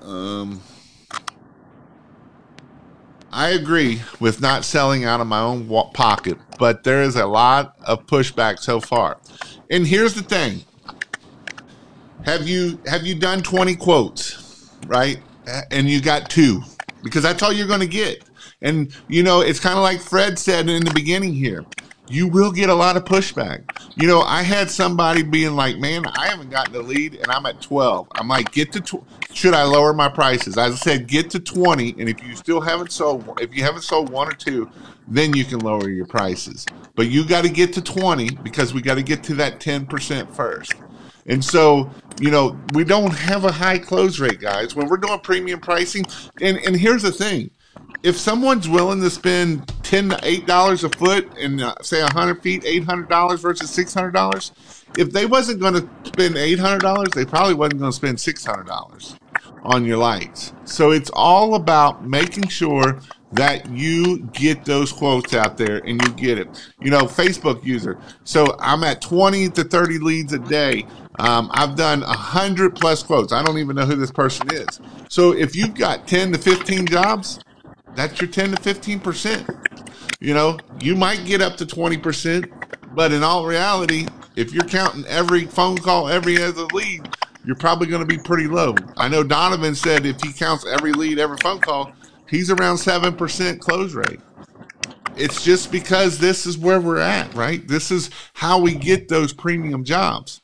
Um, 0.00 0.60
I 3.32 3.50
agree 3.50 4.00
with 4.20 4.40
not 4.40 4.64
selling 4.64 5.04
out 5.04 5.20
of 5.20 5.26
my 5.26 5.40
own 5.40 5.68
pocket, 5.92 6.38
but 6.58 6.84
there 6.84 7.02
is 7.02 7.16
a 7.16 7.26
lot 7.26 7.76
of 7.84 8.06
pushback 8.06 8.60
so 8.60 8.80
far. 8.80 9.18
And 9.68 9.86
here's 9.86 10.14
the 10.14 10.22
thing: 10.22 10.64
have 12.26 12.48
you 12.48 12.78
have 12.86 13.06
you 13.06 13.14
done 13.14 13.40
20 13.40 13.76
quotes, 13.76 14.68
right? 14.88 15.18
And 15.70 15.88
you 15.88 16.02
got 16.02 16.28
two 16.28 16.60
because 17.04 17.22
that's 17.22 17.40
all 17.42 17.52
you're 17.52 17.68
going 17.68 17.80
to 17.80 17.86
get. 17.86 18.24
And 18.60 18.92
you 19.08 19.22
know, 19.22 19.40
it's 19.40 19.60
kind 19.60 19.76
of 19.76 19.82
like 19.82 20.00
Fred 20.00 20.38
said 20.38 20.68
in 20.68 20.84
the 20.84 20.92
beginning 20.92 21.32
here 21.32 21.64
you 22.08 22.28
will 22.28 22.52
get 22.52 22.68
a 22.68 22.74
lot 22.74 22.96
of 22.96 23.04
pushback. 23.04 23.62
You 23.96 24.06
know, 24.06 24.20
I 24.20 24.42
had 24.42 24.70
somebody 24.70 25.22
being 25.22 25.56
like, 25.56 25.78
"Man, 25.78 26.04
I 26.06 26.28
haven't 26.28 26.50
gotten 26.50 26.72
the 26.72 26.82
lead, 26.82 27.14
and 27.14 27.30
I'm 27.30 27.46
at 27.46 27.60
12." 27.60 28.08
I'm 28.14 28.28
like, 28.28 28.52
"Get 28.52 28.72
to 28.72 28.80
tw- 28.80 29.04
should 29.32 29.54
I 29.54 29.64
lower 29.64 29.92
my 29.92 30.08
prices?" 30.08 30.56
I 30.56 30.70
said, 30.74 31.08
get 31.08 31.30
to 31.30 31.40
20, 31.40 31.96
and 31.98 32.08
if 32.08 32.22
you 32.22 32.36
still 32.36 32.60
haven't 32.60 32.92
sold, 32.92 33.38
if 33.40 33.54
you 33.54 33.62
haven't 33.62 33.82
sold 33.82 34.10
one 34.10 34.28
or 34.28 34.36
two, 34.36 34.70
then 35.08 35.34
you 35.34 35.44
can 35.44 35.60
lower 35.60 35.88
your 35.88 36.06
prices. 36.06 36.66
But 36.94 37.08
you 37.08 37.24
got 37.26 37.42
to 37.42 37.48
get 37.48 37.72
to 37.74 37.82
20 37.82 38.30
because 38.42 38.72
we 38.72 38.82
got 38.82 38.94
to 38.94 39.02
get 39.02 39.22
to 39.24 39.34
that 39.34 39.60
10% 39.60 40.34
first. 40.34 40.74
And 41.28 41.44
so, 41.44 41.90
you 42.20 42.30
know, 42.30 42.58
we 42.72 42.84
don't 42.84 43.12
have 43.12 43.44
a 43.44 43.52
high 43.52 43.78
close 43.78 44.20
rate, 44.20 44.40
guys. 44.40 44.74
When 44.76 44.88
we're 44.88 44.96
doing 44.96 45.18
premium 45.20 45.60
pricing, 45.60 46.04
and 46.40 46.58
and 46.58 46.76
here's 46.76 47.02
the 47.02 47.12
thing 47.12 47.50
if 48.02 48.16
someone's 48.16 48.68
willing 48.68 49.00
to 49.00 49.10
spend 49.10 49.66
ten 49.82 50.08
to 50.10 50.18
eight 50.22 50.46
dollars 50.46 50.84
a 50.84 50.88
foot 50.90 51.28
and 51.38 51.60
uh, 51.60 51.74
say 51.82 52.00
hundred 52.02 52.42
feet, 52.42 52.64
eight 52.64 52.84
hundred 52.84 53.08
dollars 53.08 53.40
versus 53.40 53.70
six 53.70 53.92
hundred 53.92 54.12
dollars, 54.12 54.52
if 54.96 55.10
they 55.10 55.26
wasn't 55.26 55.60
going 55.60 55.74
to 55.74 55.88
spend 56.04 56.36
eight 56.36 56.58
hundred 56.58 56.82
dollars, 56.82 57.08
they 57.14 57.24
probably 57.24 57.54
wasn't 57.54 57.80
going 57.80 57.90
to 57.90 57.96
spend 57.96 58.20
six 58.20 58.44
hundred 58.44 58.66
dollars 58.66 59.16
on 59.62 59.84
your 59.84 59.98
lights. 59.98 60.52
So 60.64 60.92
it's 60.92 61.10
all 61.12 61.56
about 61.56 62.06
making 62.06 62.48
sure 62.48 63.00
that 63.32 63.68
you 63.68 64.18
get 64.32 64.64
those 64.64 64.92
quotes 64.92 65.34
out 65.34 65.56
there 65.56 65.78
and 65.78 66.00
you 66.02 66.12
get 66.14 66.38
it. 66.38 66.70
You 66.80 66.90
know, 66.90 67.02
Facebook 67.02 67.64
user. 67.64 67.98
So 68.24 68.56
I'm 68.60 68.84
at 68.84 69.00
20 69.02 69.50
to 69.50 69.64
30 69.64 69.98
leads 69.98 70.32
a 70.32 70.38
day. 70.38 70.86
Um, 71.18 71.50
I've 71.52 71.76
done 71.76 72.02
a 72.02 72.06
100 72.06 72.76
plus 72.76 73.02
quotes. 73.02 73.32
I 73.32 73.42
don't 73.42 73.58
even 73.58 73.76
know 73.76 73.86
who 73.86 73.96
this 73.96 74.10
person 74.10 74.48
is. 74.52 74.80
So 75.08 75.32
if 75.32 75.56
you've 75.56 75.74
got 75.74 76.06
10 76.06 76.32
to 76.32 76.38
15 76.38 76.86
jobs, 76.86 77.40
that's 77.94 78.20
your 78.20 78.30
10 78.30 78.52
to 78.52 78.56
15%. 78.56 80.18
You 80.20 80.34
know, 80.34 80.58
you 80.80 80.94
might 80.94 81.24
get 81.24 81.40
up 81.40 81.56
to 81.56 81.66
20%, 81.66 82.94
but 82.94 83.12
in 83.12 83.22
all 83.22 83.46
reality, 83.46 84.06
if 84.36 84.52
you're 84.52 84.64
counting 84.64 85.04
every 85.06 85.44
phone 85.44 85.78
call, 85.78 86.08
every 86.08 86.42
other 86.42 86.64
lead, 86.72 87.08
you're 87.44 87.56
probably 87.56 87.86
going 87.86 88.00
to 88.00 88.06
be 88.06 88.18
pretty 88.18 88.48
low. 88.48 88.74
I 88.96 89.08
know 89.08 89.22
Donovan 89.22 89.74
said 89.74 90.04
if 90.04 90.20
he 90.20 90.32
counts 90.32 90.66
every 90.66 90.92
lead, 90.92 91.18
every 91.18 91.38
phone 91.42 91.60
call, 91.60 91.92
he's 92.28 92.50
around 92.50 92.76
7% 92.76 93.60
close 93.60 93.94
rate. 93.94 94.20
It's 95.16 95.42
just 95.42 95.72
because 95.72 96.18
this 96.18 96.44
is 96.44 96.58
where 96.58 96.80
we're 96.80 96.98
at, 96.98 97.32
right? 97.34 97.66
This 97.66 97.90
is 97.90 98.10
how 98.34 98.60
we 98.60 98.74
get 98.74 99.08
those 99.08 99.32
premium 99.32 99.84
jobs. 99.84 100.42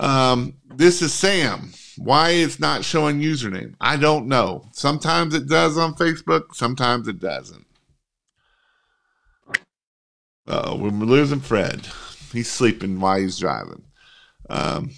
Um, 0.00 0.54
this 0.74 1.02
is 1.02 1.12
Sam. 1.12 1.72
Why 1.98 2.30
it's 2.30 2.58
not 2.58 2.84
showing 2.84 3.20
username? 3.20 3.74
I 3.80 3.98
don't 3.98 4.26
know. 4.26 4.64
Sometimes 4.72 5.34
it 5.34 5.46
does 5.46 5.76
on 5.76 5.94
Facebook, 5.94 6.54
sometimes 6.54 7.06
it 7.06 7.20
doesn't. 7.20 7.66
Oh, 10.46 10.76
we're 10.76 10.88
losing 10.88 11.40
Fred. 11.40 11.86
He's 12.32 12.50
sleeping 12.50 12.98
while 12.98 13.20
he's 13.20 13.38
driving. 13.38 13.84
Um, 14.48 14.90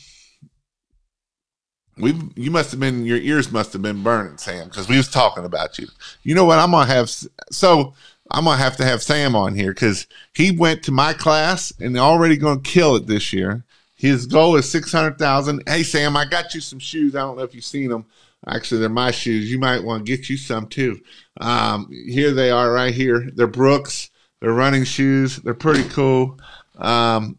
we 1.98 2.14
you 2.36 2.50
must 2.50 2.70
have 2.70 2.80
been 2.80 3.04
your 3.04 3.18
ears 3.18 3.50
must 3.50 3.72
have 3.72 3.82
been 3.82 4.02
burning, 4.02 4.38
Sam, 4.38 4.68
because 4.68 4.88
we 4.88 4.96
was 4.96 5.10
talking 5.10 5.44
about 5.44 5.78
you. 5.78 5.88
You 6.22 6.34
know 6.34 6.44
what? 6.44 6.58
I'm 6.58 6.70
gonna 6.70 6.86
have 6.86 7.10
so 7.50 7.92
I'm 8.30 8.44
gonna 8.44 8.56
have 8.56 8.76
to 8.76 8.84
have 8.84 9.02
Sam 9.02 9.34
on 9.34 9.56
here 9.56 9.74
because 9.74 10.06
he 10.34 10.56
went 10.56 10.84
to 10.84 10.92
my 10.92 11.12
class 11.12 11.72
and 11.80 11.98
already 11.98 12.36
gonna 12.36 12.60
kill 12.60 12.96
it 12.96 13.06
this 13.06 13.32
year. 13.32 13.64
His 14.02 14.26
goal 14.26 14.56
is 14.56 14.68
six 14.68 14.90
hundred 14.90 15.16
thousand. 15.16 15.62
Hey 15.64 15.84
Sam, 15.84 16.16
I 16.16 16.24
got 16.24 16.56
you 16.56 16.60
some 16.60 16.80
shoes. 16.80 17.14
I 17.14 17.20
don't 17.20 17.36
know 17.36 17.44
if 17.44 17.54
you've 17.54 17.62
seen 17.62 17.88
them. 17.88 18.04
Actually, 18.48 18.80
they're 18.80 18.88
my 18.88 19.12
shoes. 19.12 19.48
You 19.48 19.60
might 19.60 19.84
want 19.84 20.04
to 20.04 20.16
get 20.16 20.28
you 20.28 20.36
some 20.36 20.66
too. 20.66 20.98
Um, 21.40 21.88
here 21.88 22.32
they 22.32 22.50
are, 22.50 22.72
right 22.72 22.92
here. 22.92 23.30
They're 23.32 23.46
Brooks. 23.46 24.10
They're 24.40 24.52
running 24.52 24.82
shoes. 24.82 25.36
They're 25.36 25.54
pretty 25.54 25.88
cool. 25.88 26.40
Um, 26.78 27.38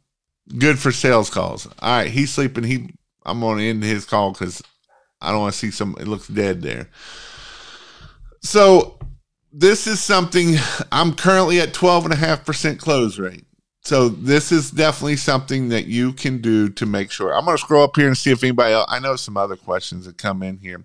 good 0.57 0.79
for 0.79 0.93
sales 0.93 1.29
calls. 1.29 1.67
All 1.67 1.97
right, 1.97 2.09
he's 2.09 2.31
sleeping. 2.31 2.63
He, 2.63 2.93
I'm 3.25 3.41
going 3.41 3.57
to 3.57 3.65
end 3.65 3.83
his 3.83 4.05
call 4.05 4.31
because 4.31 4.63
I 5.19 5.31
don't 5.31 5.41
want 5.41 5.51
to 5.51 5.59
see 5.59 5.69
some. 5.69 5.97
It 5.99 6.07
looks 6.07 6.29
dead 6.29 6.61
there. 6.61 6.89
So 8.39 8.97
this 9.51 9.85
is 9.85 9.99
something 9.99 10.55
I'm 10.93 11.13
currently 11.13 11.59
at 11.59 11.73
12 11.73 12.05
and 12.05 12.13
a 12.13 12.17
half 12.17 12.45
percent 12.45 12.79
close 12.79 13.19
rate. 13.19 13.43
So 13.85 14.07
this 14.07 14.51
is 14.53 14.71
definitely 14.71 15.17
something 15.17 15.69
that 15.69 15.87
you 15.87 16.13
can 16.13 16.39
do 16.39 16.69
to 16.69 16.85
make 16.85 17.11
sure. 17.11 17.35
I'm 17.35 17.43
going 17.43 17.57
to 17.57 17.61
scroll 17.61 17.83
up 17.83 17.97
here 17.97 18.07
and 18.07 18.17
see 18.17 18.31
if 18.31 18.43
anybody 18.43 18.73
else. 18.73 18.85
I 18.87 18.99
know 18.99 19.17
some 19.17 19.35
other 19.35 19.57
questions 19.57 20.05
that 20.05 20.17
come 20.17 20.41
in 20.41 20.57
here. 20.57 20.81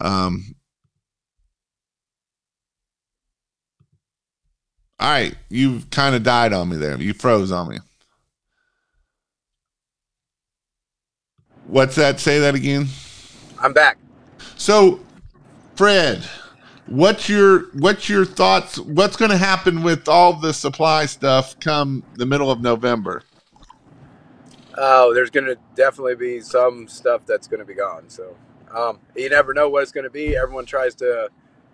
Um, 0.00 0.54
all 4.98 5.10
right, 5.10 5.34
you 5.48 5.80
kind 5.90 6.14
of 6.14 6.22
died 6.22 6.52
on 6.52 6.68
me 6.68 6.76
there. 6.76 7.00
You 7.00 7.14
froze 7.14 7.50
on 7.50 7.70
me. 7.70 7.78
What's 11.66 11.94
that? 11.94 12.20
Say 12.20 12.40
that 12.40 12.54
again. 12.54 12.86
I'm 13.58 13.72
back. 13.72 13.96
So, 14.56 15.00
Fred, 15.74 16.22
what's 16.90 17.28
your 17.28 17.70
what's 17.74 18.08
your 18.08 18.24
thoughts? 18.24 18.78
What's 18.78 19.16
going 19.16 19.30
to 19.30 19.36
happen 19.36 19.82
with 19.82 20.08
all 20.08 20.34
the 20.34 20.52
supply 20.52 21.06
stuff 21.06 21.58
come 21.60 22.02
the 22.14 22.26
middle 22.26 22.50
of 22.50 22.60
November? 22.60 23.22
Oh, 24.76 25.14
there's 25.14 25.30
going 25.30 25.46
to 25.46 25.56
definitely 25.74 26.16
be 26.16 26.40
some 26.40 26.86
stuff 26.88 27.24
that's 27.26 27.46
going 27.46 27.60
to 27.60 27.66
be 27.66 27.74
gone. 27.74 28.08
So 28.08 28.36
um, 28.74 28.98
you 29.16 29.28
never 29.28 29.54
know 29.54 29.68
what 29.68 29.82
it's 29.82 29.92
going 29.92 30.04
to 30.04 30.10
be. 30.10 30.36
Everyone 30.36 30.66
tries 30.66 30.94
to 30.96 31.28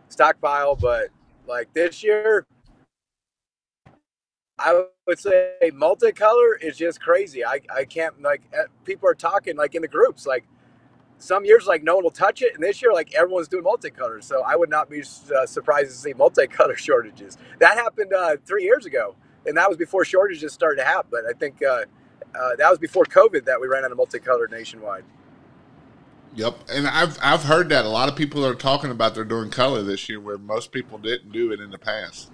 stockpile, 0.08 0.76
but 0.76 1.08
like 1.46 1.72
this 1.72 2.02
year, 2.02 2.46
I 4.58 4.84
would 5.06 5.18
say 5.18 5.54
multicolor 5.64 6.60
is 6.60 6.76
just 6.76 7.00
crazy. 7.00 7.44
I, 7.44 7.60
I 7.74 7.84
can't 7.84 8.20
like 8.22 8.42
eh, 8.52 8.64
people 8.84 9.08
are 9.08 9.14
talking 9.14 9.56
like 9.56 9.74
in 9.74 9.82
the 9.82 9.88
groups 9.88 10.26
like 10.26 10.44
some 11.18 11.44
years 11.44 11.66
like 11.66 11.82
no 11.82 11.96
one 11.96 12.04
will 12.04 12.10
touch 12.10 12.42
it, 12.42 12.54
and 12.54 12.62
this 12.62 12.82
year 12.82 12.92
like 12.92 13.14
everyone's 13.14 13.48
doing 13.48 13.64
multicolor. 13.64 14.22
So 14.22 14.42
I 14.42 14.56
would 14.56 14.70
not 14.70 14.90
be 14.90 15.02
uh, 15.02 15.46
surprised 15.46 15.90
to 15.90 15.96
see 15.96 16.14
multicolor 16.14 16.76
shortages. 16.76 17.38
That 17.58 17.76
happened 17.76 18.12
uh, 18.12 18.36
three 18.44 18.64
years 18.64 18.86
ago, 18.86 19.16
and 19.46 19.56
that 19.56 19.68
was 19.68 19.78
before 19.78 20.04
shortages 20.04 20.52
started 20.52 20.76
to 20.76 20.84
happen. 20.84 21.10
But 21.10 21.24
I 21.28 21.32
think 21.38 21.62
uh, 21.62 21.84
uh, 22.34 22.56
that 22.56 22.68
was 22.68 22.78
before 22.78 23.04
COVID 23.04 23.44
that 23.46 23.60
we 23.60 23.66
ran 23.66 23.84
out 23.84 23.92
of 23.92 23.98
multicolor 23.98 24.50
nationwide. 24.50 25.04
Yep, 26.34 26.58
and 26.70 26.86
I've 26.86 27.18
I've 27.22 27.44
heard 27.44 27.70
that 27.70 27.86
a 27.86 27.88
lot 27.88 28.10
of 28.10 28.16
people 28.16 28.44
are 28.44 28.54
talking 28.54 28.90
about 28.90 29.14
they're 29.14 29.24
doing 29.24 29.50
color 29.50 29.82
this 29.82 30.08
year, 30.08 30.20
where 30.20 30.36
most 30.36 30.70
people 30.70 30.98
didn't 30.98 31.32
do 31.32 31.50
it 31.50 31.60
in 31.60 31.70
the 31.70 31.78
past. 31.78 32.30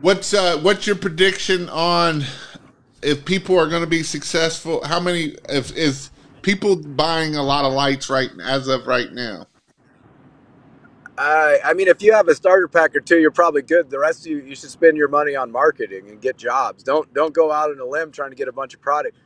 What's 0.00 0.32
uh, 0.32 0.58
what's 0.58 0.86
your 0.86 0.96
prediction 0.96 1.68
on 1.68 2.24
if 3.02 3.24
people 3.24 3.58
are 3.58 3.68
going 3.68 3.82
to 3.82 3.88
be 3.88 4.02
successful? 4.02 4.84
How 4.84 5.00
many 5.00 5.36
if 5.48 5.74
is 5.76 6.10
people 6.42 6.76
buying 6.76 7.36
a 7.36 7.42
lot 7.42 7.64
of 7.64 7.72
lights 7.72 8.08
right 8.08 8.30
as 8.44 8.68
of 8.68 8.86
right 8.86 9.12
now? 9.12 9.46
I 11.18 11.58
I 11.64 11.74
mean, 11.74 11.88
if 11.88 12.02
you 12.02 12.12
have 12.12 12.28
a 12.28 12.34
starter 12.34 12.68
pack 12.68 12.94
or 12.96 13.00
two, 13.00 13.18
you're 13.18 13.30
probably 13.30 13.62
good. 13.62 13.90
The 13.90 13.98
rest 13.98 14.20
of 14.20 14.32
you, 14.32 14.38
you 14.38 14.54
should 14.54 14.70
spend 14.70 14.96
your 14.96 15.08
money 15.08 15.36
on 15.36 15.50
marketing 15.50 16.08
and 16.08 16.20
get 16.20 16.36
jobs. 16.36 16.82
Don't 16.82 17.12
don't 17.14 17.34
go 17.34 17.52
out 17.52 17.70
on 17.70 17.78
a 17.78 17.84
limb 17.84 18.12
trying 18.12 18.30
to 18.30 18.36
get 18.36 18.48
a 18.48 18.52
bunch 18.52 18.74
of 18.74 18.80
product 18.80 19.16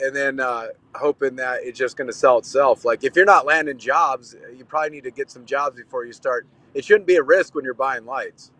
and 0.00 0.14
then 0.14 0.40
uh, 0.40 0.66
hoping 0.94 1.36
that 1.36 1.60
it's 1.62 1.78
just 1.78 1.96
going 1.96 2.06
to 2.06 2.12
sell 2.12 2.38
itself. 2.38 2.84
Like 2.84 3.04
if 3.04 3.16
you're 3.16 3.24
not 3.24 3.46
landing 3.46 3.78
jobs, 3.78 4.36
you 4.56 4.64
probably 4.64 4.90
need 4.90 5.04
to 5.04 5.10
get 5.10 5.30
some 5.30 5.44
jobs 5.44 5.76
before 5.76 6.04
you 6.04 6.12
start. 6.12 6.46
It 6.74 6.84
shouldn't 6.84 7.06
be 7.06 7.16
a 7.16 7.22
risk 7.22 7.54
when 7.54 7.64
you're 7.64 7.74
buying 7.74 8.04
lights. 8.04 8.50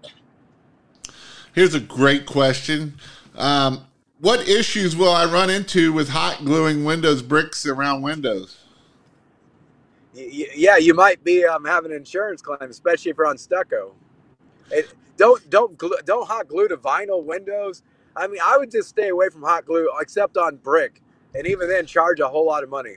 Here's 1.52 1.74
a 1.74 1.80
great 1.80 2.26
question. 2.26 2.94
Um, 3.34 3.86
what 4.20 4.48
issues 4.48 4.96
will 4.96 5.12
I 5.12 5.24
run 5.24 5.50
into 5.50 5.92
with 5.92 6.08
hot 6.10 6.44
gluing 6.44 6.84
Windows 6.84 7.22
bricks 7.22 7.66
around 7.66 8.02
windows? 8.02 8.58
Yeah, 10.14 10.76
you 10.76 10.94
might 10.94 11.24
be 11.24 11.44
um, 11.44 11.64
having 11.64 11.90
an 11.90 11.96
insurance 11.96 12.40
claim, 12.40 12.70
especially 12.70 13.10
if 13.10 13.16
you're 13.16 13.26
on 13.26 13.36
stucco. 13.36 13.94
It, 14.70 14.94
don't 15.16 15.48
don't 15.50 15.76
glue, 15.76 15.96
don't 16.04 16.26
hot 16.26 16.48
glue 16.48 16.68
to 16.68 16.76
vinyl 16.76 17.24
windows. 17.24 17.82
I 18.16 18.28
mean, 18.28 18.38
I 18.42 18.56
would 18.56 18.70
just 18.70 18.88
stay 18.88 19.08
away 19.08 19.28
from 19.28 19.42
hot 19.42 19.66
glue, 19.66 19.90
except 20.00 20.36
on 20.36 20.56
brick, 20.56 21.02
and 21.34 21.46
even 21.46 21.68
then, 21.68 21.84
charge 21.86 22.20
a 22.20 22.28
whole 22.28 22.46
lot 22.46 22.62
of 22.62 22.70
money. 22.70 22.96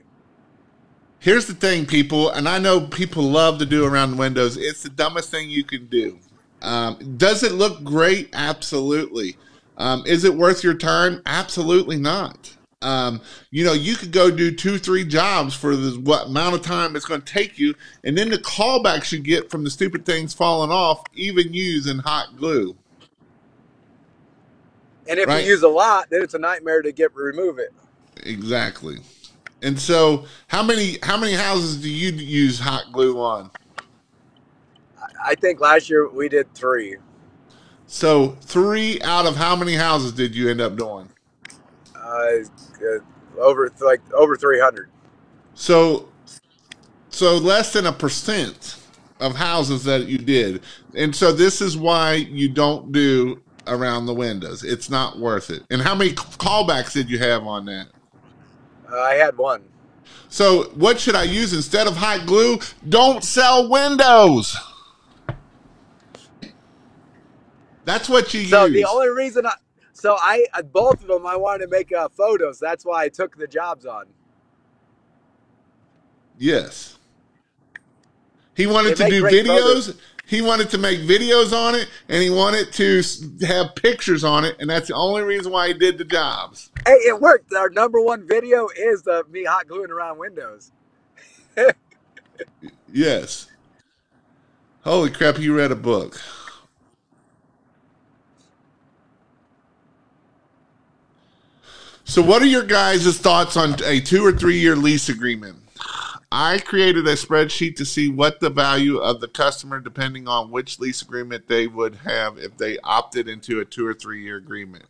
Here's 1.20 1.48
the 1.48 1.56
thing, 1.56 1.88
people, 1.88 2.30
and 2.30 2.48
I 2.48 2.60
know 2.60 2.82
people 2.82 3.24
love 3.24 3.58
to 3.60 3.66
do 3.66 3.86
around 3.86 4.18
windows. 4.18 4.56
It's 4.56 4.84
the 4.84 4.90
dumbest 4.90 5.32
thing 5.32 5.50
you 5.50 5.64
can 5.64 5.88
do. 5.88 6.20
Um, 6.62 7.16
does 7.18 7.42
it 7.42 7.54
look 7.54 7.84
great? 7.84 8.30
Absolutely. 8.34 9.38
Um, 9.78 10.04
is 10.06 10.24
it 10.24 10.34
worth 10.36 10.64
your 10.64 10.74
time? 10.74 11.22
Absolutely 11.26 11.98
not. 11.98 12.56
Um, 12.82 13.22
you 13.50 13.64
know, 13.64 13.74
you 13.74 13.96
could 13.96 14.12
go 14.12 14.30
do 14.30 14.52
two, 14.52 14.78
three 14.78 15.04
jobs 15.04 15.56
for 15.56 15.76
the 15.76 16.00
what 16.00 16.28
amount 16.28 16.56
of 16.56 16.62
time 16.62 16.96
it's 16.96 17.06
going 17.06 17.22
to 17.22 17.34
take 17.34 17.58
you, 17.58 17.74
and 18.04 18.18
then 18.18 18.30
the 18.30 18.38
callbacks 18.38 19.12
you 19.12 19.20
get 19.20 19.50
from 19.50 19.64
the 19.64 19.70
stupid 19.70 20.06
things 20.06 20.34
falling 20.34 20.72
off, 20.72 21.04
even 21.16 21.54
using 21.54 22.00
hot 22.00 22.38
glue. 22.38 22.76
And 25.10 25.20
if 25.20 25.28
Right. 25.28 25.44
you 25.44 25.52
use 25.52 25.64
a 25.64 25.68
lot, 25.68 26.10
then 26.10 26.22
it's 26.22 26.34
a 26.34 26.40
nightmare 26.40 26.82
to 26.82 26.92
get 26.92 27.16
remove 27.16 27.60
it. 27.60 27.74
Exactly. 28.24 28.98
And 29.64 29.80
so, 29.80 30.26
how 30.48 30.62
many 30.62 30.98
how 31.02 31.18
many 31.18 31.34
houses 31.34 31.78
do 31.82 31.90
you 31.90 32.12
use 32.12 32.60
hot 32.60 32.92
glue 32.92 33.20
on? 33.20 33.50
I 35.24 35.34
think 35.36 35.60
last 35.60 35.90
year 35.90 36.08
we 36.10 36.30
did 36.30 36.54
three. 36.54 36.98
So, 37.88 38.38
three 38.42 39.02
out 39.02 39.26
of 39.26 39.38
how 39.38 39.56
many 39.56 39.74
houses 39.74 40.12
did 40.12 40.36
you 40.36 40.50
end 40.50 40.60
up 40.60 40.76
doing? 40.76 41.10
Uh, 41.96 42.44
over 43.40 43.72
like 43.80 44.02
over 44.14 44.36
three 44.36 44.60
hundred. 44.60 44.90
So, 45.54 46.10
so 47.10 47.38
less 47.38 47.74
than 47.74 47.86
a 47.86 47.94
percent 47.94 48.78
of 49.20 49.36
houses 49.36 49.84
that 49.86 50.08
you 50.08 50.18
did, 50.18 50.62
and 50.96 51.16
so 51.16 51.32
this 51.32 51.62
is 51.62 51.78
why 51.78 52.16
you 52.16 52.50
don't 52.50 52.92
do 52.92 53.42
around 53.68 54.06
the 54.06 54.14
windows. 54.14 54.64
It's 54.64 54.90
not 54.90 55.18
worth 55.18 55.50
it. 55.50 55.64
And 55.70 55.82
how 55.82 55.96
many 55.96 56.12
callbacks 56.12 56.94
did 56.94 57.10
you 57.10 57.20
have 57.20 57.44
on 57.44 57.66
that? 57.66 57.88
Uh, 58.92 59.00
I 59.00 59.16
had 59.16 59.38
one. 59.38 59.64
So, 60.30 60.64
what 60.76 61.00
should 61.00 61.16
I 61.16 61.24
use 61.24 61.54
instead 61.54 61.88
of 61.88 61.96
hot 61.96 62.26
glue? 62.26 62.60
Don't 62.90 63.24
sell 63.24 63.70
windows. 63.70 64.58
That's 67.88 68.10
what 68.10 68.34
you 68.34 68.42
So 68.42 68.66
use. 68.66 68.74
the 68.74 68.86
only 68.86 69.08
reason 69.10 69.46
I, 69.46 69.54
so 69.94 70.18
I 70.20 70.46
both 70.74 71.02
of 71.02 71.08
them 71.08 71.26
I 71.26 71.38
wanted 71.38 71.66
to 71.66 71.72
make 71.72 71.94
uh, 71.94 72.10
photos. 72.10 72.60
That's 72.60 72.86
why 72.86 73.06
I 73.06 73.10
took 73.10 73.38
the 73.38 73.48
jobs 73.48 73.86
on. 73.86 74.08
yes. 76.38 76.98
He 78.56 78.68
wanted 78.68 78.90
They 78.90 78.96
to 78.96 79.04
make 79.04 79.12
do 79.12 79.22
great 79.22 79.46
videos. 79.46 79.98
He 80.26 80.42
wanted 80.42 80.70
to 80.72 80.78
make 80.78 81.00
videos 81.00 81.54
on 81.54 81.76
it, 81.76 81.88
and 82.10 82.22
he 82.22 82.30
wanted 82.30 82.74
to 82.74 83.00
s- 83.00 83.24
have 83.44 83.76
pictures 83.76 84.26
on 84.26 84.44
it, 84.44 84.58
and 84.60 84.70
that's 84.70 84.90
the 84.90 84.94
only 84.96 85.22
reason 85.22 85.54
why 85.54 85.70
he 85.70 85.74
did 85.74 85.98
the 85.98 86.04
jobs. 86.04 86.70
Hey, 86.86 86.92
it 86.96 87.22
worked. 87.22 87.54
Our 87.54 87.70
number 87.70 88.02
one 88.02 88.28
video 88.28 88.68
is 88.76 89.04
the 89.04 89.24
me 89.32 89.46
hot 89.46 89.68
gluing 89.68 89.92
around 89.92 90.18
windows. 90.20 90.72
Yes. 92.92 93.48
Holy 94.84 95.10
crap! 95.12 95.38
He 95.38 95.50
read 95.50 95.72
a 95.72 95.76
book. 95.76 96.22
So, 102.10 102.22
what 102.22 102.42
are 102.42 102.46
your 102.46 102.64
guys' 102.64 103.18
thoughts 103.18 103.58
on 103.58 103.76
a 103.84 104.00
two 104.00 104.26
or 104.26 104.32
three 104.32 104.58
year 104.58 104.78
lease 104.78 105.10
agreement? 105.10 105.58
I 106.32 106.58
created 106.60 107.06
a 107.06 107.16
spreadsheet 107.16 107.76
to 107.76 107.86
see 107.86 108.10
what 108.10 108.40
the 108.40 108.50
value 108.50 108.98
of 108.98 109.20
the 109.20 109.28
customer, 109.28 109.82
depending 109.82 110.26
on 110.26 110.50
which 110.50 110.80
lease 110.80 111.02
agreement 111.02 111.50
they 111.50 111.68
would 111.68 111.96
have 111.96 112.38
if 112.38 112.58
they 112.58 112.80
opted 112.80 113.28
into 113.28 113.60
a 113.60 113.66
two 113.66 113.86
or 113.86 113.94
three 113.94 114.24
year 114.24 114.38
agreement. 114.38 114.86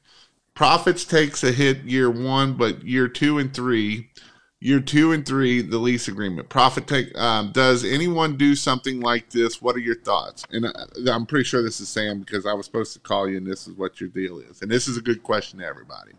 Profits 0.54 1.06
takes 1.06 1.44
a 1.44 1.52
hit 1.52 1.80
year 1.86 2.08
one, 2.12 2.54
but 2.54 2.84
year 2.86 3.08
two 3.08 3.40
and 3.40 3.52
three, 3.52 4.12
year 4.60 4.80
two 4.80 5.12
and 5.12 5.26
three, 5.26 5.64
the 5.64 5.80
lease 5.80 6.08
agreement. 6.08 6.50
Profit 6.50 6.86
take. 6.86 7.18
Um, 7.18 7.52
does 7.52 7.84
anyone 7.84 8.38
do 8.38 8.56
something 8.56 9.00
like 9.00 9.32
this? 9.32 9.60
What 9.60 9.76
are 9.76 9.80
your 9.80 10.00
thoughts? 10.02 10.46
And 10.52 10.68
uh, 10.68 10.72
I'm 11.12 11.26
pretty 11.26 11.46
sure 11.46 11.64
this 11.64 11.82
is 11.82 11.90
Sam 11.90 12.20
because 12.20 12.46
I 12.46 12.54
was 12.54 12.68
supposed 12.68 12.94
to 12.94 13.00
call 13.00 13.28
you, 13.28 13.38
and 13.38 13.48
this 13.48 13.68
is 13.68 13.74
what 13.74 14.00
your 14.00 14.10
deal 14.10 14.38
is. 14.38 14.62
And 14.62 14.70
this 14.70 14.88
is 14.88 14.98
a 14.98 15.02
good 15.02 15.24
question 15.24 15.60
to 15.60 15.66
everybody. 15.66 16.12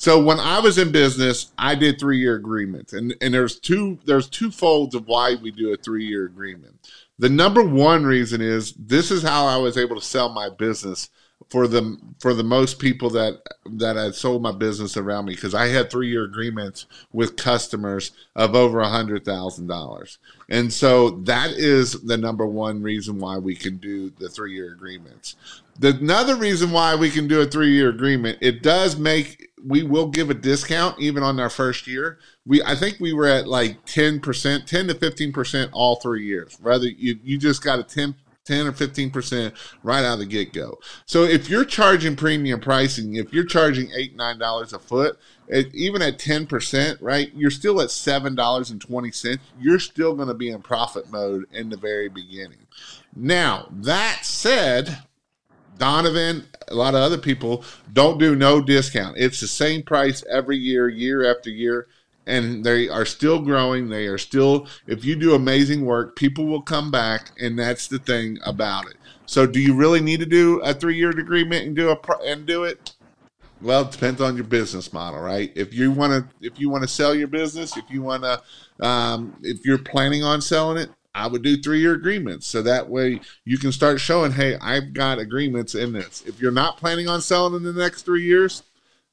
So 0.00 0.18
when 0.18 0.40
I 0.40 0.60
was 0.60 0.78
in 0.78 0.92
business, 0.92 1.52
I 1.58 1.74
did 1.74 2.00
three 2.00 2.18
year 2.18 2.34
agreements, 2.36 2.94
and 2.94 3.14
and 3.20 3.34
there's 3.34 3.60
two 3.60 3.98
there's 4.06 4.30
two 4.30 4.50
folds 4.50 4.94
of 4.94 5.06
why 5.06 5.34
we 5.34 5.50
do 5.50 5.74
a 5.74 5.76
three 5.76 6.06
year 6.06 6.24
agreement. 6.24 6.90
The 7.18 7.28
number 7.28 7.62
one 7.62 8.06
reason 8.06 8.40
is 8.40 8.72
this 8.72 9.10
is 9.10 9.22
how 9.22 9.44
I 9.44 9.58
was 9.58 9.76
able 9.76 9.96
to 9.96 10.02
sell 10.02 10.30
my 10.30 10.48
business 10.48 11.10
for 11.50 11.68
the 11.68 11.98
for 12.18 12.32
the 12.32 12.42
most 12.42 12.78
people 12.78 13.10
that 13.10 13.42
that 13.72 13.96
had 13.96 14.14
sold 14.14 14.40
my 14.40 14.52
business 14.52 14.96
around 14.96 15.26
me 15.26 15.34
because 15.34 15.54
I 15.54 15.66
had 15.66 15.90
three 15.90 16.08
year 16.08 16.24
agreements 16.24 16.86
with 17.12 17.36
customers 17.36 18.12
of 18.34 18.54
over 18.54 18.80
a 18.80 18.88
hundred 18.88 19.26
thousand 19.26 19.66
dollars, 19.66 20.16
and 20.48 20.72
so 20.72 21.10
that 21.10 21.50
is 21.50 21.92
the 21.92 22.16
number 22.16 22.46
one 22.46 22.82
reason 22.82 23.18
why 23.18 23.36
we 23.36 23.54
can 23.54 23.76
do 23.76 24.08
the 24.18 24.30
three 24.30 24.54
year 24.54 24.72
agreements. 24.72 25.36
The 25.80 25.96
another 25.96 26.36
reason 26.36 26.72
why 26.72 26.94
we 26.94 27.10
can 27.10 27.26
do 27.26 27.40
a 27.40 27.46
three 27.46 27.72
year 27.72 27.88
agreement, 27.88 28.38
it 28.42 28.62
does 28.62 28.96
make 28.98 29.48
we 29.64 29.82
will 29.82 30.08
give 30.08 30.28
a 30.28 30.34
discount 30.34 31.00
even 31.00 31.22
on 31.22 31.40
our 31.40 31.48
first 31.48 31.86
year. 31.86 32.18
We 32.44 32.62
I 32.62 32.74
think 32.74 33.00
we 33.00 33.14
were 33.14 33.26
at 33.26 33.48
like 33.48 33.86
ten 33.86 34.20
percent, 34.20 34.66
ten 34.68 34.88
to 34.88 34.94
fifteen 34.94 35.32
percent 35.32 35.70
all 35.72 35.96
three 35.96 36.26
years. 36.26 36.58
Rather 36.60 36.86
you 36.86 37.18
you 37.22 37.38
just 37.38 37.64
got 37.64 37.78
a 37.78 37.82
10 37.82 38.14
10 38.46 38.66
or 38.66 38.72
15% 38.72 39.52
right 39.82 40.04
out 40.04 40.14
of 40.14 40.18
the 40.18 40.26
get 40.26 40.52
go. 40.52 40.78
So 41.04 41.22
if 41.22 41.48
you're 41.48 41.64
charging 41.64 42.16
premium 42.16 42.58
pricing, 42.58 43.14
if 43.14 43.32
you're 43.32 43.44
charging 43.44 43.90
eight, 43.94 44.16
nine 44.16 44.38
dollars 44.38 44.72
a 44.72 44.78
foot, 44.78 45.18
it, 45.46 45.72
even 45.74 46.02
at 46.02 46.18
10%, 46.18 46.98
right, 47.00 47.30
you're 47.34 47.50
still 47.50 47.80
at 47.80 47.90
seven 47.90 48.34
dollars 48.34 48.70
and 48.70 48.80
twenty 48.80 49.12
cents. 49.12 49.42
You're 49.60 49.78
still 49.78 50.14
going 50.14 50.28
to 50.28 50.34
be 50.34 50.50
in 50.50 50.62
profit 50.62 51.10
mode 51.10 51.44
in 51.52 51.68
the 51.68 51.76
very 51.76 52.08
beginning. 52.08 52.66
Now, 53.14 53.68
that 53.70 54.20
said, 54.24 54.98
Donovan, 55.80 56.44
a 56.68 56.74
lot 56.74 56.94
of 56.94 57.00
other 57.00 57.18
people 57.18 57.64
don't 57.92 58.18
do 58.18 58.36
no 58.36 58.60
discount. 58.60 59.16
It's 59.16 59.40
the 59.40 59.48
same 59.48 59.82
price 59.82 60.22
every 60.30 60.58
year, 60.58 60.88
year 60.88 61.28
after 61.28 61.48
year, 61.48 61.88
and 62.26 62.62
they 62.62 62.88
are 62.88 63.06
still 63.06 63.40
growing. 63.40 63.88
They 63.88 64.06
are 64.06 64.18
still, 64.18 64.68
if 64.86 65.06
you 65.06 65.16
do 65.16 65.34
amazing 65.34 65.86
work, 65.86 66.16
people 66.16 66.44
will 66.44 66.60
come 66.60 66.90
back, 66.90 67.32
and 67.40 67.58
that's 67.58 67.88
the 67.88 67.98
thing 67.98 68.38
about 68.44 68.88
it. 68.88 68.96
So, 69.24 69.46
do 69.46 69.58
you 69.58 69.74
really 69.74 70.00
need 70.00 70.20
to 70.20 70.26
do 70.26 70.60
a 70.60 70.74
three-year 70.74 71.10
agreement 71.10 71.66
and 71.66 71.74
do 71.74 71.90
a 71.90 71.98
and 72.26 72.44
do 72.46 72.64
it? 72.64 72.92
Well, 73.62 73.82
it 73.82 73.92
depends 73.92 74.20
on 74.20 74.36
your 74.36 74.44
business 74.44 74.92
model, 74.92 75.20
right? 75.20 75.50
If 75.54 75.72
you 75.72 75.92
want 75.92 76.12
to, 76.12 76.46
if 76.46 76.60
you 76.60 76.68
want 76.68 76.82
to 76.82 76.88
sell 76.88 77.14
your 77.14 77.28
business, 77.28 77.76
if 77.76 77.90
you 77.90 78.02
want 78.02 78.24
to, 78.24 78.42
um, 78.86 79.34
if 79.42 79.64
you're 79.64 79.78
planning 79.78 80.24
on 80.24 80.42
selling 80.42 80.76
it, 80.76 80.90
I 81.14 81.26
would 81.26 81.42
do 81.42 81.60
three 81.60 81.80
year 81.80 81.94
agreements. 81.94 82.46
So 82.46 82.62
that 82.62 82.88
way 82.88 83.20
you 83.44 83.58
can 83.58 83.72
start 83.72 84.00
showing, 84.00 84.32
hey, 84.32 84.56
I've 84.60 84.92
got 84.92 85.18
agreements 85.18 85.74
in 85.74 85.92
this. 85.92 86.22
If 86.26 86.40
you're 86.40 86.52
not 86.52 86.76
planning 86.76 87.08
on 87.08 87.20
selling 87.20 87.54
in 87.54 87.62
the 87.62 87.72
next 87.72 88.02
three 88.02 88.24
years, 88.24 88.62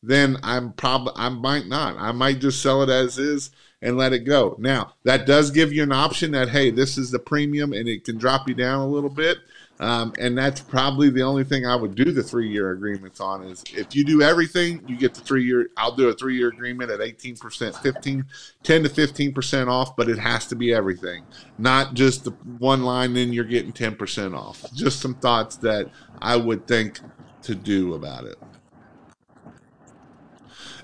then 0.04 0.38
I'm 0.43 0.74
probably 0.74 1.14
I 1.16 1.30
might 1.30 1.68
not. 1.68 1.98
I 1.98 2.12
might 2.12 2.39
just 2.39 2.62
sell 2.62 2.84
it 2.84 2.89
as 2.89 3.18
is 3.18 3.50
and 3.82 3.98
let 3.98 4.14
it 4.14 4.26
go. 4.26 4.56
Now 4.60 4.93
that 5.04 5.26
does 5.26 5.52
give 5.52 5.74
you 5.74 5.84
an 5.84 5.91
option 5.91 6.32
that 6.32 6.50
hey, 6.50 6.70
this 6.70 6.98
is 6.98 7.12
the 7.12 7.20
premium 7.20 7.74
and 7.74 7.88
it 7.88 8.04
can 8.04 8.18
drop 8.18 8.48
you 8.48 8.54
down 8.54 8.82
a 8.82 8.88
little 8.88 9.10
bit. 9.10 9.39
Um, 9.80 10.13
and 10.17 10.36
that's 10.36 10.59
probably 10.59 11.09
the 11.11 11.21
only 11.21 11.43
thing 11.43 11.65
I 11.65 11.75
would 11.75 11.93
do 11.93 12.11
the 12.11 12.23
three 12.23 12.49
year 12.49 12.71
agreements 12.71 13.19
on 13.19 13.43
is 13.43 13.63
if 13.73 13.95
you 13.95 14.03
do 14.03 14.23
everything, 14.23 14.84
you 14.88 14.97
get 14.97 15.13
the 15.13 15.21
three 15.21 15.43
year. 15.43 15.69
I'll 15.78 15.95
do 15.95 16.09
a 16.09 16.13
three 16.13 16.36
year 16.36 16.47
agreement 16.47 16.89
at 16.89 16.99
18%, 16.99 17.82
15, 17.82 18.25
10 18.63 18.84
to 18.84 18.89
15% 18.89 19.67
off, 19.67 19.95
but 19.95 20.09
it 20.09 20.17
has 20.17 20.47
to 20.47 20.55
be 20.55 20.73
everything, 20.73 21.23
not 21.59 21.93
just 21.93 22.23
the 22.23 22.32
one 22.57 22.84
line, 22.84 23.13
then 23.13 23.32
you're 23.32 23.45
getting 23.45 23.71
10% 23.71 24.36
off. 24.36 24.65
Just 24.73 24.99
some 24.99 25.13
thoughts 25.13 25.57
that 25.57 25.89
I 26.21 26.38
would 26.38 26.67
think 26.67 26.99
to 27.43 27.53
do 27.53 27.93
about 27.93 28.25
it. 28.25 28.38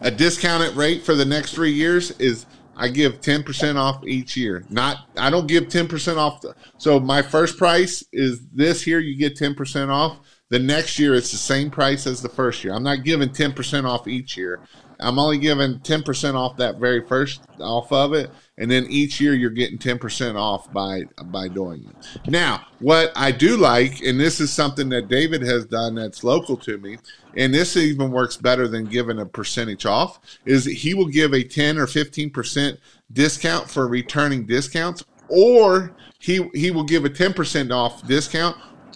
A 0.02 0.12
discounted 0.12 0.76
rate 0.76 1.04
for 1.04 1.16
the 1.16 1.26
next 1.26 1.54
three 1.54 1.72
years 1.72 2.12
is 2.20 2.46
I 2.76 2.88
give 2.90 3.22
10% 3.22 3.76
off 3.76 4.06
each 4.06 4.36
year. 4.36 4.66
Not 4.70 5.08
I 5.18 5.30
don't 5.30 5.48
give 5.48 5.66
10% 5.66 6.18
off. 6.18 6.42
The, 6.42 6.56
so 6.78 7.00
my 7.00 7.22
first 7.22 7.58
price 7.58 8.04
is 8.12 8.42
this 8.48 8.82
here 8.82 9.00
you 9.00 9.18
get 9.18 9.38
10% 9.38 9.90
off. 9.90 10.20
The 10.50 10.60
next 10.60 11.00
year 11.00 11.16
it's 11.16 11.32
the 11.32 11.38
same 11.38 11.70
price 11.70 12.06
as 12.08 12.22
the 12.22 12.30
first 12.30 12.64
year. 12.64 12.74
I'm 12.74 12.84
not 12.84 13.04
giving 13.04 13.30
10% 13.30 13.86
off 13.86 14.08
each 14.08 14.38
year. 14.38 14.62
I'm 15.00 15.20
only 15.20 15.38
giving 15.38 15.80
10% 15.80 16.36
off 16.36 16.58
that 16.58 16.78
very 16.78 17.06
first 17.06 17.42
off 17.60 17.92
of 17.92 18.14
it 18.14 18.30
and 18.58 18.70
then 18.70 18.86
each 18.90 19.20
year 19.20 19.34
you're 19.34 19.50
getting 19.50 19.78
10% 19.78 20.36
off 20.36 20.72
by 20.72 21.04
by 21.26 21.48
doing 21.48 21.86
it. 21.90 22.30
Now, 22.30 22.68
what 22.80 23.12
I 23.16 23.32
do 23.32 23.58
like 23.58 24.02
and 24.02 24.20
this 24.20 24.40
is 24.40 24.52
something 24.52 24.90
that 24.90 25.08
David 25.08 25.42
has 25.42 25.66
done 25.66 25.96
that's 25.96 26.24
local 26.24 26.58
to 26.58 26.78
me 26.78 26.98
and 27.36 27.54
this 27.54 27.76
even 27.76 28.12
works 28.12 28.38
better 28.38 28.68
than 28.68 28.86
giving 28.86 29.20
a 29.20 29.26
percentage 29.26 29.86
off 29.86 30.20
is 30.46 30.66
he 30.66 30.94
will 30.94 31.08
give 31.08 31.34
a 31.34 31.44
10 31.44 31.78
or 31.78 31.86
15% 31.86 32.78
discount 33.12 33.70
for 33.70 33.88
returning 33.88 34.46
discounts 34.46 35.04
or 35.28 35.96
he 36.20 36.50
he 36.54 36.72
will 36.72 36.84
give 36.84 37.06
a 37.06 37.10
10% 37.10 37.72
off 37.72 38.06
discount 38.08 38.56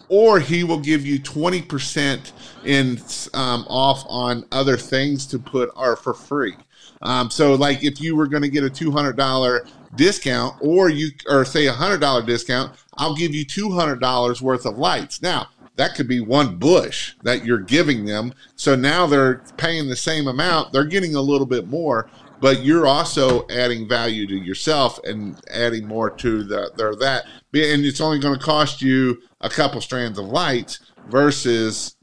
or 0.09 0.39
he 0.39 0.63
will 0.63 0.79
give 0.79 1.05
you 1.05 1.19
20% 1.19 2.31
in 2.63 2.99
um, 3.33 3.65
off 3.67 4.03
on 4.07 4.45
other 4.51 4.77
things 4.77 5.25
to 5.27 5.37
put 5.37 5.69
are 5.75 5.95
for 5.95 6.13
free. 6.13 6.55
Um, 7.01 7.29
so 7.29 7.55
like 7.55 7.83
if 7.83 7.99
you 8.01 8.15
were 8.15 8.27
going 8.27 8.43
to 8.43 8.49
get 8.49 8.63
a 8.63 8.69
$200 8.69 9.69
discount 9.95 10.55
or 10.61 10.89
you 10.89 11.09
or 11.27 11.45
say 11.45 11.67
a 11.67 11.73
$100 11.73 12.25
discount, 12.25 12.73
I'll 12.95 13.15
give 13.15 13.35
you 13.35 13.45
$200 13.45 14.41
worth 14.41 14.65
of 14.65 14.77
lights. 14.77 15.21
Now, 15.21 15.49
that 15.77 15.95
could 15.95 16.07
be 16.07 16.19
one 16.19 16.57
bush 16.57 17.13
that 17.23 17.45
you're 17.45 17.59
giving 17.59 18.05
them. 18.05 18.33
So 18.55 18.75
now 18.75 19.07
they're 19.07 19.43
paying 19.57 19.87
the 19.87 19.95
same 19.95 20.27
amount. 20.27 20.73
They're 20.73 20.83
getting 20.83 21.15
a 21.15 21.21
little 21.21 21.45
bit 21.45 21.67
more, 21.67 22.09
but 22.41 22.63
you're 22.63 22.87
also 22.87 23.47
adding 23.47 23.87
value 23.87 24.27
to 24.27 24.35
yourself 24.35 24.99
and 25.03 25.39
adding 25.51 25.87
more 25.87 26.09
to 26.09 26.43
the 26.43 26.71
their 26.75 26.95
that. 26.95 27.25
And 27.53 27.85
it's 27.85 28.01
only 28.01 28.19
going 28.19 28.37
to 28.37 28.43
cost 28.43 28.81
you 28.81 29.21
a 29.39 29.49
couple 29.49 29.79
strands 29.79 30.17
of 30.17 30.25
lights 30.25 30.79
versus 31.09 31.95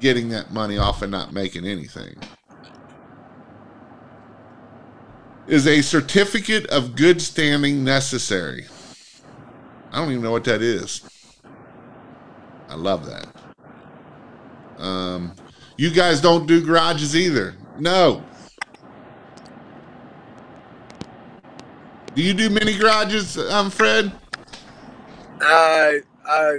getting 0.00 0.28
that 0.30 0.52
money 0.52 0.76
off 0.76 1.02
and 1.02 1.12
not 1.12 1.32
making 1.32 1.66
anything. 1.66 2.16
Is 5.46 5.66
a 5.66 5.82
certificate 5.82 6.66
of 6.66 6.96
good 6.96 7.22
standing 7.22 7.84
necessary? 7.84 8.66
I 9.92 9.98
don't 9.98 10.10
even 10.10 10.22
know 10.22 10.30
what 10.30 10.44
that 10.44 10.62
is. 10.62 11.02
I 12.70 12.76
love 12.76 13.04
that. 13.06 13.26
Um, 14.78 15.34
you 15.76 15.90
guys 15.90 16.20
don't 16.20 16.46
do 16.46 16.64
garages 16.64 17.16
either. 17.16 17.56
No. 17.78 18.22
Do 22.14 22.22
you 22.22 22.32
do 22.32 22.48
mini 22.48 22.78
garages, 22.78 23.36
um, 23.36 23.70
Fred? 23.70 24.12
Uh, 25.40 25.92
uh, 26.28 26.52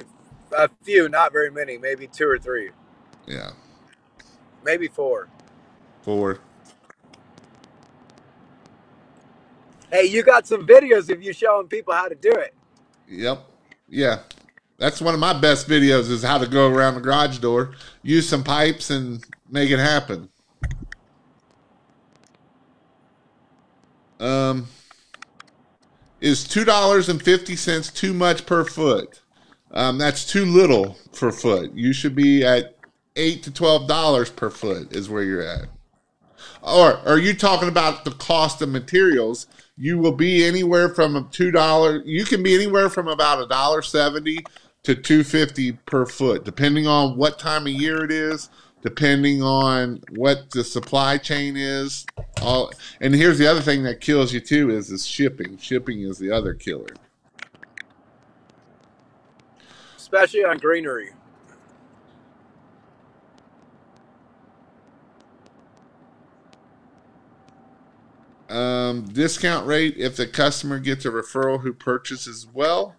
a 0.58 0.70
few, 0.84 1.08
not 1.08 1.32
very 1.32 1.50
many. 1.50 1.78
Maybe 1.78 2.08
two 2.08 2.28
or 2.28 2.38
three. 2.38 2.72
Yeah. 3.26 3.52
Maybe 4.64 4.88
four. 4.88 5.30
Four. 6.02 6.40
Hey, 9.92 10.06
you 10.06 10.24
got 10.24 10.48
some 10.48 10.66
videos 10.66 11.10
of 11.10 11.22
you 11.22 11.32
showing 11.32 11.68
people 11.68 11.94
how 11.94 12.08
to 12.08 12.16
do 12.16 12.32
it. 12.32 12.54
Yep. 13.08 13.46
Yeah. 13.90 14.20
That's 14.82 15.00
one 15.00 15.14
of 15.14 15.20
my 15.20 15.40
best 15.40 15.68
videos 15.68 16.10
is 16.10 16.24
how 16.24 16.40
to 16.40 16.48
go 16.48 16.68
around 16.68 16.96
the 16.96 17.02
garage 17.02 17.38
door, 17.38 17.74
use 18.02 18.28
some 18.28 18.44
pipes 18.44 18.90
and 18.90 19.24
make 19.48 19.70
it 19.70 19.78
happen. 19.78 20.28
Um 24.20 24.66
is 26.20 26.46
$2.50 26.46 27.94
too 27.94 28.14
much 28.14 28.48
per 28.48 28.64
foot? 28.64 29.22
Um, 29.72 30.00
that's 30.00 30.26
too 30.26 30.46
little 30.46 30.98
per 31.14 31.32
foot. 31.32 31.72
You 31.74 31.94
should 31.94 32.16
be 32.16 32.44
at 32.44 32.76
8 33.16 33.44
to 33.44 33.52
$12 33.52 34.36
per 34.36 34.50
foot 34.50 34.96
is 34.96 35.10
where 35.10 35.24
you're 35.24 35.44
at. 35.44 35.68
Or 36.64 36.98
are 37.08 37.20
you 37.20 37.36
talking 37.36 37.70
about 37.70 38.04
the 38.04 38.12
cost 38.12 38.64
of 38.64 38.70
materials? 38.70 39.46
You 39.78 40.00
will 40.00 40.12
be 40.12 40.44
anywhere 40.44 40.90
from 40.90 41.16
a 41.16 41.28
two 41.32 41.52
dollar. 41.52 42.02
You 42.04 42.26
can 42.26 42.44
be 42.44 42.54
anywhere 42.54 42.90
from 42.90 43.08
about 43.08 43.42
a 43.42 43.48
dollar 43.48 43.82
seventy 43.82 44.44
to 44.84 44.96
two 44.96 45.24
fifty 45.24 45.74
per 45.74 46.06
foot, 46.06 46.44
depending 46.44 46.88
on 46.88 47.18
what 47.18 47.38
time 47.38 47.68
of 47.68 47.74
year 47.74 48.04
it 48.04 48.12
is, 48.12 48.50
depending 48.82 49.44
on 49.44 50.02
what 50.16 50.50
the 50.52 50.64
supply 50.64 51.18
chain 51.18 51.56
is. 51.56 52.06
All 52.42 52.72
and 53.00 53.14
here's 53.14 53.38
the 53.38 53.48
other 53.48 53.62
thing 53.62 53.84
that 53.84 54.02
kills 54.02 54.34
you 54.34 54.40
too 54.40 54.72
is 54.72 54.90
is 54.92 55.06
shipping. 55.06 55.58
Shipping 55.58 56.02
is 56.02 56.18
the 56.18 56.32
other 56.32 56.54
killer. 56.54 56.88
Especially 59.98 60.44
on 60.44 60.58
greenery. 60.58 61.12
Um, 68.50 69.04
discount 69.04 69.66
rate 69.66 69.96
if 69.96 70.18
the 70.18 70.28
customer 70.28 70.78
gets 70.80 71.06
a 71.06 71.10
referral 71.10 71.62
who 71.62 71.72
purchases 71.72 72.46
well. 72.54 72.98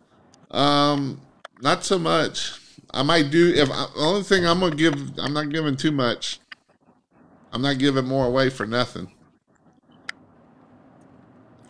Um, 0.50 1.20
not 1.62 1.84
so 1.84 1.98
much. 1.98 2.58
I 2.92 3.02
might 3.02 3.30
do 3.30 3.52
if 3.54 3.70
I, 3.70 3.86
the 3.94 4.00
only 4.00 4.22
thing 4.22 4.46
I'm 4.46 4.60
gonna 4.60 4.76
give. 4.76 5.18
I'm 5.18 5.32
not 5.32 5.48
giving 5.50 5.76
too 5.76 5.92
much. 5.92 6.40
I'm 7.52 7.62
not 7.62 7.78
giving 7.78 8.04
more 8.04 8.26
away 8.26 8.50
for 8.50 8.66
nothing. 8.66 9.12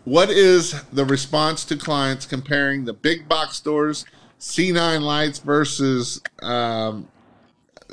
What 0.05 0.29
is 0.29 0.81
the 0.91 1.05
response 1.05 1.63
to 1.65 1.77
clients 1.77 2.25
comparing 2.25 2.83
the 2.83 2.93
big 2.93 3.29
box 3.29 3.55
stores 3.55 4.05
C9 4.43 5.01
lights 5.01 5.39
versus 5.39 6.21
um, 6.41 7.07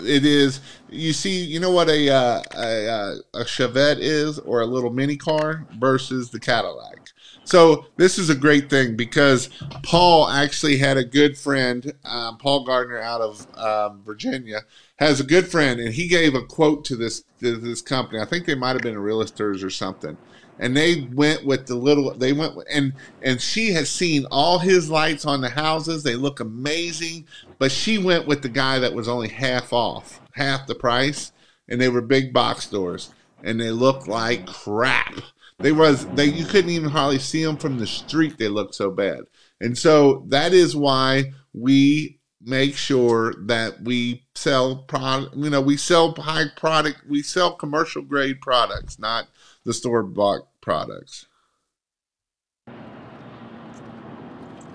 it 0.05 0.27
is 0.27 0.61
you 0.89 1.13
see 1.13 1.45
you 1.45 1.61
know 1.61 1.71
what 1.71 1.89
a, 1.89 2.11
uh, 2.11 2.43
a 2.57 2.89
uh, 2.89 3.15
a 3.35 3.45
Chevette 3.45 3.99
is 4.01 4.41
or 4.41 4.61
a 4.61 4.67
little 4.67 4.91
mini 4.91 5.17
car 5.17 5.67
versus 5.79 6.31
the 6.31 6.41
Cadillac. 6.41 7.11
So 7.51 7.87
this 7.97 8.17
is 8.17 8.31
a 8.31 8.37
great 8.37 8.71
thing 8.71 8.95
because 8.95 9.51
Paul 9.83 10.29
actually 10.29 10.77
had 10.77 10.97
a 10.97 11.03
good 11.03 11.37
friend, 11.37 11.93
um, 12.05 12.39
Paul 12.39 12.63
Gardner 12.63 13.01
out 13.01 13.21
of 13.21 13.59
um, 13.59 14.05
Virginia, 14.05 14.61
has 15.01 15.19
a 15.19 15.25
good 15.25 15.49
friend, 15.49 15.81
and 15.81 15.93
he 15.93 16.07
gave 16.07 16.37
a 16.37 16.45
quote 16.45 16.85
to 16.85 16.95
this 16.95 17.25
to 17.41 17.57
this 17.57 17.83
company. 17.83 18.21
I 18.21 18.25
think 18.25 18.47
they 18.47 18.55
might 18.55 18.75
have 18.75 18.83
been 18.83 18.95
realtors 18.95 19.65
or 19.65 19.71
something, 19.71 20.17
and 20.61 20.77
they 20.77 21.09
went 21.13 21.45
with 21.45 21.67
the 21.67 21.75
little. 21.75 22.15
They 22.15 22.33
went 22.33 22.55
and 22.73 22.93
and 23.21 23.41
she 23.41 23.73
has 23.73 23.91
seen 23.91 24.27
all 24.31 24.61
his 24.61 24.89
lights 24.89 25.25
on 25.25 25.41
the 25.41 25.51
houses. 25.51 26.05
They 26.05 26.15
look 26.15 26.39
amazing, 26.39 27.27
but 27.59 27.73
she 27.73 27.99
went 27.99 28.29
with 28.29 28.43
the 28.43 28.49
guy 28.49 28.79
that 28.79 28.95
was 28.95 29.09
only 29.09 29.27
half 29.29 29.73
off, 29.73 30.21
half 30.35 30.69
the 30.69 30.77
price, 30.77 31.33
and 31.69 31.81
they 31.81 31.89
were 31.89 32.01
big 32.01 32.33
box 32.33 32.67
stores, 32.69 33.11
and 33.43 33.61
they 33.61 33.73
looked 33.73 34.07
like 34.07 34.47
crap. 34.47 35.15
They 35.61 35.73
was 35.73 36.07
they 36.09 36.27
you 36.27 36.47
couldn't 36.47 36.71
even 36.71 36.91
hardly 36.91 37.19
see 37.19 37.45
them 37.45 37.57
from 37.57 37.79
the 37.79 37.87
street. 37.87 38.39
They 38.39 38.49
looked 38.49 38.75
so 38.75 38.91
bad, 38.91 39.21
and 39.61 39.77
so 39.77 40.25
that 40.29 40.55
is 40.55 40.75
why 40.75 41.33
we 41.53 42.19
make 42.41 42.75
sure 42.77 43.35
that 43.47 43.83
we 43.83 44.25
sell 44.35 44.77
product. 44.77 45.37
You 45.37 45.51
know, 45.51 45.61
we 45.61 45.77
sell 45.77 46.15
high 46.15 46.47
product. 46.57 47.03
We 47.09 47.23
sell 47.23 47.55
commercial 47.55 48.03
grade 48.03 48.41
products, 48.41 48.99
not 48.99 49.27
the 49.65 49.75
store 49.75 50.03
bought 50.03 50.49
products. 50.63 51.27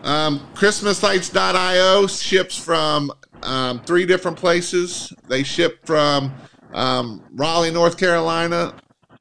Um, 0.04 0.48
ChristmasLights.io 0.54 2.06
ships 2.06 2.56
from 2.56 3.12
um, 3.42 3.80
three 3.86 4.06
different 4.06 4.38
places. 4.38 5.12
They 5.28 5.42
ship 5.42 5.84
from 5.84 6.32
um, 6.76 7.24
Raleigh, 7.34 7.72
North 7.72 7.98
Carolina, 7.98 8.76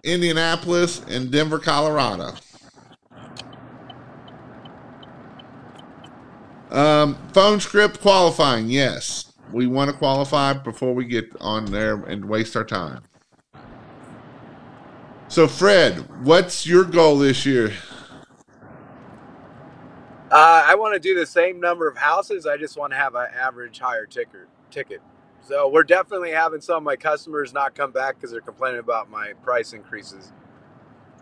Indianapolis, 0.05 1.03
and 1.09 1.31
Denver, 1.31 1.59
Colorado. 1.59 2.35
Um, 6.71 7.17
phone 7.33 7.61
script 7.61 8.01
qualifying, 8.01 8.69
yes. 8.69 9.33
We 9.53 9.67
want 9.67 9.91
to 9.91 9.97
qualify 9.97 10.55
before 10.55 10.95
we 10.95 11.05
get 11.05 11.31
on 11.41 11.67
there 11.67 11.95
and 12.05 12.25
waste 12.25 12.57
our 12.57 12.65
time. 12.65 13.03
So, 15.29 15.47
Fred, 15.49 16.25
what's 16.25 16.67
your 16.67 16.85
goal 16.85 17.19
this 17.19 17.47
year? 17.47 17.73
Uh, 20.31 20.65
I 20.67 20.75
want 20.75 20.95
to 20.95 21.01
do 21.01 21.15
the 21.15 21.27
same 21.27 21.61
number 21.61 21.87
of 21.87 21.97
houses. 21.97 22.45
I 22.47 22.57
just 22.57 22.77
want 22.77 22.93
to 22.93 22.97
have 22.97 23.15
an 23.15 23.29
average 23.33 23.79
higher 23.79 24.05
ticker 24.07 24.49
ticket. 24.73 25.01
So 25.47 25.69
we're 25.69 25.85
definitely 25.85 26.31
having 26.31 26.63
some 26.63 26.79
of 26.79 26.83
my 26.83 26.97
customers 26.97 27.53
not 27.53 27.75
come 27.75 27.93
back 27.93 28.17
because 28.17 28.31
they're 28.31 28.41
complaining 28.41 28.81
about 28.81 29.11
my 29.11 29.35
price 29.43 29.75
increases. 29.75 30.33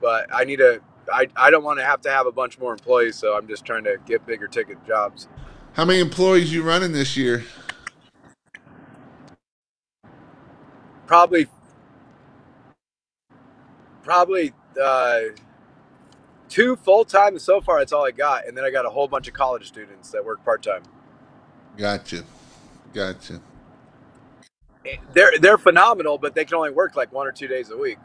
But 0.00 0.32
I 0.32 0.44
need 0.44 0.56
to. 0.56 0.80
I, 1.12 1.28
I 1.34 1.50
don't 1.50 1.64
want 1.64 1.80
to 1.80 1.84
have 1.84 2.00
to 2.02 2.10
have 2.10 2.26
a 2.26 2.32
bunch 2.32 2.60
more 2.60 2.72
employees, 2.72 3.16
so 3.16 3.36
I'm 3.36 3.48
just 3.48 3.64
trying 3.64 3.82
to 3.84 3.96
get 4.06 4.24
bigger 4.24 4.46
ticket 4.46 4.84
jobs. 4.86 5.26
How 5.72 5.84
many 5.84 5.98
employees 5.98 6.52
you 6.52 6.62
running 6.62 6.92
this 6.92 7.16
year? 7.16 7.44
Probably, 11.06 11.48
probably 14.04 14.52
uh, 14.80 15.20
two 16.48 16.76
full 16.76 17.04
time. 17.04 17.38
So 17.40 17.60
far, 17.60 17.80
that's 17.80 17.92
all 17.92 18.06
I 18.06 18.12
got, 18.12 18.46
and 18.46 18.56
then 18.56 18.64
I 18.64 18.70
got 18.70 18.86
a 18.86 18.90
whole 18.90 19.08
bunch 19.08 19.26
of 19.26 19.34
college 19.34 19.66
students 19.66 20.10
that 20.12 20.24
work 20.24 20.44
part 20.44 20.62
time. 20.62 20.84
Gotcha, 21.76 22.22
gotcha. 22.94 23.40
They're 25.12 25.39
they're 25.39 25.59
phenomenal, 25.59 26.18
but 26.18 26.35
they 26.35 26.45
can 26.45 26.57
only 26.57 26.70
work 26.70 26.97
like 26.97 27.12
one 27.12 27.26
or 27.26 27.33
two 27.33 27.49
days 27.49 27.70
a 27.70 27.76
week. 27.76 27.99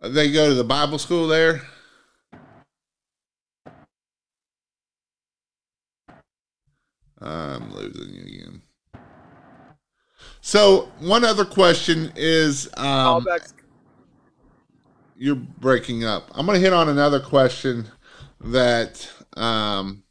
They 0.00 0.32
go 0.32 0.48
to 0.48 0.54
the 0.54 0.64
Bible 0.64 0.98
school 0.98 1.28
there. 1.28 1.62
I'm 7.20 7.72
losing 7.72 8.12
you 8.14 8.22
again. 8.22 8.62
So 10.40 10.90
one 10.98 11.24
other 11.24 11.44
question 11.44 12.12
is, 12.16 12.68
um, 12.76 13.24
you're 15.16 15.36
breaking 15.36 16.04
up. 16.04 16.30
I'm 16.34 16.46
going 16.46 16.56
to 16.56 16.60
hit 16.64 16.72
on 16.72 16.88
another 16.88 17.20
question 17.20 17.86
that 18.40 19.08
um, 19.36 20.02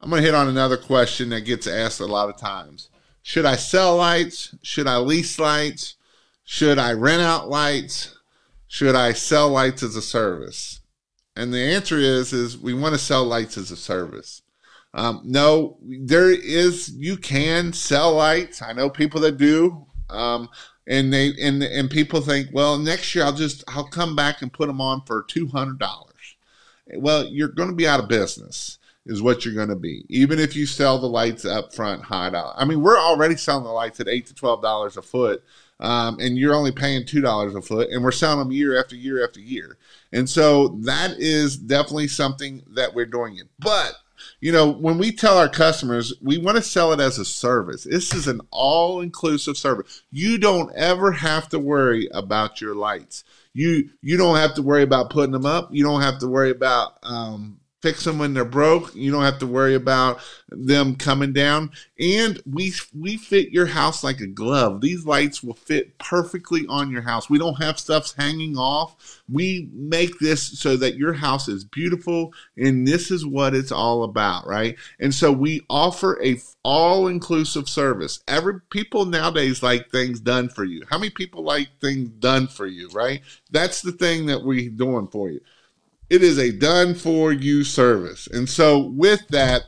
I'm 0.00 0.08
going 0.08 0.22
to 0.22 0.26
hit 0.26 0.36
on 0.36 0.46
another 0.48 0.76
question 0.76 1.30
that 1.30 1.40
gets 1.40 1.66
asked 1.66 1.98
a 1.98 2.06
lot 2.06 2.28
of 2.28 2.36
times. 2.36 2.90
Should 3.26 3.44
I 3.44 3.56
sell 3.56 3.96
lights? 3.96 4.54
Should 4.62 4.86
I 4.86 4.98
lease 4.98 5.40
lights? 5.40 5.96
Should 6.44 6.78
I 6.78 6.92
rent 6.92 7.22
out 7.22 7.48
lights? 7.48 8.16
Should 8.68 8.94
I 8.94 9.14
sell 9.14 9.48
lights 9.48 9.82
as 9.82 9.96
a 9.96 10.00
service? 10.00 10.80
And 11.34 11.52
the 11.52 11.58
answer 11.58 11.98
is 11.98 12.32
is 12.32 12.56
we 12.56 12.72
want 12.72 12.94
to 12.94 13.00
sell 13.00 13.24
lights 13.24 13.58
as 13.58 13.72
a 13.72 13.76
service. 13.76 14.42
Um, 14.94 15.22
no, 15.24 15.76
there 15.82 16.30
is 16.30 16.90
you 16.90 17.16
can 17.16 17.72
sell 17.72 18.14
lights. 18.14 18.62
I 18.62 18.72
know 18.72 18.88
people 18.88 19.20
that 19.22 19.38
do. 19.38 19.84
Um, 20.08 20.48
and 20.86 21.12
they 21.12 21.34
and 21.42 21.60
and 21.64 21.90
people 21.90 22.20
think, 22.20 22.50
well, 22.52 22.78
next 22.78 23.12
year 23.12 23.24
I'll 23.24 23.32
just 23.32 23.64
I'll 23.66 23.88
come 23.88 24.14
back 24.14 24.40
and 24.40 24.52
put 24.52 24.68
them 24.68 24.80
on 24.80 25.02
for 25.04 25.24
two 25.24 25.48
hundred 25.48 25.80
dollars. 25.80 26.36
Well, 26.94 27.24
you're 27.24 27.48
going 27.48 27.70
to 27.70 27.74
be 27.74 27.88
out 27.88 27.98
of 27.98 28.08
business 28.08 28.78
is 29.06 29.22
what 29.22 29.44
you're 29.44 29.54
going 29.54 29.68
to 29.68 29.76
be. 29.76 30.04
Even 30.08 30.38
if 30.38 30.54
you 30.54 30.66
sell 30.66 30.98
the 30.98 31.06
lights 31.06 31.44
up 31.44 31.72
front 31.72 32.02
high 32.02 32.30
dollar. 32.30 32.54
I 32.56 32.64
mean, 32.64 32.82
we're 32.82 32.98
already 32.98 33.36
selling 33.36 33.64
the 33.64 33.70
lights 33.70 34.00
at 34.00 34.08
eight 34.08 34.26
to 34.26 34.34
twelve 34.34 34.60
dollars 34.62 34.96
a 34.96 35.02
foot, 35.02 35.42
um, 35.80 36.18
and 36.20 36.36
you're 36.36 36.54
only 36.54 36.72
paying 36.72 37.06
two 37.06 37.20
dollars 37.20 37.54
a 37.54 37.62
foot, 37.62 37.88
and 37.90 38.02
we're 38.02 38.12
selling 38.12 38.40
them 38.40 38.52
year 38.52 38.78
after 38.78 38.96
year 38.96 39.24
after 39.24 39.40
year. 39.40 39.78
And 40.12 40.28
so 40.28 40.68
that 40.82 41.12
is 41.18 41.56
definitely 41.56 42.08
something 42.08 42.62
that 42.74 42.94
we're 42.94 43.06
doing 43.06 43.38
it. 43.38 43.48
But 43.58 43.94
you 44.40 44.52
know, 44.52 44.70
when 44.70 44.98
we 44.98 45.12
tell 45.12 45.38
our 45.38 45.48
customers, 45.48 46.12
we 46.20 46.38
want 46.38 46.56
to 46.56 46.62
sell 46.62 46.92
it 46.92 47.00
as 47.00 47.18
a 47.18 47.24
service. 47.24 47.84
This 47.84 48.14
is 48.14 48.26
an 48.26 48.40
all 48.50 49.00
inclusive 49.00 49.56
service. 49.56 50.02
You 50.10 50.38
don't 50.38 50.74
ever 50.74 51.12
have 51.12 51.48
to 51.50 51.58
worry 51.58 52.08
about 52.12 52.60
your 52.60 52.74
lights. 52.74 53.24
You 53.52 53.90
you 54.02 54.16
don't 54.16 54.36
have 54.36 54.54
to 54.54 54.62
worry 54.62 54.82
about 54.82 55.10
putting 55.10 55.32
them 55.32 55.46
up. 55.46 55.68
You 55.72 55.84
don't 55.84 56.02
have 56.02 56.18
to 56.18 56.28
worry 56.28 56.50
about 56.50 56.98
um, 57.02 57.60
fix 57.82 58.04
them 58.04 58.18
when 58.18 58.34
they're 58.34 58.44
broke. 58.44 58.94
You 58.94 59.12
don't 59.12 59.22
have 59.22 59.38
to 59.38 59.46
worry 59.46 59.74
about 59.74 60.20
them 60.48 60.96
coming 60.96 61.32
down. 61.32 61.70
And 62.00 62.40
we 62.46 62.72
we 62.94 63.16
fit 63.16 63.50
your 63.50 63.66
house 63.66 64.02
like 64.02 64.20
a 64.20 64.26
glove. 64.26 64.80
These 64.80 65.06
lights 65.06 65.42
will 65.42 65.54
fit 65.54 65.98
perfectly 65.98 66.66
on 66.68 66.90
your 66.90 67.02
house. 67.02 67.28
We 67.28 67.38
don't 67.38 67.62
have 67.62 67.78
stuff 67.78 68.14
hanging 68.16 68.56
off. 68.56 69.22
We 69.30 69.68
make 69.72 70.18
this 70.18 70.58
so 70.58 70.76
that 70.78 70.96
your 70.96 71.12
house 71.12 71.48
is 71.48 71.64
beautiful 71.64 72.32
and 72.56 72.86
this 72.86 73.10
is 73.10 73.26
what 73.26 73.54
it's 73.54 73.72
all 73.72 74.04
about, 74.04 74.46
right? 74.46 74.76
And 74.98 75.14
so 75.14 75.30
we 75.32 75.62
offer 75.68 76.20
a 76.24 76.40
all-inclusive 76.62 77.68
service. 77.68 78.20
Every 78.26 78.60
people 78.70 79.04
nowadays 79.04 79.62
like 79.62 79.90
things 79.90 80.20
done 80.20 80.48
for 80.48 80.64
you. 80.64 80.82
How 80.90 80.98
many 80.98 81.10
people 81.10 81.44
like 81.44 81.68
things 81.80 82.08
done 82.08 82.48
for 82.48 82.66
you, 82.66 82.88
right? 82.88 83.20
That's 83.50 83.82
the 83.82 83.92
thing 83.92 84.26
that 84.26 84.42
we're 84.42 84.70
doing 84.70 85.08
for 85.08 85.30
you 85.30 85.40
it 86.08 86.22
is 86.22 86.38
a 86.38 86.52
done 86.52 86.94
for 86.94 87.32
you 87.32 87.64
service. 87.64 88.26
And 88.28 88.48
so, 88.48 88.78
with 88.78 89.26
that, 89.28 89.62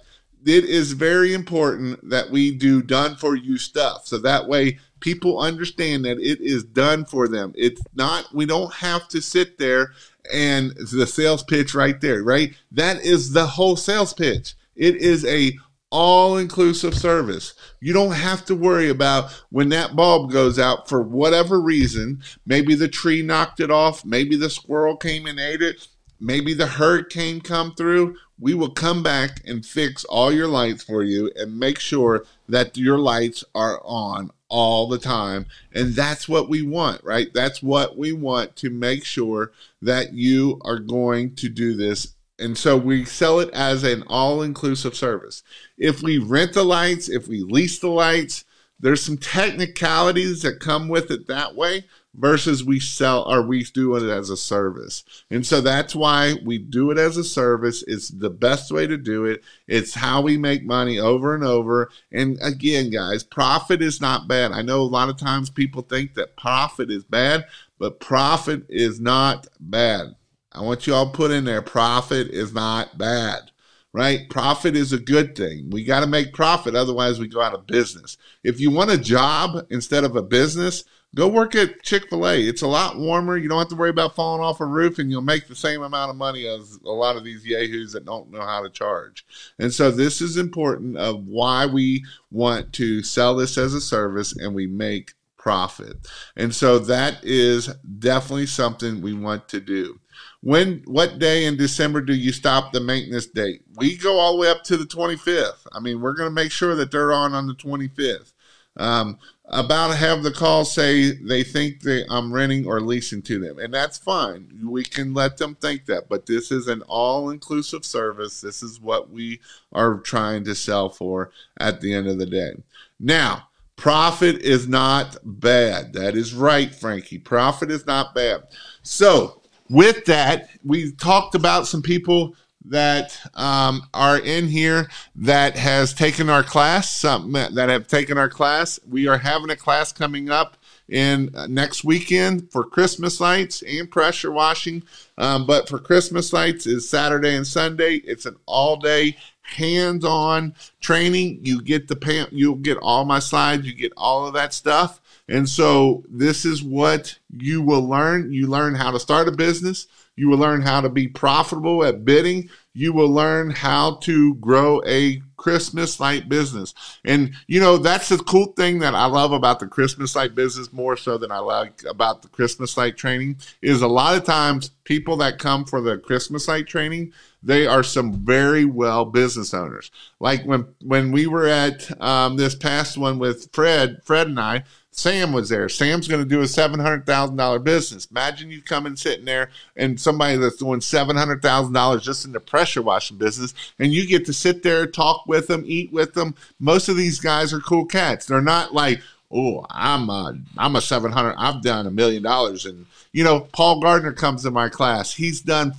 it 0.46 0.64
is 0.64 0.92
very 0.92 1.34
important 1.34 2.08
that 2.08 2.30
we 2.30 2.54
do 2.54 2.82
done 2.82 3.16
for 3.16 3.36
you 3.36 3.58
stuff. 3.58 4.06
So 4.06 4.18
that 4.18 4.48
way 4.48 4.78
people 5.00 5.38
understand 5.38 6.04
that 6.04 6.18
it 6.18 6.40
is 6.40 6.64
done 6.64 7.04
for 7.04 7.28
them. 7.28 7.52
It's 7.54 7.82
not, 7.94 8.26
we 8.34 8.46
don't 8.46 8.72
have 8.74 9.08
to 9.08 9.20
sit 9.20 9.58
there 9.58 9.92
and 10.32 10.72
the 10.76 11.06
sales 11.06 11.42
pitch 11.42 11.74
right 11.74 12.00
there, 12.00 12.22
right? 12.22 12.54
That 12.72 13.04
is 13.04 13.32
the 13.32 13.46
whole 13.46 13.76
sales 13.76 14.14
pitch. 14.14 14.54
It 14.76 14.96
is 14.96 15.24
a 15.24 15.52
all 15.90 16.36
inclusive 16.36 16.94
service. 16.94 17.54
You 17.80 17.94
don't 17.94 18.12
have 18.12 18.44
to 18.46 18.54
worry 18.54 18.90
about 18.90 19.32
when 19.50 19.70
that 19.70 19.96
bulb 19.96 20.30
goes 20.30 20.58
out 20.58 20.88
for 20.88 21.02
whatever 21.02 21.60
reason. 21.60 22.22
Maybe 22.44 22.74
the 22.74 22.88
tree 22.88 23.22
knocked 23.22 23.60
it 23.60 23.70
off. 23.70 24.04
Maybe 24.04 24.36
the 24.36 24.50
squirrel 24.50 24.96
came 24.96 25.26
and 25.26 25.40
ate 25.40 25.62
it 25.62 25.88
maybe 26.20 26.54
the 26.54 26.66
hurricane 26.66 27.40
come 27.40 27.74
through 27.74 28.16
we 28.40 28.54
will 28.54 28.70
come 28.70 29.02
back 29.02 29.40
and 29.46 29.66
fix 29.66 30.04
all 30.04 30.32
your 30.32 30.46
lights 30.46 30.84
for 30.84 31.02
you 31.02 31.30
and 31.36 31.58
make 31.58 31.78
sure 31.78 32.24
that 32.48 32.76
your 32.76 32.98
lights 32.98 33.44
are 33.54 33.80
on 33.84 34.30
all 34.48 34.88
the 34.88 34.98
time. 34.98 35.46
And 35.72 35.94
that's 35.94 36.28
what 36.28 36.48
we 36.48 36.62
want 36.62 37.02
right? 37.04 37.28
That's 37.34 37.62
what 37.62 37.98
we 37.98 38.12
want 38.12 38.56
to 38.56 38.70
make 38.70 39.04
sure 39.04 39.52
that 39.82 40.12
you 40.12 40.60
are 40.64 40.78
going 40.78 41.34
to 41.36 41.48
do 41.48 41.74
this. 41.74 42.14
And 42.38 42.56
so 42.56 42.76
we 42.76 43.04
sell 43.04 43.40
it 43.40 43.50
as 43.50 43.82
an 43.82 44.04
all-inclusive 44.06 44.94
service. 44.94 45.42
If 45.76 46.02
we 46.02 46.18
rent 46.18 46.52
the 46.54 46.64
lights 46.64 47.08
if 47.08 47.26
we 47.26 47.42
lease 47.42 47.78
the 47.78 47.88
lights 47.88 48.44
there's 48.80 49.02
some 49.02 49.18
technicalities 49.18 50.42
that 50.42 50.60
come 50.60 50.88
with 50.88 51.10
it 51.10 51.26
that 51.26 51.56
way 51.56 51.84
versus 52.14 52.64
we 52.64 52.80
sell 52.80 53.22
or 53.24 53.42
we 53.42 53.62
do 53.64 53.94
it 53.96 54.02
as 54.02 54.30
a 54.30 54.36
service. 54.36 55.04
And 55.30 55.46
so 55.46 55.60
that's 55.60 55.94
why 55.94 56.34
we 56.44 56.58
do 56.58 56.90
it 56.90 56.98
as 56.98 57.16
a 57.16 57.24
service. 57.24 57.84
It's 57.86 58.08
the 58.08 58.30
best 58.30 58.70
way 58.72 58.86
to 58.86 58.96
do 58.96 59.24
it. 59.24 59.42
It's 59.66 59.94
how 59.94 60.22
we 60.22 60.36
make 60.36 60.64
money 60.64 60.98
over 60.98 61.34
and 61.34 61.44
over. 61.44 61.90
And 62.10 62.38
again, 62.42 62.90
guys, 62.90 63.22
profit 63.22 63.82
is 63.82 64.00
not 64.00 64.28
bad. 64.28 64.52
I 64.52 64.62
know 64.62 64.80
a 64.80 64.82
lot 64.82 65.08
of 65.08 65.16
times 65.16 65.50
people 65.50 65.82
think 65.82 66.14
that 66.14 66.36
profit 66.36 66.90
is 66.90 67.04
bad, 67.04 67.46
but 67.78 68.00
profit 68.00 68.64
is 68.68 69.00
not 69.00 69.46
bad. 69.60 70.14
I 70.52 70.62
want 70.62 70.86
you 70.86 70.94
all 70.94 71.10
put 71.10 71.30
in 71.30 71.44
there 71.44 71.62
profit 71.62 72.28
is 72.28 72.52
not 72.52 72.98
bad 72.98 73.50
right? 73.92 74.28
Profit 74.28 74.76
is 74.76 74.92
a 74.92 74.98
good 74.98 75.34
thing. 75.34 75.70
We 75.70 75.82
got 75.82 76.00
to 76.00 76.06
make 76.06 76.34
profit, 76.34 76.74
otherwise, 76.74 77.18
we 77.18 77.26
go 77.26 77.40
out 77.40 77.54
of 77.54 77.66
business. 77.66 78.16
If 78.44 78.60
you 78.60 78.70
want 78.70 78.90
a 78.90 78.98
job 78.98 79.66
instead 79.70 80.04
of 80.04 80.14
a 80.14 80.22
business, 80.22 80.84
Go 81.14 81.26
work 81.26 81.54
at 81.54 81.82
Chick 81.82 82.10
fil 82.10 82.28
A. 82.28 82.38
It's 82.38 82.60
a 82.60 82.66
lot 82.66 82.98
warmer. 82.98 83.38
You 83.38 83.48
don't 83.48 83.58
have 83.58 83.68
to 83.68 83.76
worry 83.76 83.90
about 83.90 84.14
falling 84.14 84.42
off 84.42 84.60
a 84.60 84.66
roof, 84.66 84.98
and 84.98 85.10
you'll 85.10 85.22
make 85.22 85.48
the 85.48 85.56
same 85.56 85.82
amount 85.82 86.10
of 86.10 86.16
money 86.16 86.46
as 86.46 86.78
a 86.84 86.90
lot 86.90 87.16
of 87.16 87.24
these 87.24 87.46
yahoos 87.46 87.92
that 87.92 88.04
don't 88.04 88.30
know 88.30 88.42
how 88.42 88.62
to 88.62 88.68
charge. 88.68 89.24
And 89.58 89.72
so, 89.72 89.90
this 89.90 90.20
is 90.20 90.36
important 90.36 90.98
of 90.98 91.26
why 91.26 91.64
we 91.64 92.04
want 92.30 92.74
to 92.74 93.02
sell 93.02 93.34
this 93.34 93.56
as 93.56 93.72
a 93.72 93.80
service 93.80 94.36
and 94.36 94.54
we 94.54 94.66
make 94.66 95.14
profit. 95.38 95.96
And 96.36 96.54
so, 96.54 96.78
that 96.80 97.24
is 97.24 97.68
definitely 97.98 98.46
something 98.46 99.00
we 99.00 99.14
want 99.14 99.48
to 99.48 99.60
do. 99.60 100.00
When 100.40 100.82
what 100.84 101.18
day 101.18 101.46
in 101.46 101.56
December 101.56 102.02
do 102.02 102.14
you 102.14 102.32
stop 102.32 102.72
the 102.72 102.80
maintenance 102.80 103.26
date? 103.26 103.62
We 103.76 103.96
go 103.96 104.18
all 104.18 104.34
the 104.34 104.40
way 104.42 104.50
up 104.50 104.62
to 104.64 104.76
the 104.76 104.84
25th. 104.84 105.66
I 105.72 105.80
mean, 105.80 106.02
we're 106.02 106.14
going 106.14 106.28
to 106.28 106.34
make 106.34 106.52
sure 106.52 106.74
that 106.74 106.90
they're 106.90 107.12
on 107.12 107.32
on 107.32 107.46
the 107.46 107.54
25th. 107.54 108.34
Um, 108.76 109.18
about 109.50 109.96
have 109.96 110.22
the 110.22 110.30
call 110.30 110.64
say 110.64 111.12
they 111.12 111.42
think 111.42 111.80
they 111.80 112.04
I'm 112.10 112.32
renting 112.32 112.66
or 112.66 112.80
leasing 112.80 113.22
to 113.22 113.38
them, 113.38 113.58
and 113.58 113.72
that's 113.72 113.98
fine. 113.98 114.48
We 114.64 114.84
can 114.84 115.14
let 115.14 115.38
them 115.38 115.54
think 115.54 115.86
that, 115.86 116.08
but 116.08 116.26
this 116.26 116.50
is 116.50 116.68
an 116.68 116.82
all-inclusive 116.82 117.84
service. 117.84 118.40
This 118.40 118.62
is 118.62 118.80
what 118.80 119.10
we 119.10 119.40
are 119.72 119.98
trying 119.98 120.44
to 120.44 120.54
sell 120.54 120.90
for 120.90 121.30
at 121.58 121.80
the 121.80 121.94
end 121.94 122.08
of 122.08 122.18
the 122.18 122.26
day. 122.26 122.52
Now, 123.00 123.48
profit 123.76 124.42
is 124.42 124.68
not 124.68 125.16
bad. 125.24 125.94
That 125.94 126.14
is 126.14 126.34
right, 126.34 126.74
Frankie. 126.74 127.18
Profit 127.18 127.70
is 127.70 127.86
not 127.86 128.14
bad. 128.14 128.42
So, 128.82 129.42
with 129.70 130.04
that, 130.06 130.50
we 130.64 130.92
talked 130.92 131.34
about 131.34 131.66
some 131.66 131.82
people 131.82 132.34
that 132.70 133.18
um, 133.34 133.82
are 133.94 134.18
in 134.18 134.48
here 134.48 134.88
that 135.16 135.56
has 135.56 135.94
taken 135.94 136.28
our 136.28 136.42
class, 136.42 136.90
some 136.90 137.32
that 137.32 137.68
have 137.68 137.86
taken 137.86 138.18
our 138.18 138.28
class. 138.28 138.78
We 138.88 139.06
are 139.08 139.18
having 139.18 139.50
a 139.50 139.56
class 139.56 139.92
coming 139.92 140.30
up 140.30 140.56
in 140.88 141.34
uh, 141.34 141.46
next 141.46 141.84
weekend 141.84 142.50
for 142.50 142.64
Christmas 142.64 143.20
lights 143.20 143.62
and 143.62 143.90
pressure 143.90 144.32
washing. 144.32 144.82
Um, 145.18 145.46
but 145.46 145.68
for 145.68 145.78
Christmas 145.78 146.32
lights 146.32 146.66
is 146.66 146.88
Saturday 146.88 147.34
and 147.34 147.46
Sunday. 147.46 147.96
It's 147.96 148.26
an 148.26 148.36
all 148.46 148.76
day 148.76 149.16
hands-on 149.42 150.54
training. 150.80 151.40
You 151.42 151.62
get 151.62 151.88
the 151.88 151.96
pan, 151.96 152.28
you'll 152.30 152.56
get 152.56 152.78
all 152.80 153.04
my 153.04 153.18
slides, 153.18 153.66
you 153.66 153.74
get 153.74 153.92
all 153.96 154.26
of 154.26 154.34
that 154.34 154.52
stuff. 154.52 155.00
And 155.28 155.48
so 155.48 156.04
this 156.08 156.44
is 156.44 156.62
what 156.62 157.18
you 157.30 157.60
will 157.62 157.86
learn. 157.86 158.32
You 158.32 158.46
learn 158.46 158.74
how 158.74 158.90
to 158.90 159.00
start 159.00 159.28
a 159.28 159.32
business. 159.32 159.86
You 160.18 160.28
will 160.28 160.38
learn 160.38 160.62
how 160.62 160.80
to 160.80 160.88
be 160.88 161.06
profitable 161.06 161.84
at 161.84 162.04
bidding. 162.04 162.50
You 162.74 162.92
will 162.92 163.10
learn 163.10 163.50
how 163.50 163.96
to 164.02 164.34
grow 164.34 164.82
a 164.84 165.22
Christmas 165.36 166.00
light 166.00 166.28
business. 166.28 166.74
And, 167.04 167.34
you 167.46 167.60
know, 167.60 167.78
that's 167.78 168.08
the 168.08 168.18
cool 168.18 168.46
thing 168.56 168.80
that 168.80 168.96
I 168.96 169.06
love 169.06 169.30
about 169.30 169.60
the 169.60 169.68
Christmas 169.68 170.16
light 170.16 170.34
business 170.34 170.72
more 170.72 170.96
so 170.96 171.18
than 171.18 171.30
I 171.30 171.38
like 171.38 171.84
about 171.88 172.22
the 172.22 172.28
Christmas 172.28 172.76
light 172.76 172.96
training 172.96 173.36
is 173.62 173.80
a 173.80 173.86
lot 173.86 174.16
of 174.16 174.24
times 174.24 174.72
people 174.82 175.16
that 175.18 175.38
come 175.38 175.64
for 175.64 175.80
the 175.80 175.98
Christmas 175.98 176.48
light 176.48 176.66
training, 176.66 177.12
they 177.40 177.66
are 177.66 177.84
some 177.84 178.12
very 178.24 178.64
well 178.64 179.04
business 179.04 179.54
owners. 179.54 179.92
Like 180.18 180.42
when, 180.44 180.66
when 180.82 181.12
we 181.12 181.28
were 181.28 181.46
at 181.46 181.88
um, 182.02 182.36
this 182.36 182.56
past 182.56 182.98
one 182.98 183.20
with 183.20 183.52
Fred, 183.52 184.00
Fred 184.02 184.26
and 184.26 184.40
I, 184.40 184.64
Sam 184.98 185.32
was 185.32 185.48
there. 185.48 185.68
Sam's 185.68 186.08
going 186.08 186.22
to 186.22 186.28
do 186.28 186.40
a 186.40 186.48
seven 186.48 186.80
hundred 186.80 187.06
thousand 187.06 187.36
dollar 187.36 187.60
business. 187.60 188.06
Imagine 188.06 188.50
you 188.50 188.60
coming 188.60 188.96
sitting 188.96 189.24
there 189.24 189.50
and 189.76 189.98
somebody 189.98 190.36
that's 190.36 190.56
doing 190.56 190.80
seven 190.80 191.14
hundred 191.14 191.40
thousand 191.40 191.72
dollars 191.72 192.02
just 192.02 192.24
in 192.24 192.32
the 192.32 192.40
pressure 192.40 192.82
washing 192.82 193.16
business, 193.16 193.54
and 193.78 193.92
you 193.92 194.08
get 194.08 194.26
to 194.26 194.32
sit 194.32 194.64
there, 194.64 194.86
talk 194.88 195.24
with 195.28 195.46
them, 195.46 195.62
eat 195.66 195.92
with 195.92 196.14
them. 196.14 196.34
Most 196.58 196.88
of 196.88 196.96
these 196.96 197.20
guys 197.20 197.52
are 197.52 197.60
cool 197.60 197.84
cats. 197.84 198.26
They're 198.26 198.40
not 198.40 198.74
like, 198.74 199.00
oh, 199.30 199.64
I'm 199.70 200.10
a 200.10 200.36
I'm 200.56 200.74
a 200.74 200.80
seven 200.80 201.12
hundred. 201.12 201.36
I've 201.38 201.62
done 201.62 201.86
a 201.86 201.92
million 201.92 202.24
dollars, 202.24 202.66
and 202.66 202.84
you 203.12 203.22
know, 203.22 203.46
Paul 203.52 203.80
Gardner 203.80 204.12
comes 204.12 204.42
to 204.42 204.50
my 204.50 204.68
class. 204.68 205.14
He's 205.14 205.40
done 205.40 205.74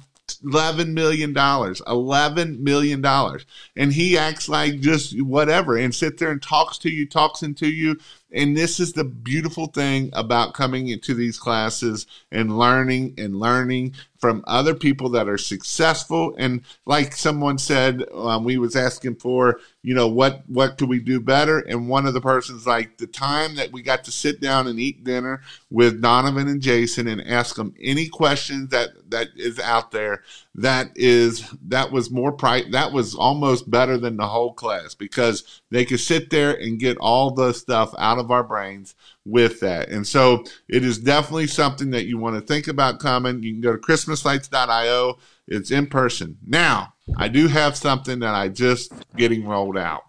eleven 0.45 0.93
million 0.93 1.33
dollars, 1.33 1.81
eleven 1.87 2.63
million 2.63 3.01
dollars, 3.01 3.45
and 3.75 3.91
he 3.91 4.17
acts 4.17 4.47
like 4.47 4.79
just 4.79 5.21
whatever 5.21 5.77
and 5.77 5.93
sit 5.93 6.17
there 6.17 6.31
and 6.31 6.41
talks 6.41 6.77
to 6.79 6.89
you, 6.89 7.05
talks 7.05 7.43
into 7.43 7.67
you. 7.67 7.99
And 8.31 8.55
this 8.55 8.79
is 8.79 8.93
the 8.93 9.03
beautiful 9.03 9.67
thing 9.67 10.09
about 10.13 10.53
coming 10.53 10.87
into 10.87 11.13
these 11.13 11.39
classes 11.39 12.05
and 12.31 12.57
learning 12.57 13.15
and 13.17 13.35
learning 13.39 13.95
from 14.19 14.43
other 14.47 14.75
people 14.75 15.09
that 15.09 15.29
are 15.29 15.37
successful. 15.37 16.35
And 16.37 16.61
like 16.85 17.15
someone 17.15 17.57
said, 17.57 18.03
um, 18.13 18.43
we 18.43 18.57
was 18.57 18.75
asking 18.75 19.15
for, 19.15 19.59
you 19.81 19.95
know, 19.95 20.07
what 20.07 20.43
what 20.47 20.77
could 20.77 20.89
we 20.89 20.99
do 20.99 21.21
better? 21.21 21.59
And 21.59 21.87
one 21.87 22.05
of 22.05 22.13
the 22.13 22.21
persons 22.21 22.67
like 22.67 22.97
the 22.97 23.07
time 23.07 23.55
that 23.55 23.71
we 23.71 23.81
got 23.81 24.03
to 24.03 24.11
sit 24.11 24.41
down 24.41 24.67
and 24.67 24.79
eat 24.79 25.03
dinner 25.03 25.41
with 25.69 26.01
Donovan 26.01 26.49
and 26.49 26.61
Jason 26.61 27.07
and 27.07 27.21
ask 27.21 27.55
them 27.55 27.73
any 27.81 28.07
questions 28.07 28.69
that 28.69 28.89
that 29.09 29.29
is 29.37 29.59
out 29.59 29.91
there. 29.91 30.23
That 30.53 30.91
is 30.95 31.49
that 31.67 31.91
was 31.91 32.11
more 32.11 32.33
price. 32.33 32.65
That 32.71 32.91
was 32.91 33.15
almost 33.15 33.71
better 33.71 33.97
than 33.97 34.17
the 34.17 34.27
whole 34.27 34.53
class 34.53 34.93
because 34.93 35.61
they 35.71 35.85
could 35.85 36.01
sit 36.01 36.29
there 36.29 36.51
and 36.51 36.79
get 36.79 36.97
all 36.97 37.31
the 37.31 37.53
stuff 37.53 37.93
out 37.97 38.18
of 38.19 38.31
our 38.31 38.43
brains 38.43 38.95
with 39.25 39.59
that. 39.61 39.89
And 39.89 40.05
so 40.05 40.43
it 40.67 40.83
is 40.83 40.97
definitely 40.97 41.47
something 41.47 41.91
that 41.91 42.05
you 42.05 42.17
want 42.17 42.35
to 42.35 42.41
think 42.41 42.67
about 42.67 42.99
coming. 42.99 43.41
You 43.41 43.53
can 43.53 43.61
go 43.61 43.71
to 43.71 43.77
christmaslights.io. 43.77 45.17
It's 45.47 45.71
in 45.71 45.87
person. 45.87 46.37
Now, 46.45 46.93
I 47.17 47.27
do 47.27 47.47
have 47.47 47.75
something 47.75 48.19
that 48.19 48.35
I 48.35 48.49
just 48.49 48.93
getting 49.15 49.47
rolled 49.47 49.77
out. 49.77 50.03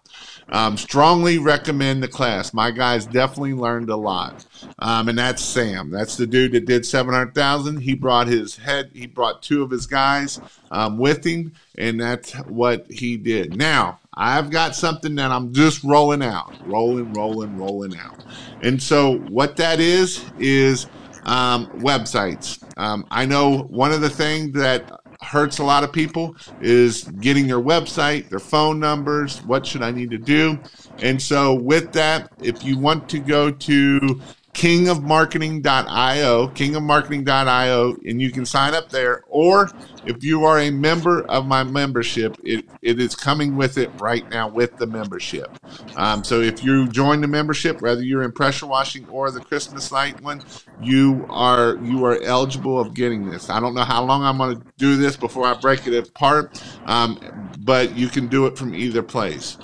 Um, 0.49 0.75
strongly 0.75 1.37
recommend 1.37 2.03
the 2.03 2.09
class. 2.09 2.53
My 2.53 2.71
guys 2.71 3.05
definitely 3.05 3.53
learned 3.53 3.89
a 3.89 3.95
lot, 3.95 4.45
um, 4.79 5.07
and 5.07 5.17
that's 5.17 5.41
Sam. 5.41 5.89
That's 5.89 6.17
the 6.17 6.27
dude 6.27 6.51
that 6.51 6.65
did 6.65 6.85
seven 6.85 7.13
hundred 7.13 7.33
thousand. 7.33 7.77
He 7.77 7.95
brought 7.95 8.27
his 8.27 8.57
head. 8.57 8.91
He 8.93 9.07
brought 9.07 9.41
two 9.41 9.63
of 9.63 9.71
his 9.71 9.87
guys 9.87 10.41
um, 10.69 10.97
with 10.97 11.23
him, 11.23 11.53
and 11.77 12.01
that's 12.01 12.33
what 12.33 12.91
he 12.91 13.15
did. 13.15 13.55
Now 13.55 14.00
I've 14.15 14.49
got 14.49 14.75
something 14.75 15.15
that 15.15 15.31
I'm 15.31 15.53
just 15.53 15.83
rolling 15.83 16.21
out, 16.21 16.53
rolling, 16.65 17.13
rolling, 17.13 17.55
rolling 17.55 17.95
out, 17.95 18.23
and 18.61 18.81
so 18.81 19.17
what 19.17 19.57
that 19.57 19.79
is 19.79 20.31
is 20.37 20.87
um, 21.25 21.67
websites. 21.67 22.59
Um, 22.77 23.05
I 23.11 23.25
know 23.25 23.63
one 23.63 23.91
of 23.91 24.01
the 24.01 24.09
things 24.09 24.53
that 24.53 24.89
hurts 25.21 25.59
a 25.59 25.63
lot 25.63 25.83
of 25.83 25.93
people 25.93 26.35
is 26.59 27.03
getting 27.03 27.47
their 27.47 27.61
website, 27.61 28.29
their 28.29 28.39
phone 28.39 28.79
numbers, 28.79 29.41
what 29.43 29.65
should 29.65 29.83
I 29.83 29.91
need 29.91 30.09
to 30.11 30.17
do? 30.17 30.59
And 30.99 31.21
so 31.21 31.53
with 31.53 31.93
that, 31.93 32.31
if 32.39 32.63
you 32.63 32.77
want 32.79 33.07
to 33.09 33.19
go 33.19 33.51
to 33.51 34.21
kingofmarketing.io, 34.53 36.47
kingofmarketing.io, 36.49 37.95
and 38.05 38.21
you 38.21 38.31
can 38.31 38.45
sign 38.45 38.73
up 38.73 38.89
there. 38.89 39.23
Or 39.27 39.69
if 40.05 40.23
you 40.23 40.43
are 40.45 40.59
a 40.59 40.69
member 40.69 41.23
of 41.23 41.45
my 41.45 41.63
membership, 41.63 42.37
it, 42.43 42.65
it 42.81 42.99
is 42.99 43.15
coming 43.15 43.55
with 43.55 43.77
it 43.77 43.89
right 43.99 44.29
now 44.29 44.49
with 44.49 44.77
the 44.77 44.87
membership. 44.87 45.57
Um, 45.95 46.23
so 46.23 46.41
if 46.41 46.63
you 46.63 46.87
join 46.89 47.21
the 47.21 47.27
membership, 47.27 47.81
whether 47.81 48.03
you're 48.03 48.23
in 48.23 48.33
pressure 48.33 48.67
washing 48.67 49.07
or 49.07 49.31
the 49.31 49.39
Christmas 49.39 49.91
light 49.91 50.19
one, 50.21 50.43
you 50.81 51.25
are 51.29 51.77
you 51.77 52.05
are 52.05 52.21
eligible 52.21 52.79
of 52.79 52.93
getting 52.93 53.29
this. 53.29 53.49
I 53.49 53.59
don't 53.59 53.73
know 53.73 53.83
how 53.83 54.03
long 54.03 54.23
I'm 54.23 54.37
going 54.37 54.59
to 54.59 54.67
do 54.77 54.97
this 54.97 55.15
before 55.15 55.45
I 55.45 55.53
break 55.53 55.87
it 55.87 55.97
apart, 56.07 56.61
um, 56.85 57.19
but 57.59 57.95
you 57.95 58.07
can 58.07 58.27
do 58.27 58.47
it 58.47 58.57
from 58.57 58.75
either 58.75 59.01
place. 59.01 59.57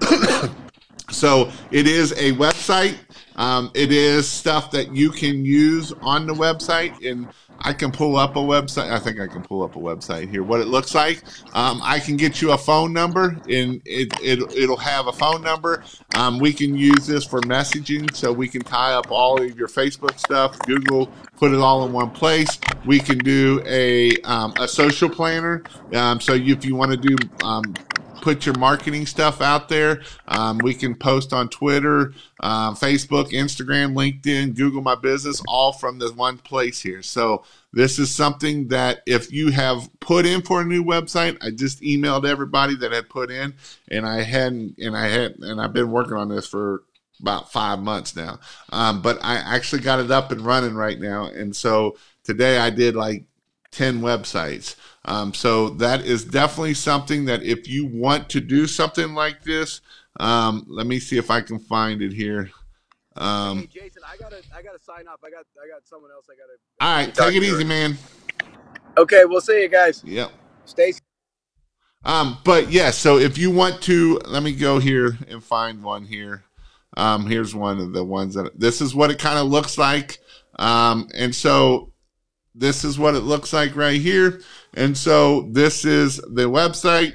so 1.10 1.50
it 1.70 1.86
is 1.86 2.12
a 2.12 2.32
website 2.32 2.96
um, 3.38 3.70
it 3.72 3.92
is 3.92 4.28
stuff 4.28 4.72
that 4.72 4.94
you 4.94 5.10
can 5.10 5.44
use 5.44 5.92
on 6.02 6.26
the 6.26 6.34
website, 6.34 7.08
and 7.08 7.28
I 7.60 7.72
can 7.72 7.92
pull 7.92 8.16
up 8.16 8.34
a 8.34 8.40
website. 8.40 8.90
I 8.90 8.98
think 8.98 9.20
I 9.20 9.28
can 9.28 9.42
pull 9.42 9.62
up 9.62 9.76
a 9.76 9.78
website 9.78 10.28
here. 10.28 10.42
What 10.42 10.60
it 10.60 10.66
looks 10.66 10.92
like. 10.92 11.22
Um, 11.54 11.80
I 11.82 12.00
can 12.00 12.16
get 12.16 12.42
you 12.42 12.50
a 12.50 12.58
phone 12.58 12.92
number, 12.92 13.38
and 13.48 13.80
it, 13.84 14.12
it 14.20 14.56
it'll 14.56 14.76
have 14.76 15.06
a 15.06 15.12
phone 15.12 15.42
number. 15.42 15.84
Um, 16.16 16.40
we 16.40 16.52
can 16.52 16.76
use 16.76 17.06
this 17.06 17.24
for 17.24 17.40
messaging, 17.42 18.12
so 18.14 18.32
we 18.32 18.48
can 18.48 18.62
tie 18.62 18.92
up 18.92 19.10
all 19.10 19.40
of 19.40 19.56
your 19.56 19.68
Facebook 19.68 20.18
stuff, 20.18 20.58
Google, 20.66 21.06
put 21.36 21.52
it 21.52 21.60
all 21.60 21.86
in 21.86 21.92
one 21.92 22.10
place. 22.10 22.58
We 22.84 22.98
can 22.98 23.18
do 23.18 23.62
a 23.64 24.16
um, 24.22 24.52
a 24.58 24.66
social 24.66 25.08
planner. 25.08 25.62
Um, 25.94 26.20
so 26.20 26.34
if 26.34 26.64
you 26.64 26.74
want 26.74 26.90
to 26.90 26.96
do 26.96 27.16
um, 27.44 27.62
put 28.20 28.46
your 28.46 28.56
marketing 28.58 29.06
stuff 29.06 29.40
out 29.40 29.68
there. 29.68 30.02
Um, 30.26 30.58
we 30.58 30.74
can 30.74 30.94
post 30.94 31.32
on 31.32 31.48
Twitter, 31.48 32.12
uh, 32.40 32.72
Facebook, 32.72 33.30
Instagram, 33.30 33.94
LinkedIn, 33.94 34.56
Google 34.56 34.82
My 34.82 34.94
Business, 34.94 35.42
all 35.46 35.72
from 35.72 35.98
this 35.98 36.12
one 36.12 36.38
place 36.38 36.80
here. 36.80 37.02
So 37.02 37.44
this 37.72 37.98
is 37.98 38.14
something 38.14 38.68
that 38.68 39.02
if 39.06 39.32
you 39.32 39.50
have 39.50 39.88
put 40.00 40.26
in 40.26 40.42
for 40.42 40.60
a 40.60 40.64
new 40.64 40.84
website, 40.84 41.36
I 41.42 41.50
just 41.50 41.80
emailed 41.80 42.26
everybody 42.26 42.76
that 42.76 42.92
had 42.92 43.08
put 43.08 43.30
in, 43.30 43.54
and 43.90 44.06
I 44.06 44.22
hadn't, 44.22 44.78
and 44.78 44.96
I 44.96 45.08
had, 45.08 45.36
and 45.40 45.60
I've 45.60 45.72
been 45.72 45.90
working 45.90 46.16
on 46.16 46.28
this 46.28 46.46
for 46.46 46.82
about 47.20 47.52
five 47.52 47.80
months 47.80 48.14
now. 48.14 48.38
Um, 48.70 49.02
but 49.02 49.18
I 49.22 49.36
actually 49.36 49.82
got 49.82 50.00
it 50.00 50.10
up 50.10 50.30
and 50.32 50.40
running 50.40 50.74
right 50.74 50.98
now, 50.98 51.26
and 51.26 51.54
so 51.54 51.96
today 52.24 52.58
I 52.58 52.70
did 52.70 52.94
like 52.94 53.24
10 53.72 54.00
websites. 54.00 54.76
Um, 55.08 55.32
so 55.32 55.70
that 55.70 56.04
is 56.04 56.22
definitely 56.22 56.74
something 56.74 57.24
that 57.24 57.42
if 57.42 57.66
you 57.66 57.86
want 57.86 58.28
to 58.28 58.40
do 58.40 58.66
something 58.66 59.14
like 59.14 59.42
this, 59.42 59.80
um, 60.20 60.66
let 60.68 60.86
me 60.86 61.00
see 61.00 61.16
if 61.16 61.30
I 61.30 61.40
can 61.40 61.58
find 61.58 62.02
it 62.02 62.12
here. 62.12 62.50
Um, 63.16 63.60
hey, 63.60 63.66
Jason, 63.80 64.02
I 64.06 64.18
gotta, 64.18 64.42
I 64.54 64.60
gotta 64.60 64.78
sign 64.78 65.08
off. 65.08 65.20
I 65.24 65.30
got, 65.30 65.46
I 65.56 65.66
got 65.66 65.86
someone 65.86 66.10
else. 66.10 66.26
I 66.30 66.34
gotta. 66.34 66.58
All 66.80 66.94
right, 66.94 67.14
take 67.14 67.42
it 67.42 67.46
easy, 67.46 67.64
man. 67.64 67.96
Okay, 68.98 69.24
we'll 69.24 69.40
see 69.40 69.62
you 69.62 69.68
guys. 69.68 70.04
Yep. 70.04 70.30
Stay. 70.66 70.92
Um, 72.04 72.36
but 72.44 72.64
yes, 72.64 72.72
yeah, 72.74 72.90
so 72.90 73.16
if 73.16 73.38
you 73.38 73.50
want 73.50 73.80
to, 73.82 74.20
let 74.26 74.42
me 74.42 74.52
go 74.52 74.78
here 74.78 75.16
and 75.26 75.42
find 75.42 75.82
one 75.82 76.04
here. 76.04 76.44
Um, 76.98 77.26
here's 77.26 77.54
one 77.54 77.80
of 77.80 77.94
the 77.94 78.04
ones 78.04 78.34
that 78.34 78.60
this 78.60 78.82
is 78.82 78.94
what 78.94 79.10
it 79.10 79.18
kind 79.18 79.38
of 79.38 79.46
looks 79.46 79.78
like. 79.78 80.18
Um, 80.58 81.08
and 81.14 81.34
so 81.34 81.92
this 82.54 82.84
is 82.84 82.98
what 82.98 83.14
it 83.14 83.20
looks 83.20 83.52
like 83.52 83.76
right 83.76 84.00
here. 84.00 84.40
And 84.74 84.96
so 84.96 85.42
this 85.50 85.84
is 85.84 86.16
the 86.16 86.48
website. 86.48 87.14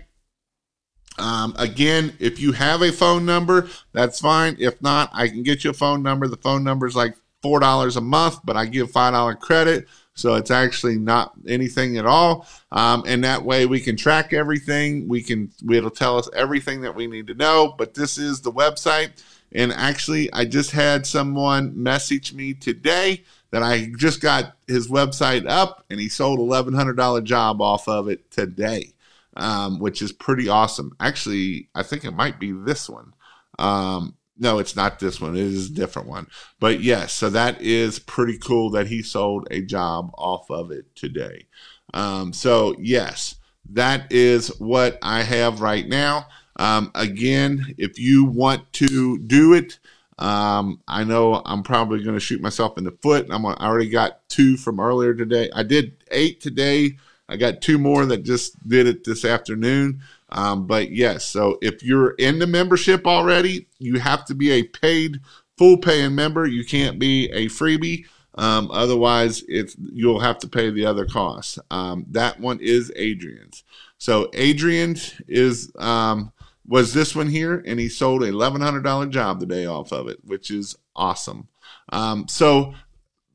Um, 1.19 1.53
again, 1.57 2.15
if 2.19 2.39
you 2.39 2.53
have 2.53 2.81
a 2.81 2.91
phone 2.91 3.25
number, 3.25 3.69
that's 3.91 4.19
fine. 4.19 4.55
If 4.59 4.81
not, 4.81 5.11
I 5.13 5.27
can 5.27 5.43
get 5.43 5.63
you 5.63 5.69
a 5.69 5.73
phone 5.73 6.01
number. 6.01 6.27
The 6.27 6.37
phone 6.37 6.63
number 6.63 6.87
is 6.87 6.95
like 6.95 7.15
$4 7.43 7.97
a 7.97 8.01
month, 8.01 8.39
but 8.43 8.57
I 8.57 8.65
give 8.65 8.91
$5 8.91 9.39
credit. 9.39 9.87
So 10.15 10.35
it's 10.35 10.51
actually 10.51 10.97
not 10.97 11.33
anything 11.47 11.97
at 11.97 12.05
all. 12.05 12.47
Um, 12.71 13.03
and 13.07 13.23
that 13.23 13.43
way 13.43 13.65
we 13.65 13.79
can 13.79 13.95
track 13.95 14.31
everything. 14.31 15.07
We 15.07 15.23
can, 15.23 15.51
it'll 15.71 15.89
tell 15.89 16.17
us 16.17 16.29
everything 16.35 16.81
that 16.81 16.95
we 16.95 17.07
need 17.07 17.27
to 17.27 17.33
know. 17.33 17.73
But 17.77 17.93
this 17.93 18.17
is 18.17 18.41
the 18.41 18.51
website. 18.51 19.23
And 19.51 19.71
actually, 19.71 20.31
I 20.33 20.45
just 20.45 20.71
had 20.71 21.05
someone 21.05 21.71
message 21.81 22.33
me 22.33 22.53
today 22.53 23.23
that 23.53 23.61
I 23.61 23.91
just 23.97 24.19
got 24.19 24.55
his 24.65 24.87
website 24.87 25.47
up 25.47 25.85
and 25.91 25.99
he 25.99 26.09
sold 26.09 26.39
$1,100 26.39 27.23
job 27.23 27.61
off 27.61 27.87
of 27.87 28.09
it 28.09 28.31
today, 28.31 28.93
um, 29.37 29.77
which 29.77 30.01
is 30.01 30.11
pretty 30.11 30.49
awesome. 30.49 30.95
Actually, 30.99 31.69
I 31.75 31.83
think 31.83 32.03
it 32.03 32.15
might 32.15 32.39
be 32.39 32.51
this 32.51 32.89
one. 32.89 33.13
Um, 33.59 34.17
no, 34.39 34.57
it's 34.57 34.75
not 34.75 34.97
this 34.97 35.21
one. 35.21 35.35
It 35.35 35.43
is 35.43 35.69
a 35.69 35.73
different 35.73 36.07
one. 36.07 36.25
But 36.59 36.79
yes, 36.79 37.13
so 37.13 37.29
that 37.29 37.61
is 37.61 37.99
pretty 37.99 38.39
cool 38.39 38.71
that 38.71 38.87
he 38.87 39.03
sold 39.03 39.47
a 39.51 39.61
job 39.61 40.09
off 40.15 40.49
of 40.49 40.71
it 40.71 40.95
today. 40.95 41.45
Um, 41.93 42.33
so, 42.33 42.75
yes, 42.79 43.35
that 43.69 44.11
is 44.11 44.47
what 44.59 44.97
I 45.03 45.21
have 45.21 45.61
right 45.61 45.87
now. 45.87 46.25
Um, 46.55 46.89
again, 46.95 47.75
if 47.77 47.99
you 47.99 48.25
want 48.25 48.73
to 48.73 49.19
do 49.19 49.53
it, 49.53 49.77
um, 50.19 50.81
I 50.87 51.03
know 51.03 51.41
I'm 51.45 51.63
probably 51.63 52.03
going 52.03 52.15
to 52.15 52.19
shoot 52.19 52.41
myself 52.41 52.77
in 52.77 52.83
the 52.83 52.97
foot. 53.01 53.27
I'm 53.29 53.45
I 53.45 53.53
already 53.53 53.89
got 53.89 54.27
two 54.29 54.57
from 54.57 54.79
earlier 54.79 55.13
today. 55.13 55.49
I 55.53 55.63
did 55.63 56.03
eight 56.11 56.41
today. 56.41 56.97
I 57.29 57.37
got 57.37 57.61
two 57.61 57.77
more 57.77 58.05
that 58.05 58.23
just 58.23 58.67
did 58.67 58.85
it 58.85 59.03
this 59.03 59.25
afternoon. 59.25 60.01
Um, 60.29 60.67
but 60.67 60.91
yes, 60.91 61.25
so 61.25 61.57
if 61.61 61.83
you're 61.83 62.11
in 62.11 62.39
the 62.39 62.47
membership 62.47 63.07
already, 63.07 63.67
you 63.79 63.99
have 63.99 64.25
to 64.25 64.35
be 64.35 64.51
a 64.51 64.63
paid, 64.63 65.19
full 65.57 65.77
paying 65.77 66.15
member. 66.15 66.45
You 66.45 66.65
can't 66.65 66.99
be 66.99 67.29
a 67.31 67.47
freebie. 67.47 68.05
Um, 68.35 68.71
otherwise, 68.71 69.43
it's 69.47 69.75
you'll 69.93 70.19
have 70.19 70.39
to 70.39 70.47
pay 70.47 70.71
the 70.71 70.85
other 70.85 71.05
costs. 71.05 71.59
Um, 71.69 72.05
that 72.11 72.39
one 72.39 72.59
is 72.59 72.91
Adrian's. 72.95 73.63
So 73.99 74.29
Adrian's 74.33 75.13
is 75.27 75.71
um, 75.77 76.31
was 76.65 76.93
this 76.93 77.15
one 77.15 77.27
here, 77.27 77.63
and 77.65 77.79
he 77.79 77.89
sold 77.89 78.23
a 78.23 78.27
eleven 78.27 78.61
hundred 78.61 78.83
dollar 78.83 79.05
job 79.07 79.39
the 79.39 79.45
day 79.45 79.65
off 79.65 79.91
of 79.91 80.07
it, 80.07 80.19
which 80.23 80.49
is 80.51 80.75
awesome. 80.95 81.47
Um, 81.91 82.27
so, 82.27 82.73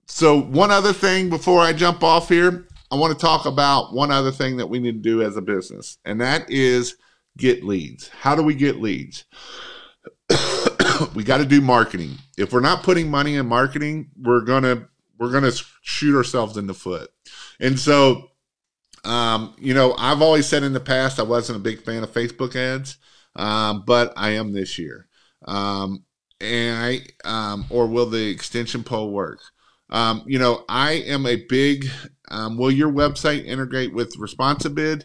so 0.07 0.41
one 0.41 0.70
other 0.70 0.93
thing 0.93 1.29
before 1.29 1.61
I 1.61 1.72
jump 1.72 2.03
off 2.03 2.29
here, 2.29 2.66
I 2.91 2.97
want 2.97 3.12
to 3.12 3.20
talk 3.20 3.47
about 3.47 3.93
one 3.93 4.11
other 4.11 4.33
thing 4.33 4.57
that 4.57 4.68
we 4.68 4.79
need 4.79 5.03
to 5.03 5.11
do 5.11 5.22
as 5.22 5.37
a 5.37 5.43
business, 5.43 5.99
and 6.05 6.20
that 6.20 6.51
is 6.51 6.97
get 7.37 7.62
leads. 7.64 8.09
How 8.09 8.35
do 8.35 8.43
we 8.43 8.55
get 8.55 8.81
leads? 8.81 9.24
we 11.14 11.22
got 11.24 11.39
to 11.39 11.45
do 11.45 11.61
marketing. 11.61 12.16
If 12.37 12.53
we're 12.53 12.61
not 12.61 12.83
putting 12.83 13.11
money 13.11 13.37
in 13.37 13.47
marketing, 13.47 14.11
we're 14.20 14.43
gonna 14.43 14.89
we're 15.18 15.33
gonna 15.33 15.53
shoot 15.83 16.16
ourselves 16.16 16.57
in 16.57 16.66
the 16.66 16.74
foot. 16.74 17.11
And 17.61 17.79
so 17.79 18.31
Um, 19.05 19.55
you 19.59 19.74
know, 19.74 19.95
I've 19.97 20.22
always 20.22 20.47
said 20.47 20.64
in 20.64 20.72
the 20.72 20.81
past 20.81 21.20
I 21.20 21.22
wasn't 21.22 21.57
a 21.57 21.62
big 21.62 21.83
fan 21.83 22.03
of 22.03 22.12
Facebook 22.12 22.57
ads, 22.57 22.97
um, 23.39 23.84
but 23.86 24.12
I 24.16 24.30
am 24.30 24.53
this 24.53 24.78
year. 24.78 25.09
Um, 25.47 26.05
and 26.41 26.76
I, 26.76 27.01
um, 27.24 27.64
or 27.70 27.86
will 27.86 28.07
the 28.07 28.28
extension 28.28 28.84
pole 28.84 29.11
work? 29.11 29.41
Um, 29.91 30.22
you 30.26 30.39
know, 30.39 30.64
I 30.68 30.93
am 30.93 31.26
a 31.26 31.36
big. 31.36 31.86
Um, 32.30 32.59
will 32.59 32.70
your 32.70 32.93
website 32.93 33.47
integrate 33.47 33.95
with 33.95 34.18
Responsibid? 34.18 35.05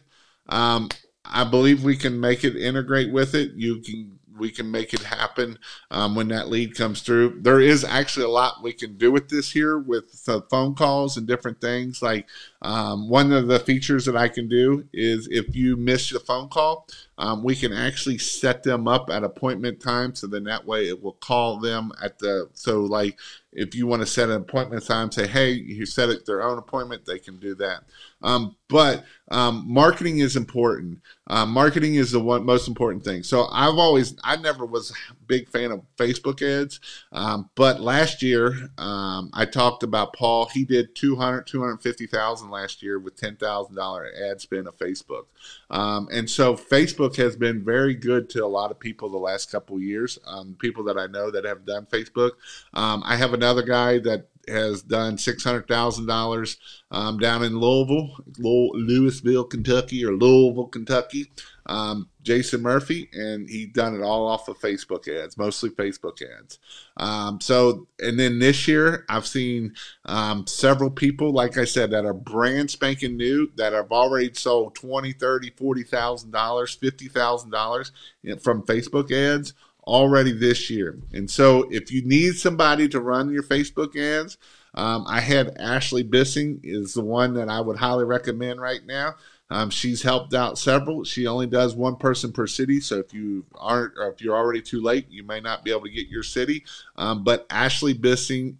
I 1.25 1.43
believe 1.45 1.83
we 1.83 1.95
can 1.95 2.19
make 2.19 2.43
it 2.43 2.55
integrate 2.55 3.11
with 3.11 3.33
it. 3.33 3.53
You 3.55 3.81
can 3.81 4.19
we 4.37 4.49
can 4.49 4.71
make 4.71 4.93
it 4.93 5.03
happen 5.03 5.59
um, 5.91 6.15
when 6.15 6.27
that 6.29 6.49
lead 6.49 6.75
comes 6.75 7.01
through. 7.01 7.39
There 7.41 7.59
is 7.59 7.83
actually 7.83 8.25
a 8.25 8.29
lot 8.29 8.63
we 8.63 8.73
can 8.73 8.97
do 8.97 9.11
with 9.11 9.29
this 9.29 9.51
here 9.51 9.77
with 9.77 10.25
the 10.25 10.41
phone 10.49 10.75
calls 10.75 11.17
and 11.17 11.27
different 11.27 11.61
things. 11.61 12.01
Like 12.01 12.27
um, 12.61 13.09
one 13.09 13.31
of 13.31 13.47
the 13.47 13.59
features 13.59 14.05
that 14.05 14.17
I 14.17 14.27
can 14.27 14.49
do 14.49 14.85
is 14.91 15.27
if 15.31 15.55
you 15.55 15.77
miss 15.77 16.09
the 16.09 16.19
phone 16.19 16.49
call, 16.49 16.87
um, 17.17 17.43
we 17.43 17.55
can 17.55 17.71
actually 17.73 18.17
set 18.17 18.63
them 18.63 18.87
up 18.87 19.09
at 19.09 19.23
appointment 19.23 19.79
time. 19.79 20.15
So 20.15 20.27
then 20.27 20.43
that 20.45 20.65
way 20.65 20.87
it 20.87 21.01
will 21.01 21.13
call 21.13 21.59
them 21.59 21.91
at 22.01 22.19
the, 22.19 22.49
so 22.53 22.81
like 22.81 23.19
if 23.51 23.75
you 23.75 23.85
want 23.85 24.01
to 24.01 24.05
set 24.05 24.29
an 24.29 24.37
appointment 24.37 24.85
time, 24.85 25.11
say, 25.11 25.27
hey, 25.27 25.51
you 25.51 25.85
set 25.85 26.09
it 26.09 26.25
their 26.25 26.41
own 26.41 26.57
appointment, 26.57 27.05
they 27.05 27.19
can 27.19 27.37
do 27.39 27.53
that. 27.55 27.83
Um, 28.21 28.55
but 28.67 29.03
um, 29.29 29.65
marketing 29.67 30.19
is 30.19 30.35
important. 30.35 31.01
Uh, 31.27 31.45
marketing 31.45 31.95
is 31.95 32.11
the 32.11 32.19
one 32.19 32.45
most 32.45 32.67
important 32.67 33.03
thing. 33.03 33.21
So 33.23 33.47
I've 33.51 33.77
always, 33.77 34.15
I 34.23 34.35
never 34.37 34.65
was 34.65 34.91
big 35.27 35.49
fan 35.49 35.71
of 35.71 35.81
Facebook 35.97 36.41
ads. 36.41 36.79
Um, 37.11 37.49
but 37.55 37.79
last 37.79 38.21
year, 38.21 38.69
um, 38.77 39.29
I 39.33 39.45
talked 39.45 39.83
about 39.83 40.13
Paul. 40.13 40.47
He 40.47 40.65
did 40.65 40.95
200, 40.95 41.47
250,000 41.47 42.49
last 42.49 42.81
year 42.81 42.99
with 42.99 43.15
$10,000 43.15 44.29
ad 44.29 44.41
spend 44.41 44.67
of 44.67 44.77
Facebook. 44.77 45.25
Um, 45.69 46.07
and 46.11 46.29
so 46.29 46.55
Facebook 46.55 47.15
has 47.17 47.35
been 47.35 47.63
very 47.63 47.95
good 47.95 48.29
to 48.31 48.45
a 48.45 48.47
lot 48.47 48.71
of 48.71 48.79
people 48.79 49.09
the 49.09 49.17
last 49.17 49.51
couple 49.51 49.79
years. 49.79 50.19
Um, 50.25 50.55
people 50.59 50.83
that 50.85 50.97
I 50.97 51.07
know 51.07 51.31
that 51.31 51.45
have 51.45 51.65
done 51.65 51.85
Facebook. 51.85 52.31
I 52.73 53.15
have 53.15 53.33
another 53.33 53.61
guy 53.61 53.99
that 53.99 54.27
has 54.47 54.81
done 54.81 55.17
six 55.17 55.43
hundred 55.43 55.67
thousand 55.67 56.03
um, 56.03 56.07
dollars 56.07 56.57
down 56.91 57.43
in 57.43 57.59
Louisville, 57.59 58.15
Louisville, 58.37 59.45
Kentucky, 59.45 60.05
or 60.05 60.13
Louisville, 60.13 60.67
Kentucky. 60.67 61.31
Um, 61.65 62.09
Jason 62.23 62.61
Murphy, 62.61 63.09
and 63.13 63.49
he 63.49 63.65
done 63.65 63.95
it 63.95 64.01
all 64.01 64.27
off 64.27 64.49
of 64.49 64.59
Facebook 64.59 65.07
ads, 65.07 65.37
mostly 65.37 65.69
Facebook 65.69 66.21
ads. 66.21 66.59
Um, 66.97 67.39
so, 67.39 67.87
and 67.99 68.19
then 68.19 68.39
this 68.39 68.67
year, 68.67 69.05
I've 69.07 69.25
seen 69.27 69.73
um, 70.05 70.45
several 70.45 70.89
people, 70.89 71.31
like 71.31 71.57
I 71.57 71.63
said, 71.63 71.91
that 71.91 72.05
are 72.05 72.13
brand 72.13 72.69
spanking 72.69 73.15
new 73.15 73.49
that 73.55 73.71
have 73.71 73.91
already 73.91 74.33
sold 74.33 74.75
twenty, 74.75 75.13
thirty, 75.13 75.51
forty 75.51 75.83
thousand 75.83 76.31
dollars, 76.31 76.75
fifty 76.75 77.07
thousand 77.07 77.51
dollars 77.51 77.93
from 78.41 78.63
Facebook 78.63 79.11
ads 79.11 79.53
already 79.85 80.31
this 80.31 80.69
year. 80.69 80.97
And 81.13 81.29
so 81.29 81.67
if 81.69 81.91
you 81.91 82.03
need 82.05 82.33
somebody 82.33 82.87
to 82.89 82.99
run 82.99 83.31
your 83.31 83.43
Facebook 83.43 83.95
ads, 83.97 84.37
um, 84.75 85.05
I 85.07 85.19
had 85.19 85.57
Ashley 85.59 86.03
Bissing 86.03 86.59
is 86.63 86.93
the 86.93 87.03
one 87.03 87.33
that 87.35 87.49
I 87.49 87.61
would 87.61 87.77
highly 87.77 88.05
recommend 88.05 88.59
right 88.59 88.83
now. 88.85 89.15
Um, 89.49 89.69
she's 89.69 90.01
helped 90.01 90.33
out 90.33 90.57
several. 90.57 91.03
She 91.03 91.27
only 91.27 91.45
does 91.45 91.75
one 91.75 91.97
person 91.97 92.31
per 92.31 92.47
city, 92.47 92.79
so 92.79 92.97
if 92.97 93.13
you 93.13 93.45
aren't 93.53 93.93
or 93.97 94.09
if 94.09 94.19
you're 94.19 94.35
already 94.35 94.61
too 94.63 94.81
late, 94.81 95.05
you 95.11 95.23
may 95.23 95.41
not 95.41 95.63
be 95.63 95.69
able 95.69 95.83
to 95.83 95.91
get 95.91 96.07
your 96.07 96.23
city. 96.23 96.63
Um, 96.95 97.23
but 97.23 97.45
Ashley 97.51 97.93
Bissing, 97.93 98.57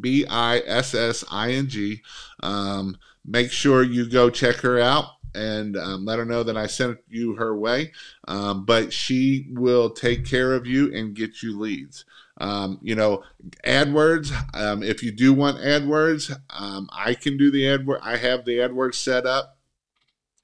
B 0.00 0.26
I 0.28 0.58
S 0.66 0.94
S 0.94 1.24
I 1.30 1.52
N 1.52 1.68
G. 1.68 2.02
Um, 2.42 2.98
make 3.24 3.50
sure 3.50 3.82
you 3.82 4.06
go 4.06 4.28
check 4.28 4.56
her 4.56 4.78
out 4.78 5.06
and 5.34 5.76
um, 5.76 6.04
let 6.04 6.18
her 6.18 6.24
know 6.24 6.42
that 6.42 6.56
I 6.56 6.66
sent 6.66 6.98
you 7.08 7.34
her 7.36 7.56
way. 7.56 7.92
Um, 8.28 8.64
but 8.64 8.92
she 8.92 9.46
will 9.50 9.90
take 9.90 10.26
care 10.26 10.54
of 10.54 10.66
you 10.66 10.94
and 10.94 11.14
get 11.14 11.42
you 11.42 11.58
leads. 11.58 12.04
Um, 12.38 12.78
you 12.82 12.94
know, 12.94 13.22
AdWords. 13.64 14.32
Um, 14.54 14.82
if 14.82 15.02
you 15.02 15.12
do 15.12 15.32
want 15.32 15.58
AdWords, 15.58 16.36
um, 16.50 16.88
I 16.92 17.14
can 17.14 17.36
do 17.36 17.50
the 17.50 17.64
AdWords. 17.64 18.00
I 18.02 18.16
have 18.16 18.44
the 18.44 18.58
AdWords 18.58 18.94
set 18.94 19.26
up, 19.26 19.58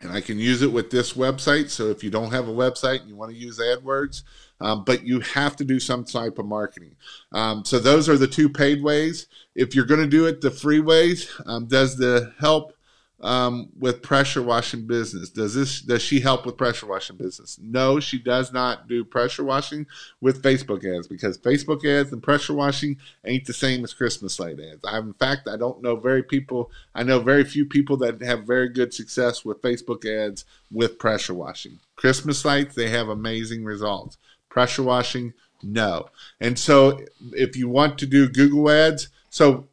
and 0.01 0.13
I 0.13 0.21
can 0.21 0.39
use 0.39 0.63
it 0.63 0.73
with 0.73 0.91
this 0.91 1.15
website. 1.15 1.71
So 1.71 1.89
if 1.89 2.05
you 2.05 2.11
don't 2.11 2.33
have 2.33 2.49
a 2.49 2.53
website 2.53 3.01
and 3.01 3.09
you 3.09 3.17
want 3.17 3.33
to 3.33 3.39
use 3.39 3.59
AdWords, 3.59 4.23
um, 4.61 4.85
but 4.85 5.05
you 5.05 5.21
have 5.21 5.57
to 5.57 5.65
do 5.65 5.81
some 5.81 6.05
type 6.05 6.39
of 6.39 6.47
marketing. 6.47 6.97
Um, 7.33 7.65
so 7.65 7.79
those 7.79 8.09
are 8.09 8.19
the 8.19 8.27
two 8.27 8.49
paid 8.49 8.83
ways. 8.83 9.27
If 9.55 9.75
you're 9.75 9.87
going 9.87 10.01
to 10.01 10.07
do 10.07 10.27
it 10.27 10.41
the 10.41 10.51
free 10.51 10.81
ways, 10.81 11.31
um, 11.47 11.67
does 11.67 11.97
the 11.97 12.33
help 12.39 12.75
um, 13.21 13.69
with 13.77 14.03
pressure 14.03 14.43
washing 14.43 14.87
business. 14.87 15.31
Does 15.31 15.55
this 15.55 15.81
does 15.81 16.03
she 16.03 16.21
help 16.21 16.47
with 16.47 16.57
pressure 16.57 16.87
washing 16.87 17.17
business? 17.17 17.59
No, 17.61 17.99
she 17.99 18.19
does 18.19 18.53
not 18.53 18.87
do 18.87 19.05
pressure 19.05 19.45
washing 19.45 19.87
with 20.21 20.43
Facebook 20.43 20.85
ads 20.85 21.09
because 21.09 21.37
Facebook 21.39 21.85
ads 21.85 22.13
and 22.13 22.23
pressure 22.23 22.55
washing 22.55 22.97
ain't 23.25 23.47
the 23.47 23.53
same 23.53 23.83
as 23.83 23.93
Christmas 23.93 24.39
light 24.39 24.61
ads. 24.61 24.85
I, 24.85 24.99
in 24.99 25.15
fact, 25.15 25.49
I 25.49 25.57
don't 25.57 25.83
know 25.83 25.97
very 25.97 26.23
people. 26.23 26.71
I 26.95 27.03
know 27.03 27.19
very 27.19 27.45
few 27.45 27.67
people 27.67 27.97
that 27.99 28.23
have 28.23 28.45
very 28.45 28.69
good 28.69 28.95
success 28.95 29.45
with 29.45 29.63
Facebook 29.63 30.05
ads 30.07 30.45
with 30.71 30.99
pressure 30.99 31.35
washing. 31.35 31.81
Christmas 31.97 32.45
lights, 32.45 32.75
they 32.75 32.91
have 32.91 33.09
amazing 33.09 33.65
results. 33.65 34.19
Pressure 34.49 34.85
washing, 34.85 35.35
no. 35.63 36.09
And 36.41 36.59
so, 36.59 37.01
if 37.33 37.57
you 37.57 37.69
want 37.69 37.99
to 37.99 38.07
do 38.07 38.29
Google 38.29 38.71
ads, 38.71 39.09
so 39.29 39.69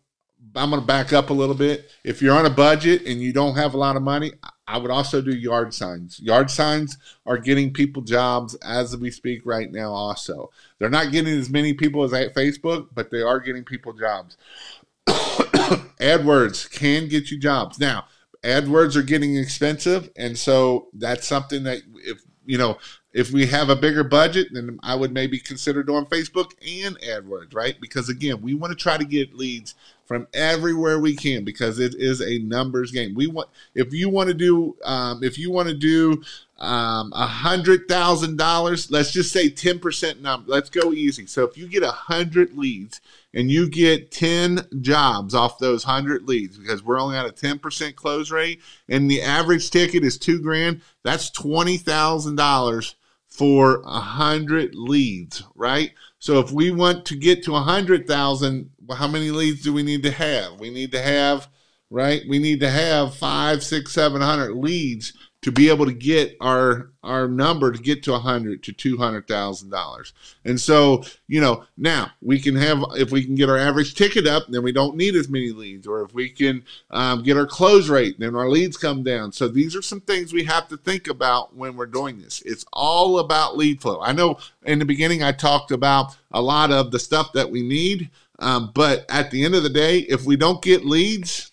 I'm 0.57 0.69
going 0.69 0.81
to 0.81 0.87
back 0.87 1.13
up 1.13 1.29
a 1.29 1.33
little 1.33 1.55
bit. 1.55 1.91
If 2.03 2.21
you're 2.21 2.35
on 2.35 2.45
a 2.45 2.49
budget 2.49 3.05
and 3.05 3.21
you 3.21 3.33
don't 3.33 3.55
have 3.55 3.73
a 3.73 3.77
lot 3.77 3.95
of 3.95 4.03
money, 4.03 4.33
I 4.67 4.77
would 4.77 4.91
also 4.91 5.21
do 5.21 5.35
yard 5.35 5.73
signs. 5.73 6.19
Yard 6.19 6.49
signs 6.49 6.97
are 7.25 7.37
getting 7.37 7.71
people 7.71 8.01
jobs 8.01 8.55
as 8.55 8.97
we 8.97 9.11
speak 9.11 9.41
right 9.45 9.71
now, 9.71 9.91
also. 9.91 10.51
They're 10.79 10.89
not 10.89 11.11
getting 11.11 11.37
as 11.37 11.49
many 11.49 11.73
people 11.73 12.03
as 12.03 12.13
at 12.13 12.33
Facebook, 12.33 12.87
but 12.93 13.11
they 13.11 13.21
are 13.21 13.39
getting 13.39 13.63
people 13.63 13.93
jobs. 13.93 14.37
AdWords 15.07 16.71
can 16.71 17.07
get 17.07 17.29
you 17.29 17.39
jobs. 17.39 17.79
Now, 17.79 18.05
AdWords 18.43 18.95
are 18.95 19.03
getting 19.03 19.35
expensive, 19.35 20.09
and 20.15 20.37
so 20.37 20.87
that's 20.93 21.27
something 21.27 21.63
that 21.63 21.81
if 21.95 22.21
you 22.45 22.57
know 22.57 22.77
if 23.13 23.31
we 23.31 23.45
have 23.47 23.69
a 23.69 23.75
bigger 23.75 24.03
budget, 24.03 24.49
then 24.51 24.79
I 24.83 24.93
would 24.93 25.13
maybe 25.13 25.39
consider 25.39 25.83
doing 25.83 26.05
Facebook 26.05 26.51
and 26.61 26.99
AdWords, 26.99 27.55
right? 27.55 27.75
Because 27.79 28.09
again, 28.09 28.41
we 28.41 28.53
want 28.53 28.71
to 28.71 28.75
try 28.77 28.97
to 28.97 29.05
get 29.05 29.33
leads 29.33 29.73
from 30.05 30.27
everywhere 30.33 30.99
we 30.99 31.15
can 31.15 31.43
because 31.43 31.79
it 31.79 31.95
is 31.95 32.21
a 32.21 32.39
numbers 32.39 32.91
game. 32.91 33.15
We 33.15 33.27
want 33.27 33.49
if 33.73 33.91
you 33.91 34.09
want 34.09 34.29
to 34.29 34.33
do 34.33 34.77
um, 34.83 35.23
if 35.23 35.37
you 35.37 35.51
want 35.51 35.67
to 35.67 35.73
do 35.73 36.21
um, 36.57 37.11
a 37.13 37.25
hundred 37.25 37.87
thousand 37.87 38.37
dollars, 38.37 38.89
let's 38.91 39.11
just 39.11 39.31
say 39.31 39.49
ten 39.49 39.79
percent 39.79 40.21
number. 40.21 40.49
Let's 40.49 40.69
go 40.69 40.93
easy. 40.93 41.25
So 41.25 41.43
if 41.43 41.57
you 41.57 41.67
get 41.67 41.83
a 41.83 41.91
hundred 41.91 42.55
leads 42.55 43.01
and 43.33 43.51
you 43.51 43.67
get 43.67 44.11
ten 44.11 44.65
jobs 44.81 45.33
off 45.33 45.59
those 45.59 45.83
hundred 45.83 46.27
leads, 46.27 46.57
because 46.57 46.83
we're 46.83 46.99
only 46.99 47.17
at 47.17 47.25
a 47.25 47.31
ten 47.31 47.59
percent 47.59 47.95
close 47.95 48.31
rate, 48.31 48.61
and 48.87 49.09
the 49.09 49.21
average 49.21 49.71
ticket 49.71 50.03
is 50.03 50.17
two 50.17 50.39
grand, 50.41 50.81
that's 51.03 51.29
twenty 51.31 51.77
thousand 51.77 52.35
dollars 52.35 52.95
for 53.37 53.81
a 53.85 53.99
hundred 53.99 54.75
leads, 54.75 55.43
right? 55.55 55.91
So 56.19 56.39
if 56.39 56.51
we 56.51 56.71
want 56.71 57.05
to 57.05 57.15
get 57.15 57.43
to 57.43 57.55
a 57.55 57.61
hundred 57.61 58.07
thousand 58.07 58.69
well, 58.85 58.97
how 58.97 59.07
many 59.07 59.31
leads 59.31 59.63
do 59.63 59.73
we 59.73 59.83
need 59.83 60.03
to 60.03 60.11
have? 60.11 60.59
We 60.59 60.69
need 60.69 60.91
to 60.91 61.01
have, 61.01 61.47
right? 61.89 62.21
We 62.27 62.39
need 62.39 62.59
to 62.61 62.69
have 62.69 63.15
five, 63.15 63.63
six, 63.63 63.93
seven 63.93 64.21
hundred 64.21 64.55
leads 64.55 65.13
to 65.45 65.51
be 65.51 65.69
able 65.69 65.85
to 65.85 65.93
get 65.93 66.35
our 66.41 66.89
our 67.03 67.27
number 67.27 67.71
to 67.71 67.77
get 67.77 68.01
to 68.01 68.11
a 68.15 68.17
hundred 68.17 68.63
to 68.63 68.73
two 68.73 68.97
hundred 68.97 69.27
thousand 69.27 69.69
dollars. 69.69 70.11
And 70.43 70.59
so, 70.59 71.03
you 71.27 71.39
know, 71.39 71.65
now 71.77 72.09
we 72.19 72.39
can 72.39 72.55
have 72.55 72.83
if 72.93 73.11
we 73.11 73.23
can 73.23 73.35
get 73.35 73.47
our 73.47 73.57
average 73.57 73.93
ticket 73.93 74.25
up, 74.25 74.45
then 74.49 74.63
we 74.63 74.71
don't 74.71 74.97
need 74.97 75.13
as 75.13 75.29
many 75.29 75.51
leads. 75.51 75.85
Or 75.85 76.01
if 76.01 76.15
we 76.15 76.29
can 76.29 76.63
um, 76.89 77.21
get 77.21 77.37
our 77.37 77.45
close 77.45 77.89
rate, 77.89 78.19
then 78.19 78.35
our 78.35 78.49
leads 78.49 78.75
come 78.75 79.03
down. 79.03 79.31
So 79.31 79.47
these 79.47 79.75
are 79.75 79.83
some 79.83 80.01
things 80.01 80.33
we 80.33 80.45
have 80.45 80.67
to 80.69 80.77
think 80.77 81.07
about 81.07 81.55
when 81.55 81.75
we're 81.75 81.85
doing 81.85 82.17
this. 82.17 82.41
It's 82.41 82.65
all 82.73 83.19
about 83.19 83.55
lead 83.55 83.83
flow. 83.83 84.01
I 84.01 84.13
know 84.13 84.39
in 84.63 84.79
the 84.79 84.85
beginning 84.85 85.21
I 85.21 85.31
talked 85.31 85.69
about 85.69 86.17
a 86.31 86.41
lot 86.41 86.71
of 86.71 86.89
the 86.89 86.97
stuff 86.97 87.33
that 87.33 87.51
we 87.51 87.61
need, 87.61 88.09
um, 88.39 88.71
but 88.73 89.05
at 89.09 89.29
the 89.29 89.45
end 89.45 89.53
of 89.53 89.61
the 89.61 89.69
day, 89.69 89.99
if 89.99 90.25
we 90.25 90.37
don't 90.37 90.63
get 90.63 90.87
leads, 90.87 91.51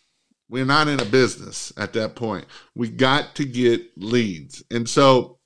we're 0.52 0.66
not 0.66 0.86
in 0.86 1.00
a 1.00 1.04
business 1.06 1.72
at 1.78 1.94
that 1.94 2.14
point. 2.14 2.44
We 2.74 2.90
got 2.90 3.34
to 3.36 3.44
get 3.46 3.80
leads. 3.96 4.62
And 4.70 4.86
so 4.86 5.38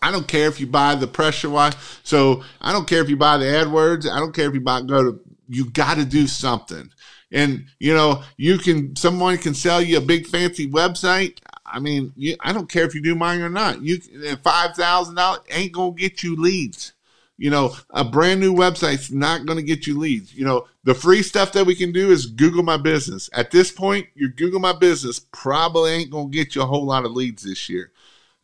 I 0.00 0.12
don't 0.12 0.28
care 0.28 0.46
if 0.46 0.60
you 0.60 0.68
buy 0.68 0.94
the 0.94 1.08
pressure 1.08 1.50
wash. 1.50 1.74
So 2.04 2.44
I 2.60 2.72
don't 2.72 2.86
care 2.86 3.02
if 3.02 3.10
you 3.10 3.16
buy 3.16 3.38
the 3.38 3.46
AdWords. 3.46 4.08
I 4.08 4.20
don't 4.20 4.32
care 4.32 4.46
if 4.46 4.54
you 4.54 4.60
buy 4.60 4.82
go 4.82 5.02
to 5.02 5.20
you 5.48 5.68
got 5.70 5.96
to 5.96 6.04
do 6.04 6.28
something. 6.28 6.90
And 7.32 7.64
you 7.80 7.92
know, 7.92 8.22
you 8.36 8.58
can 8.58 8.94
someone 8.94 9.36
can 9.36 9.52
sell 9.52 9.82
you 9.82 9.98
a 9.98 10.00
big 10.00 10.28
fancy 10.28 10.70
website. 10.70 11.38
I 11.66 11.80
mean, 11.80 12.12
you, 12.14 12.36
I 12.38 12.52
don't 12.52 12.70
care 12.70 12.84
if 12.84 12.94
you 12.94 13.02
do 13.02 13.16
mine 13.16 13.40
or 13.40 13.50
not. 13.50 13.82
You 13.82 13.98
five 14.44 14.76
thousand 14.76 15.16
dollars 15.16 15.40
ain't 15.50 15.72
gonna 15.72 15.92
get 15.92 16.22
you 16.22 16.36
leads. 16.36 16.92
You 17.40 17.48
know, 17.48 17.74
a 17.88 18.04
brand 18.04 18.38
new 18.38 18.54
website's 18.54 19.10
not 19.10 19.46
going 19.46 19.56
to 19.56 19.64
get 19.64 19.86
you 19.86 19.98
leads. 19.98 20.34
You 20.34 20.44
know, 20.44 20.66
the 20.84 20.92
free 20.92 21.22
stuff 21.22 21.52
that 21.52 21.64
we 21.64 21.74
can 21.74 21.90
do 21.90 22.10
is 22.10 22.26
Google 22.26 22.62
My 22.62 22.76
Business. 22.76 23.30
At 23.32 23.50
this 23.50 23.72
point, 23.72 24.08
your 24.14 24.28
Google 24.28 24.60
My 24.60 24.74
Business 24.74 25.18
probably 25.18 25.92
ain't 25.92 26.10
going 26.10 26.30
to 26.30 26.36
get 26.36 26.54
you 26.54 26.60
a 26.60 26.66
whole 26.66 26.84
lot 26.84 27.06
of 27.06 27.12
leads 27.12 27.42
this 27.42 27.70
year. 27.70 27.92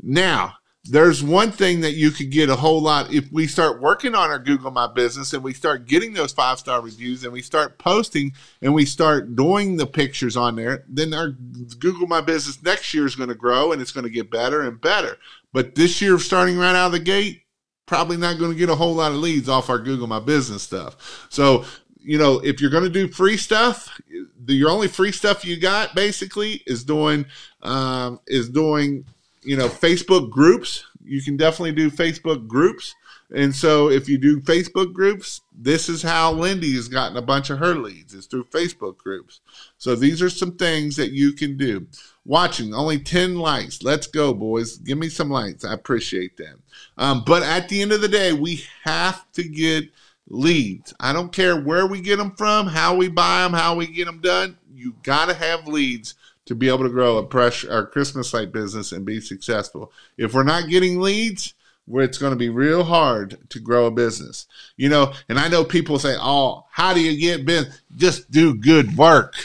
Now, 0.01 0.55
there's 0.83 1.23
one 1.23 1.53
thing 1.53 1.83
that 1.83 1.93
you 1.93 2.11
could 2.11 2.31
get 2.31 2.49
a 2.49 2.57
whole 2.57 2.81
lot 2.81 3.13
if 3.13 3.31
we 3.31 3.47
start 3.47 3.83
working 3.83 4.15
on 4.15 4.31
our 4.31 4.39
Google 4.39 4.71
My 4.71 4.87
Business 4.87 5.35
and 5.35 5.45
we 5.45 5.53
start 5.53 5.87
getting 5.87 6.15
those 6.15 6.33
five 6.33 6.59
star 6.59 6.81
reviews 6.81 7.23
and 7.23 7.35
we 7.35 7.43
start 7.43 7.79
posting 7.79 8.33
and 8.63 8.73
we 8.73 8.87
start 8.87 9.37
doing 9.37 9.77
the 9.77 9.87
pictures 9.87 10.39
on 10.39 10.57
there, 10.57 10.85
then 10.89 11.13
our 11.13 11.33
Google 11.79 12.07
My 12.07 12.23
Business 12.23 12.63
next 12.63 12.95
year 12.95 13.05
is 13.05 13.15
going 13.15 13.29
to 13.29 13.35
grow 13.35 13.73
and 13.73 13.83
it's 13.83 13.93
going 13.93 14.05
to 14.05 14.11
get 14.11 14.31
better 14.31 14.63
and 14.63 14.81
better. 14.81 15.19
But 15.53 15.75
this 15.75 16.01
year, 16.01 16.19
starting 16.19 16.57
right 16.57 16.75
out 16.75 16.87
of 16.87 16.93
the 16.93 17.01
gate, 17.01 17.43
probably 17.87 18.17
not 18.17 18.39
going 18.39 18.53
to 18.53 18.59
get 18.59 18.69
a 18.69 18.75
whole 18.75 18.95
lot 18.95 19.13
of 19.13 19.19
leads 19.19 19.49
off 19.49 19.71
our 19.71 19.79
Google 19.79 20.07
My 20.07 20.21
Business 20.21 20.63
stuff. 20.63 21.27
So, 21.31 21.65
you 21.99 22.19
know, 22.19 22.41
if 22.41 22.61
you're 22.61 22.71
going 22.71 22.85
to 22.85 22.91
do 22.91 23.09
free 23.09 23.37
stuff, 23.37 24.01
the, 24.45 24.55
your 24.55 24.71
only 24.71 24.89
free 24.89 25.13
stuff 25.13 25.45
you 25.45 25.59
got 25.59 25.95
basically 25.95 26.63
is 26.67 26.85
doing 26.85 27.27
um, 27.63 28.21
is 28.27 28.49
doing 28.49 29.05
you 29.47 29.57
know, 29.57 29.69
Facebook 29.69 30.29
groups. 30.29 30.85
You 31.05 31.23
can 31.23 31.37
definitely 31.37 31.73
do 31.73 31.91
Facebook 31.91 32.49
groups. 32.49 32.95
And 33.35 33.55
so 33.55 33.89
if 33.89 34.09
you 34.09 34.19
do 34.19 34.41
Facebook 34.41 34.93
groups, 34.93 35.41
this 35.57 35.89
is 35.89 36.03
how 36.03 36.33
Lindy 36.33 36.75
has 36.75 36.89
gotten 36.89 37.17
a 37.17 37.23
bunch 37.23 37.49
of 37.49 37.59
her 37.59 37.75
leads. 37.75 38.13
is 38.13 38.27
through 38.27 38.45
Facebook 38.45 38.99
groups. 38.99 39.41
So 39.79 39.95
these 39.95 40.21
are 40.21 40.31
some 40.31 40.57
things 40.57 40.97
that 40.97 41.13
you 41.13 41.33
can 41.33 41.57
do. 41.57 41.87
Watching, 42.27 42.75
only 42.75 42.99
10 42.99 43.39
likes. 43.39 43.85
Let's 43.85 44.09
go, 44.09 44.35
boys. 44.35 44.79
Give 44.79 44.99
me 44.99 45.09
some 45.09 45.31
likes. 45.31 45.65
I 45.65 45.73
appreciate 45.73 46.37
them. 46.37 46.61
Um, 46.99 47.23
but 47.25 47.45
at 47.45 47.69
the 47.69 47.81
end 47.81 47.93
of 47.93 48.01
the 48.01 48.09
day, 48.09 48.33
we 48.33 48.65
have 48.83 49.31
to 49.33 49.45
get 49.45 49.85
leads. 50.29 50.93
I 50.99 51.13
don't 51.13 51.33
care 51.33 51.61
where 51.61 51.87
we 51.87 52.01
get 52.01 52.17
them 52.17 52.33
from, 52.33 52.67
how 52.67 52.97
we 52.97 53.09
buy 53.09 53.43
them, 53.43 53.53
how 53.53 53.77
we 53.77 53.87
get 53.87 54.07
them 54.07 54.21
done. 54.21 54.59
You 54.75 54.97
got 55.05 55.27
to 55.27 55.35
have 55.35 55.69
leads 55.69 56.17
to 56.47 56.57
be 56.57 56.69
able 56.69 56.83
to 56.83 56.91
grow 56.91 57.19
a 57.19 57.25
pressure 57.25 57.71
our 57.71 57.87
Christmas 57.87 58.35
light 58.35 58.51
business 58.51 58.91
and 58.91 59.05
be 59.05 59.21
successful. 59.21 59.93
If 60.19 60.35
we're 60.35 60.43
not 60.43 60.69
getting 60.69 61.01
leads, 61.01 61.55
where 61.87 62.05
it's 62.05 62.19
going 62.19 62.33
to 62.33 62.37
be 62.37 62.49
real 62.49 62.83
hard 62.83 63.39
to 63.51 63.61
grow 63.61 63.87
a 63.87 63.91
business. 63.93 64.47
You 64.77 64.89
know, 64.89 65.13
and 65.29 65.39
I 65.39 65.47
know 65.49 65.65
people 65.65 66.01
say, 66.01 66.17
"Oh, 66.19 66.65
how 66.71 66.93
do 66.93 67.01
you 67.01 67.19
get 67.19 67.47
business? 67.47 67.81
Just 67.97 68.31
do 68.31 68.55
good 68.55 68.97
work." 68.97 69.37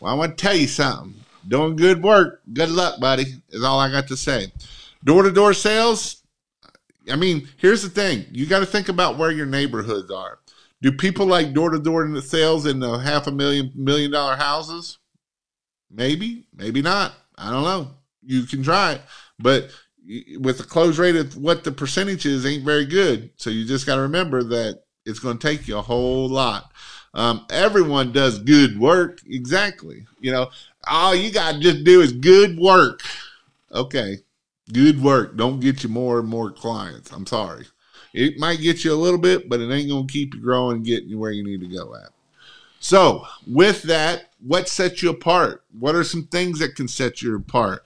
Well, 0.00 0.12
I 0.12 0.16
want 0.16 0.36
to 0.36 0.42
tell 0.42 0.56
you 0.56 0.66
something. 0.66 1.14
Doing 1.48 1.76
good 1.76 2.02
work, 2.02 2.42
good 2.52 2.68
luck, 2.68 3.00
buddy, 3.00 3.24
is 3.48 3.64
all 3.64 3.80
I 3.80 3.90
got 3.90 4.06
to 4.08 4.16
say. 4.16 4.52
Door 5.02 5.24
to 5.24 5.32
door 5.32 5.54
sales, 5.54 6.22
I 7.10 7.16
mean, 7.16 7.48
here's 7.56 7.82
the 7.82 7.88
thing. 7.88 8.26
You 8.32 8.46
got 8.46 8.60
to 8.60 8.66
think 8.66 8.88
about 8.88 9.16
where 9.16 9.30
your 9.30 9.46
neighborhoods 9.46 10.10
are. 10.10 10.38
Do 10.82 10.92
people 10.92 11.26
like 11.26 11.54
door 11.54 11.70
to 11.70 11.78
door 11.78 12.20
sales 12.20 12.66
in 12.66 12.80
the 12.80 12.98
half 12.98 13.26
a 13.26 13.32
million 13.32 13.72
million 13.74 14.10
dollar 14.10 14.36
houses? 14.36 14.98
Maybe, 15.90 16.46
maybe 16.54 16.82
not. 16.82 17.14
I 17.36 17.50
don't 17.50 17.64
know. 17.64 17.90
You 18.22 18.42
can 18.44 18.62
try 18.62 18.92
it, 18.92 19.00
but 19.38 19.70
with 20.38 20.58
the 20.58 20.64
close 20.64 20.98
rate 20.98 21.16
of 21.16 21.36
what 21.36 21.64
the 21.64 21.72
percentage 21.72 22.26
is, 22.26 22.46
ain't 22.46 22.64
very 22.64 22.84
good. 22.84 23.30
So 23.36 23.50
you 23.50 23.64
just 23.64 23.86
got 23.86 23.96
to 23.96 24.02
remember 24.02 24.42
that 24.42 24.82
it's 25.04 25.18
going 25.18 25.38
to 25.38 25.48
take 25.48 25.66
you 25.66 25.78
a 25.78 25.82
whole 25.82 26.28
lot. 26.28 26.70
Um, 27.14 27.46
everyone 27.50 28.12
does 28.12 28.38
good 28.38 28.78
work, 28.78 29.20
exactly. 29.26 30.06
You 30.20 30.32
know, 30.32 30.50
all 30.86 31.14
you 31.14 31.32
got 31.32 31.54
to 31.54 31.60
just 31.60 31.84
do 31.84 32.00
is 32.00 32.12
good 32.12 32.58
work. 32.58 33.02
Okay, 33.72 34.18
good 34.72 35.02
work. 35.02 35.36
Don't 35.36 35.60
get 35.60 35.82
you 35.82 35.88
more 35.88 36.18
and 36.18 36.28
more 36.28 36.50
clients. 36.50 37.12
I'm 37.12 37.26
sorry. 37.26 37.66
It 38.14 38.38
might 38.38 38.60
get 38.60 38.84
you 38.84 38.92
a 38.92 38.96
little 38.96 39.18
bit, 39.18 39.48
but 39.48 39.60
it 39.60 39.70
ain't 39.70 39.88
going 39.88 40.06
to 40.06 40.12
keep 40.12 40.34
you 40.34 40.40
growing 40.40 40.76
and 40.76 40.86
getting 40.86 41.08
you 41.08 41.18
where 41.18 41.30
you 41.30 41.44
need 41.44 41.60
to 41.60 41.68
go 41.68 41.94
at. 41.94 42.10
So, 42.80 43.26
with 43.46 43.82
that, 43.82 44.30
what 44.40 44.68
sets 44.68 45.02
you 45.02 45.10
apart? 45.10 45.64
What 45.78 45.94
are 45.94 46.04
some 46.04 46.26
things 46.26 46.60
that 46.60 46.76
can 46.76 46.88
set 46.88 47.22
you 47.22 47.36
apart? 47.36 47.82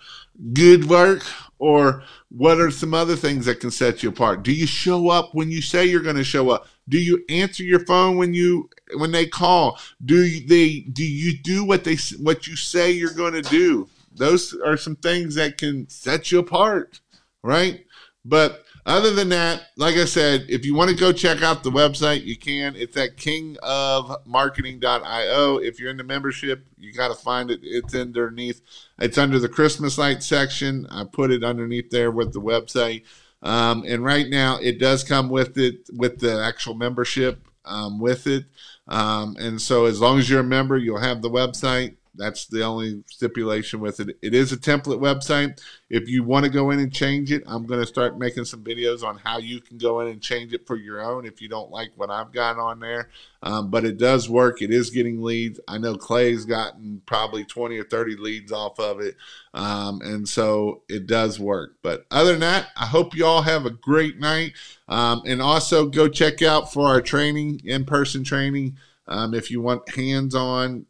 Good 0.52 0.88
work, 0.88 1.24
or 1.58 2.02
what 2.28 2.60
are 2.60 2.70
some 2.70 2.92
other 2.92 3.16
things 3.16 3.46
that 3.46 3.60
can 3.60 3.70
set 3.70 4.02
you 4.02 4.10
apart? 4.10 4.42
Do 4.42 4.52
you 4.52 4.66
show 4.66 5.08
up 5.08 5.34
when 5.34 5.50
you 5.50 5.62
say 5.62 5.86
you're 5.86 6.02
going 6.02 6.16
to 6.16 6.24
show 6.24 6.50
up? 6.50 6.66
Do 6.88 6.98
you 6.98 7.24
answer 7.28 7.62
your 7.62 7.84
phone 7.86 8.16
when 8.16 8.34
you 8.34 8.68
when 8.96 9.12
they 9.12 9.26
call? 9.26 9.78
Do 10.04 10.22
they 10.46 10.80
do 10.80 11.04
you 11.04 11.38
do 11.38 11.64
what 11.64 11.84
they 11.84 11.96
what 12.20 12.46
you 12.46 12.56
say 12.56 12.90
you're 12.90 13.14
going 13.14 13.34
to 13.34 13.42
do? 13.42 13.88
Those 14.14 14.54
are 14.64 14.76
some 14.76 14.96
things 14.96 15.34
that 15.36 15.58
can 15.58 15.88
set 15.88 16.30
you 16.30 16.38
apart, 16.38 17.00
right? 17.42 17.84
But 18.24 18.64
other 18.84 19.12
than 19.12 19.28
that, 19.28 19.68
like 19.76 19.94
I 19.94 20.06
said, 20.06 20.46
if 20.48 20.66
you 20.66 20.74
want 20.74 20.90
to 20.90 20.96
go 20.96 21.12
check 21.12 21.40
out 21.40 21.62
the 21.62 21.70
website, 21.70 22.24
you 22.24 22.36
can. 22.36 22.74
It's 22.74 22.96
at 22.96 23.16
kingofmarketing.io. 23.16 25.58
If 25.58 25.78
you're 25.78 25.90
in 25.90 25.96
the 25.96 26.04
membership, 26.04 26.66
you 26.76 26.92
got 26.92 27.06
to 27.08 27.14
find 27.14 27.52
it. 27.52 27.60
It's 27.62 27.94
underneath. 27.94 28.60
It's 28.98 29.18
under 29.18 29.38
the 29.38 29.48
Christmas 29.48 29.98
light 29.98 30.24
section. 30.24 30.88
I 30.90 31.04
put 31.04 31.30
it 31.30 31.44
underneath 31.44 31.90
there 31.90 32.10
with 32.10 32.32
the 32.32 32.40
website. 32.40 33.04
Um, 33.42 33.84
and 33.86 34.04
right 34.04 34.28
now, 34.28 34.58
it 34.58 34.80
does 34.80 35.04
come 35.04 35.28
with 35.28 35.56
it 35.58 35.88
with 35.92 36.18
the 36.18 36.42
actual 36.42 36.74
membership 36.74 37.46
um, 37.64 38.00
with 38.00 38.26
it. 38.26 38.46
Um, 38.88 39.36
and 39.38 39.60
so, 39.60 39.84
as 39.86 40.00
long 40.00 40.18
as 40.18 40.28
you're 40.28 40.40
a 40.40 40.44
member, 40.44 40.76
you'll 40.76 40.98
have 40.98 41.22
the 41.22 41.30
website. 41.30 41.96
That's 42.14 42.46
the 42.46 42.62
only 42.62 43.02
stipulation 43.06 43.80
with 43.80 43.98
it. 43.98 44.18
It 44.20 44.34
is 44.34 44.52
a 44.52 44.56
template 44.58 45.00
website. 45.00 45.58
If 45.88 46.08
you 46.08 46.22
want 46.22 46.44
to 46.44 46.50
go 46.50 46.70
in 46.70 46.78
and 46.78 46.92
change 46.92 47.32
it, 47.32 47.42
I'm 47.46 47.64
going 47.64 47.80
to 47.80 47.86
start 47.86 48.18
making 48.18 48.44
some 48.44 48.62
videos 48.62 49.02
on 49.02 49.16
how 49.16 49.38
you 49.38 49.60
can 49.60 49.78
go 49.78 50.00
in 50.00 50.08
and 50.08 50.20
change 50.20 50.52
it 50.52 50.66
for 50.66 50.76
your 50.76 51.00
own 51.00 51.24
if 51.24 51.40
you 51.40 51.48
don't 51.48 51.70
like 51.70 51.90
what 51.96 52.10
I've 52.10 52.30
got 52.30 52.58
on 52.58 52.80
there. 52.80 53.08
Um, 53.42 53.70
but 53.70 53.84
it 53.84 53.96
does 53.96 54.28
work. 54.28 54.60
It 54.60 54.70
is 54.70 54.90
getting 54.90 55.22
leads. 55.22 55.58
I 55.66 55.78
know 55.78 55.96
Clay's 55.96 56.44
gotten 56.44 57.00
probably 57.06 57.44
20 57.44 57.78
or 57.78 57.84
30 57.84 58.16
leads 58.16 58.52
off 58.52 58.78
of 58.78 59.00
it. 59.00 59.16
Um, 59.54 60.02
and 60.02 60.28
so 60.28 60.82
it 60.90 61.06
does 61.06 61.40
work. 61.40 61.76
But 61.82 62.04
other 62.10 62.32
than 62.32 62.40
that, 62.40 62.68
I 62.76 62.84
hope 62.84 63.16
you 63.16 63.24
all 63.24 63.42
have 63.42 63.64
a 63.64 63.70
great 63.70 64.18
night. 64.18 64.52
Um, 64.86 65.22
and 65.24 65.40
also 65.40 65.86
go 65.86 66.08
check 66.08 66.42
out 66.42 66.72
for 66.72 66.88
our 66.88 67.00
training, 67.00 67.62
in 67.64 67.86
person 67.86 68.22
training. 68.22 68.76
Um, 69.08 69.34
if 69.34 69.50
you 69.50 69.60
want 69.60 69.94
hands 69.94 70.34
on 70.34 70.86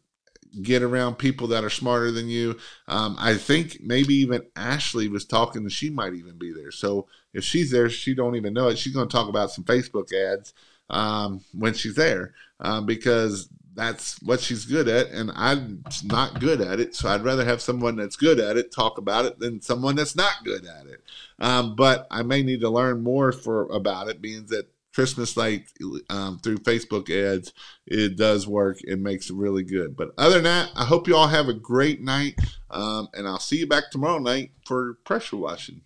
get 0.61 0.83
around 0.83 1.15
people 1.15 1.47
that 1.47 1.63
are 1.63 1.69
smarter 1.69 2.11
than 2.11 2.27
you. 2.27 2.57
Um, 2.87 3.15
I 3.19 3.35
think 3.35 3.79
maybe 3.81 4.13
even 4.15 4.43
Ashley 4.55 5.07
was 5.07 5.25
talking, 5.25 5.63
and 5.63 5.71
she 5.71 5.89
might 5.89 6.13
even 6.13 6.37
be 6.37 6.53
there. 6.53 6.71
So 6.71 7.07
if 7.33 7.43
she's 7.43 7.71
there, 7.71 7.89
she 7.89 8.13
don't 8.13 8.35
even 8.35 8.53
know 8.53 8.67
it. 8.67 8.77
She's 8.77 8.93
going 8.93 9.07
to 9.07 9.11
talk 9.11 9.29
about 9.29 9.51
some 9.51 9.63
Facebook 9.63 10.13
ads 10.13 10.53
um, 10.89 11.41
when 11.53 11.73
she's 11.73 11.95
there 11.95 12.33
um, 12.59 12.85
because 12.85 13.49
that's 13.75 14.21
what 14.21 14.39
she's 14.39 14.65
good 14.65 14.87
at, 14.87 15.07
and 15.07 15.31
I'm 15.35 15.83
not 16.03 16.39
good 16.39 16.61
at 16.61 16.79
it. 16.79 16.95
So 16.95 17.09
I'd 17.09 17.23
rather 17.23 17.43
have 17.43 17.61
someone 17.61 17.95
that's 17.95 18.15
good 18.15 18.39
at 18.39 18.57
it 18.57 18.71
talk 18.71 18.97
about 18.97 19.25
it 19.25 19.39
than 19.39 19.61
someone 19.61 19.95
that's 19.95 20.15
not 20.15 20.43
good 20.43 20.65
at 20.65 20.85
it. 20.85 21.01
Um, 21.39 21.75
but 21.75 22.07
I 22.11 22.23
may 22.23 22.43
need 22.43 22.61
to 22.61 22.69
learn 22.69 23.01
more 23.01 23.31
for 23.31 23.63
about 23.71 24.09
it, 24.09 24.21
being 24.21 24.45
that 24.47 24.67
Christmas 24.93 25.35
light 25.35 25.65
um, 26.09 26.39
through 26.39 26.59
Facebook 26.59 27.09
ads, 27.09 27.51
it 27.85 28.15
does 28.15 28.47
work. 28.47 28.79
It 28.83 28.99
makes 28.99 29.29
it 29.29 29.35
really 29.35 29.63
good. 29.63 29.95
But 29.95 30.09
other 30.17 30.35
than 30.35 30.43
that, 30.43 30.69
I 30.75 30.85
hope 30.85 31.07
you 31.07 31.15
all 31.15 31.27
have 31.27 31.49
a 31.49 31.53
great 31.53 32.01
night, 32.01 32.35
um, 32.69 33.07
and 33.13 33.27
I'll 33.27 33.39
see 33.39 33.57
you 33.57 33.67
back 33.67 33.91
tomorrow 33.91 34.19
night 34.19 34.51
for 34.65 34.95
pressure 35.03 35.37
washing. 35.37 35.81